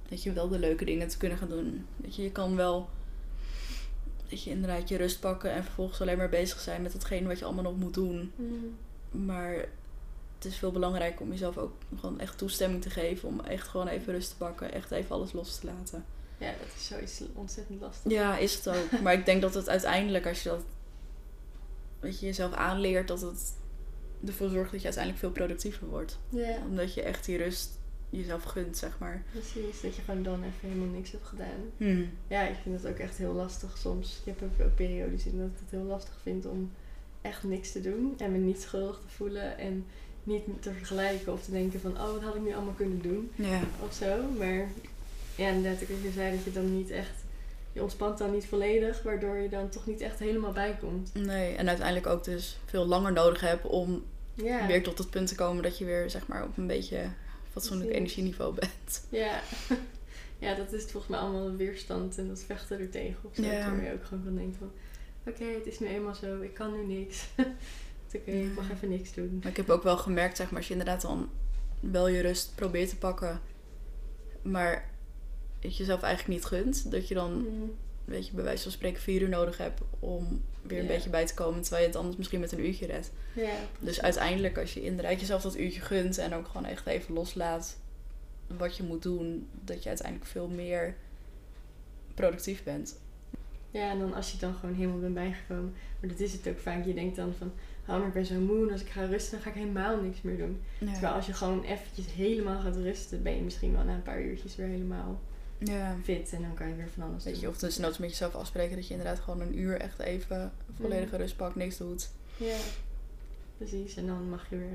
weet 0.09 0.23
je, 0.23 0.33
wel 0.33 0.49
de 0.49 0.59
leuke 0.59 0.85
dingen 0.85 1.09
te 1.09 1.17
kunnen 1.17 1.39
gaan 1.39 1.49
doen. 1.49 1.87
Weet 1.97 2.17
je, 2.17 2.23
je 2.23 2.33
kan 2.33 2.57
wel, 2.57 2.89
weet 4.29 4.43
je, 4.43 4.51
inderdaad 4.51 4.89
je 4.89 4.97
rust 4.97 5.21
pakken 5.21 5.53
en 5.53 5.65
vervolgens 5.65 6.01
alleen 6.01 6.17
maar 6.17 6.29
bezig 6.29 6.61
zijn 6.61 6.83
met 6.83 6.93
hetgeen 6.93 7.27
wat 7.27 7.39
je 7.39 7.45
allemaal 7.45 7.63
nog 7.63 7.77
moet 7.77 7.95
doen. 7.95 8.33
Maar 9.11 9.55
het 10.35 10.45
is 10.45 10.57
veel 10.57 10.73
belangrijker 10.73 11.21
om 11.21 11.31
jezelf 11.31 11.59
ook 11.59 11.73
gewoon 11.97 12.21
echt 12.21 12.39
toestemming 12.39 12.83
te 12.83 12.91
geven. 12.91 13.29
Om 13.29 13.41
echt 13.41 13.69
gewoon 13.69 13.89
even 13.89 14.13
rust 14.13 14.31
te 14.31 14.37
pakken. 14.37 14.73
Echt 14.73 14.91
even 14.91 15.15
alles 15.15 15.33
los 15.33 15.59
te 15.59 15.67
laten. 15.67 16.05
Ja, 16.39 16.51
dat 16.51 16.69
is 16.77 16.87
zoiets 16.87 17.23
ontzettend 17.35 17.81
lastig. 17.81 18.13
Ja, 18.13 18.37
is 18.37 18.55
het 18.55 18.69
ook. 18.69 19.01
Maar 19.03 19.13
ik 19.13 19.27
denk 19.27 19.43
dat 19.43 19.55
het 19.55 19.69
uiteindelijk, 19.69 20.27
als 20.27 20.43
je 20.43 20.49
dat 20.49 20.63
weet 22.01 22.21
je, 22.21 22.27
jezelf 22.27 22.53
aanleert, 22.53 23.09
dat 23.09 23.21
het 23.21 23.53
ervoor 24.27 24.49
zorgt 24.49 24.71
dat 24.71 24.81
je 24.81 24.87
uiteindelijk 24.87 25.25
veel 25.25 25.33
productiever 25.33 25.87
wordt. 25.89 26.19
Ja, 26.29 26.59
Omdat 26.69 26.95
je 26.95 27.03
echt 27.03 27.25
die 27.25 27.37
rust 27.37 27.71
jezelf 28.11 28.43
gunt, 28.43 28.77
zeg 28.77 28.99
maar. 28.99 29.23
precies. 29.33 29.81
Dat 29.81 29.97
je 29.97 30.03
gewoon 30.03 30.23
dan 30.23 30.43
even 30.43 30.69
helemaal 30.69 30.95
niks 30.95 31.11
hebt 31.11 31.27
gedaan. 31.27 31.61
Hmm. 31.77 32.11
Ja, 32.29 32.43
ik 32.49 32.57
vind 32.63 32.83
het 32.83 32.91
ook 32.93 32.99
echt 32.99 33.17
heel 33.17 33.33
lastig 33.33 33.79
soms. 33.79 34.21
Ik 34.25 34.35
heb 34.39 34.43
ook 34.43 34.67
ook 34.67 34.75
periodes 34.75 35.25
in 35.25 35.39
dat 35.39 35.47
ik 35.47 35.59
het 35.61 35.71
heel 35.71 35.83
lastig 35.83 36.19
vind 36.23 36.47
om 36.47 36.71
echt 37.21 37.43
niks 37.45 37.73
te 37.73 37.81
doen. 37.81 38.15
En 38.19 38.33
me 38.33 38.39
niet 38.39 38.61
schuldig 38.61 38.97
te 39.01 39.09
voelen. 39.15 39.59
En 39.59 39.87
niet 40.25 40.43
te 40.61 40.73
vergelijken 40.73 41.33
of 41.33 41.43
te 41.45 41.51
denken 41.51 41.81
van... 41.81 41.93
Oh, 41.93 42.13
wat 42.13 42.23
had 42.23 42.35
ik 42.35 42.43
nu 42.43 42.55
allemaal 42.55 42.75
kunnen 42.75 43.03
doen? 43.03 43.31
Ja. 43.35 43.61
Of 43.87 43.95
zo. 43.95 44.23
Maar 44.39 44.69
ja, 45.39 45.49
inderdaad, 45.49 45.83
ook 45.83 45.89
wat 45.89 46.03
je 46.03 46.11
zei, 46.11 46.37
dat 46.37 46.45
je 46.45 46.53
dan 46.53 46.77
niet 46.77 46.91
echt... 46.91 47.25
Je 47.73 47.83
ontspant 47.83 48.19
dan 48.19 48.33
niet 48.33 48.47
volledig, 48.47 49.03
waardoor 49.03 49.37
je 49.37 49.49
dan 49.49 49.69
toch 49.69 49.87
niet 49.87 50.01
echt 50.01 50.19
helemaal 50.19 50.53
bij 50.53 50.77
komt. 50.81 51.15
Nee, 51.15 51.55
en 51.55 51.69
uiteindelijk 51.69 52.07
ook 52.07 52.25
dus 52.25 52.59
veel 52.65 52.87
langer 52.87 53.13
nodig 53.13 53.41
hebt 53.41 53.65
om 53.65 54.05
Ja, 54.35 54.67
weer 54.67 54.83
tot 54.83 54.99
het 54.99 55.11
punt 55.11 55.29
te 55.29 55.35
komen 55.35 55.63
dat 55.63 55.79
je 55.79 55.85
weer, 55.85 56.11
zeg 56.11 56.27
maar, 56.27 56.45
op 56.45 56.57
een 56.57 56.67
beetje 56.67 57.11
fatsoenlijk 57.51 57.91
energieniveau 57.91 58.55
bent. 58.55 59.07
ja. 59.09 59.41
ja, 60.45 60.55
dat 60.55 60.73
is 60.73 60.83
volgens 60.83 61.07
mij 61.07 61.21
allemaal 61.21 61.57
weerstand 61.57 62.19
en 62.19 62.29
dat 62.29 62.43
vechten 62.47 62.81
er 62.81 62.91
tegen 62.91 63.19
of 63.23 63.35
zo. 63.35 63.43
Ja. 63.43 63.65
Terwijl 63.65 63.87
je 63.87 63.93
ook 63.93 64.05
gewoon 64.05 64.25
kan 64.25 64.35
denken 64.35 64.59
van... 64.59 64.71
Oké, 65.27 65.45
het 65.45 65.67
is 65.67 65.79
nu 65.79 65.87
eenmaal 65.87 66.15
zo, 66.15 66.41
ik 66.41 66.55
kan 66.55 66.73
nu 66.73 66.95
niks. 66.95 67.27
Oké, 68.15 68.31
ik 68.31 68.55
mag 68.55 68.71
even 68.71 68.89
niks 68.89 69.15
doen. 69.15 69.39
Maar 69.43 69.51
ik 69.51 69.57
heb 69.57 69.71
ook 69.71 69.83
wel 69.83 69.97
gemerkt, 69.97 70.37
zeg 70.37 70.47
maar, 70.47 70.57
als 70.57 70.67
je 70.67 70.73
inderdaad 70.73 71.01
dan 71.01 71.31
wel 71.81 72.09
je 72.09 72.21
rust 72.21 72.53
probeert 72.55 72.89
te 72.89 72.97
pakken, 72.97 73.41
maar 74.43 74.91
het 75.61 75.77
jezelf 75.77 76.03
eigenlijk 76.03 76.35
niet 76.39 76.45
gunt, 76.49 76.91
dat 76.91 77.09
je 77.09 77.15
dan, 77.15 77.33
Mm. 77.33 77.73
weet 78.05 78.27
je, 78.27 78.35
bij 78.35 78.45
wijze 78.45 78.63
van 78.63 78.73
spreken 78.73 79.03
vier 79.03 79.23
uur 79.23 79.29
nodig 79.29 79.59
hebt 79.59 79.81
om 79.99 80.43
weer 80.63 80.81
een 80.81 80.87
beetje 80.87 81.11
bij 81.11 81.27
te 81.27 81.35
komen, 81.35 81.61
terwijl 81.61 81.83
je 81.83 81.89
het 81.89 81.99
anders 81.99 82.17
misschien 82.17 82.41
met 82.41 82.53
een 82.53 82.67
uurtje 82.67 82.87
redt. 82.87 83.11
Dus 83.81 84.03
uiteindelijk, 84.03 84.59
als 84.59 84.75
je 84.75 84.83
inderdaad 84.83 85.21
jezelf 85.21 85.43
dat 85.43 85.57
uurtje 85.57 85.81
gunt 85.81 86.19
en 86.19 86.35
ook 86.35 86.47
gewoon 86.47 86.65
echt 86.67 86.87
even 86.87 87.15
loslaat 87.15 87.77
wat 88.47 88.77
je 88.77 88.83
moet 88.83 89.03
doen, 89.03 89.49
dat 89.65 89.83
je 89.83 89.89
uiteindelijk 89.89 90.31
veel 90.31 90.49
meer 90.49 90.95
productief 92.15 92.63
bent. 92.65 92.99
Ja, 93.71 93.91
en 93.91 93.99
dan 93.99 94.15
als 94.15 94.33
je 94.33 94.39
dan 94.39 94.55
gewoon 94.55 94.75
helemaal 94.75 95.01
bent 95.01 95.15
bijgekomen. 95.15 95.73
Maar 96.01 96.11
dat 96.11 96.21
is 96.21 96.33
het 96.33 96.49
ook 96.49 96.59
vaak. 96.59 96.85
Je 96.87 96.95
denkt 96.95 97.17
dan 97.17 97.35
van, 97.39 97.53
oh, 97.89 97.99
maar 97.99 98.07
ik 98.07 98.13
ben 98.13 98.27
zo 98.27 98.35
moe. 98.35 98.67
En 98.67 98.73
als 98.73 98.81
ik 98.81 98.89
ga 98.89 99.05
rusten, 99.05 99.31
dan 99.33 99.41
ga 99.41 99.49
ik 99.49 99.55
helemaal 99.57 100.01
niks 100.01 100.23
meer 100.23 100.37
doen. 100.37 100.61
Terwijl 100.93 101.13
als 101.15 101.27
je 101.27 101.33
gewoon 101.33 101.65
eventjes 101.65 102.13
helemaal 102.13 102.61
gaat 102.61 102.77
rusten, 102.77 103.23
ben 103.23 103.37
je 103.37 103.43
misschien 103.43 103.73
wel 103.73 103.85
na 103.85 103.95
een 103.95 104.03
paar 104.03 104.23
uurtjes 104.23 104.57
weer 104.57 104.67
helemaal 104.67 105.21
ja. 105.59 105.97
fit. 106.03 106.33
En 106.33 106.43
dan 106.43 106.55
kan 106.55 106.69
je 106.69 106.75
weer 106.75 106.89
van 106.95 107.03
alles 107.11 107.25
Weet 107.25 107.33
doen. 107.33 107.43
je, 107.43 107.49
of 107.49 107.59
dus 107.59 107.79
nooit 107.79 107.99
met 107.99 108.11
jezelf 108.11 108.35
afspreken 108.35 108.77
dat 108.77 108.87
je 108.87 108.95
inderdaad 108.95 109.21
gewoon 109.21 109.41
een 109.41 109.59
uur 109.59 109.81
echt 109.81 109.99
even 109.99 110.53
volledige 110.81 111.17
rust 111.17 111.37
pakt, 111.37 111.55
niks 111.57 111.77
doet. 111.77 112.11
Ja, 112.37 112.57
precies. 113.57 113.97
En 113.97 114.07
dan 114.07 114.29
mag 114.29 114.47
je 114.51 114.57
weer, 114.57 114.69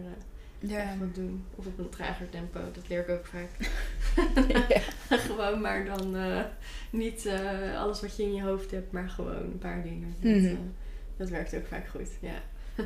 eh, 0.71 0.79
echt 0.89 0.99
wat 0.99 1.15
doen. 1.15 1.45
Of 1.55 1.65
op 1.65 1.77
een 1.79 1.89
trager 1.89 2.29
tempo, 2.29 2.59
dat 2.73 2.87
leer 2.87 2.99
ik 3.01 3.09
ook 3.09 3.25
vaak. 3.25 3.49
Ja. 5.09 5.17
gewoon 5.17 5.61
maar 5.61 5.85
dan 5.85 6.15
eh, 6.15 6.43
niet 6.91 7.25
eh, 7.25 7.81
alles 7.81 8.01
wat 8.01 8.15
je 8.15 8.23
in 8.23 8.33
je 8.33 8.41
hoofd 8.43 8.71
hebt, 8.71 8.91
maar 8.91 9.09
gewoon 9.09 9.35
een 9.35 9.57
paar 9.57 9.83
dingen. 9.83 10.15
Dat, 10.21 10.31
Mhm. 10.31 10.45
eh, 10.45 10.57
dat 11.17 11.29
werkt 11.29 11.55
ook 11.55 11.65
vaak 11.67 11.87
goed, 11.87 12.09
ja. 12.21 12.41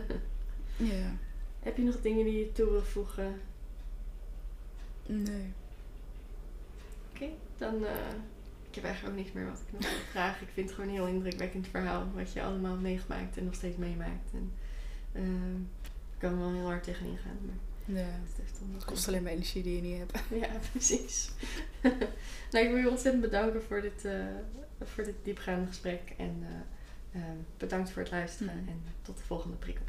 Ja. 0.77 1.15
Heb 1.59 1.77
je 1.77 1.83
nog 1.83 2.01
dingen 2.01 2.25
die 2.25 2.39
je 2.39 2.51
toe 2.51 2.71
wil 2.71 2.81
voegen? 2.83 3.39
Nee. 5.05 5.53
Dan... 7.57 7.85
eh, 7.85 7.91
ik 8.69 8.75
heb 8.75 8.83
eigenlijk 8.83 9.15
ook 9.15 9.21
niks 9.23 9.35
meer 9.35 9.45
wat 9.45 9.59
ik 9.67 9.71
nog 9.71 9.81
wil 9.81 9.99
vragen. 10.11 10.47
Ik 10.47 10.53
vind 10.53 10.67
het 10.69 10.75
gewoon 10.75 10.89
een 10.95 11.01
heel 11.01 11.07
indrukwekkend 11.15 11.67
verhaal. 11.67 12.07
Wat 12.13 12.33
je 12.33 12.43
allemaal 12.43 12.75
meegemaakt 12.75 13.37
en 13.37 13.45
nog 13.45 13.53
steeds 13.55 13.77
meemaakt. 13.77 14.31
En, 14.33 14.51
eh, 15.11 15.21
ik 16.13 16.17
kan 16.17 16.31
er 16.31 16.37
wel 16.39 16.53
heel 16.53 16.65
hard 16.65 16.83
tegenin 16.83 17.17
gaan. 17.17 17.37
Maar 17.45 17.55
Ja. 17.97 18.07
het 18.73 18.85
kost 18.85 19.07
alleen 19.07 19.23
maar 19.23 19.31
energie 19.31 19.63
die 19.63 19.75
je 19.75 19.81
niet 19.81 19.97
hebt. 19.97 20.19
Ja, 20.45 20.49
precies. 20.71 21.31
nou, 22.51 22.65
ik 22.65 22.69
wil 22.71 22.77
je 22.77 22.89
ontzettend 22.89 23.23
bedanken 23.23 23.63
voor 23.63 23.81
dit, 23.81 24.05
eh, 24.05 24.25
voor 24.83 25.03
dit 25.03 25.15
diepgaande 25.23 25.67
gesprek. 25.67 26.13
En 26.17 26.45
eh, 27.11 27.21
eh, 27.21 27.27
bedankt 27.57 27.89
voor 27.91 28.01
het 28.01 28.11
luisteren. 28.11 28.55
Mhm. 28.57 28.69
En 28.69 28.81
tot 29.01 29.17
de 29.17 29.23
volgende 29.23 29.57
prikkel. 29.57 29.85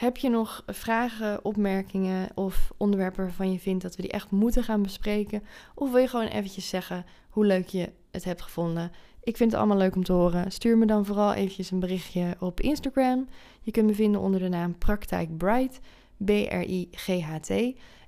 Heb 0.00 0.16
je 0.16 0.28
nog 0.28 0.62
vragen, 0.66 1.44
opmerkingen 1.44 2.28
of 2.34 2.72
onderwerpen 2.76 3.24
waarvan 3.24 3.52
je 3.52 3.58
vindt 3.58 3.82
dat 3.82 3.96
we 3.96 4.02
die 4.02 4.10
echt 4.10 4.30
moeten 4.30 4.64
gaan 4.64 4.82
bespreken? 4.82 5.42
Of 5.74 5.90
wil 5.90 6.00
je 6.00 6.08
gewoon 6.08 6.26
eventjes 6.26 6.68
zeggen 6.68 7.04
hoe 7.30 7.46
leuk 7.46 7.68
je 7.68 7.92
het 8.10 8.24
hebt 8.24 8.42
gevonden? 8.42 8.92
Ik 9.22 9.36
vind 9.36 9.50
het 9.50 9.60
allemaal 9.60 9.76
leuk 9.76 9.96
om 9.96 10.04
te 10.04 10.12
horen. 10.12 10.52
Stuur 10.52 10.78
me 10.78 10.86
dan 10.86 11.06
vooral 11.06 11.32
eventjes 11.32 11.70
een 11.70 11.80
berichtje 11.80 12.36
op 12.38 12.60
Instagram. 12.60 13.28
Je 13.60 13.70
kunt 13.70 13.86
me 13.86 13.94
vinden 13.94 14.20
onder 14.20 14.40
de 14.40 14.48
naam 14.48 14.78
Praktijk 14.78 15.36
Bright, 15.36 15.80
B-R-I-G-H-T. 16.24 17.52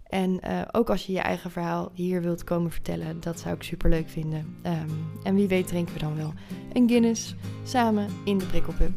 En 0.06 0.40
eh, 0.40 0.60
ook 0.70 0.90
als 0.90 1.06
je 1.06 1.12
je 1.12 1.20
eigen 1.20 1.50
verhaal 1.50 1.90
hier 1.94 2.22
wilt 2.22 2.44
komen 2.44 2.70
vertellen, 2.70 3.20
dat 3.20 3.40
zou 3.40 3.54
ik 3.54 3.62
super 3.62 3.90
leuk 3.90 4.08
vinden. 4.08 4.56
Ehm, 4.62 4.90
en 5.22 5.34
wie 5.34 5.48
weet 5.48 5.66
drinken 5.66 5.94
we 5.94 6.00
dan 6.00 6.16
wel 6.16 6.32
een 6.72 6.88
Guinness 6.88 7.34
samen 7.62 8.08
in 8.24 8.38
de 8.38 8.46
prikkelpub. 8.46 8.92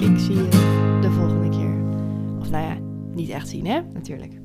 Ik 0.00 0.18
zie 0.18 0.36
je 0.36 0.48
de 1.00 1.10
volgende 1.10 1.47
nou 2.50 2.64
ja, 2.64 2.78
niet 3.14 3.28
echt 3.28 3.48
zien 3.48 3.66
hè, 3.66 3.80
natuurlijk. 3.92 4.37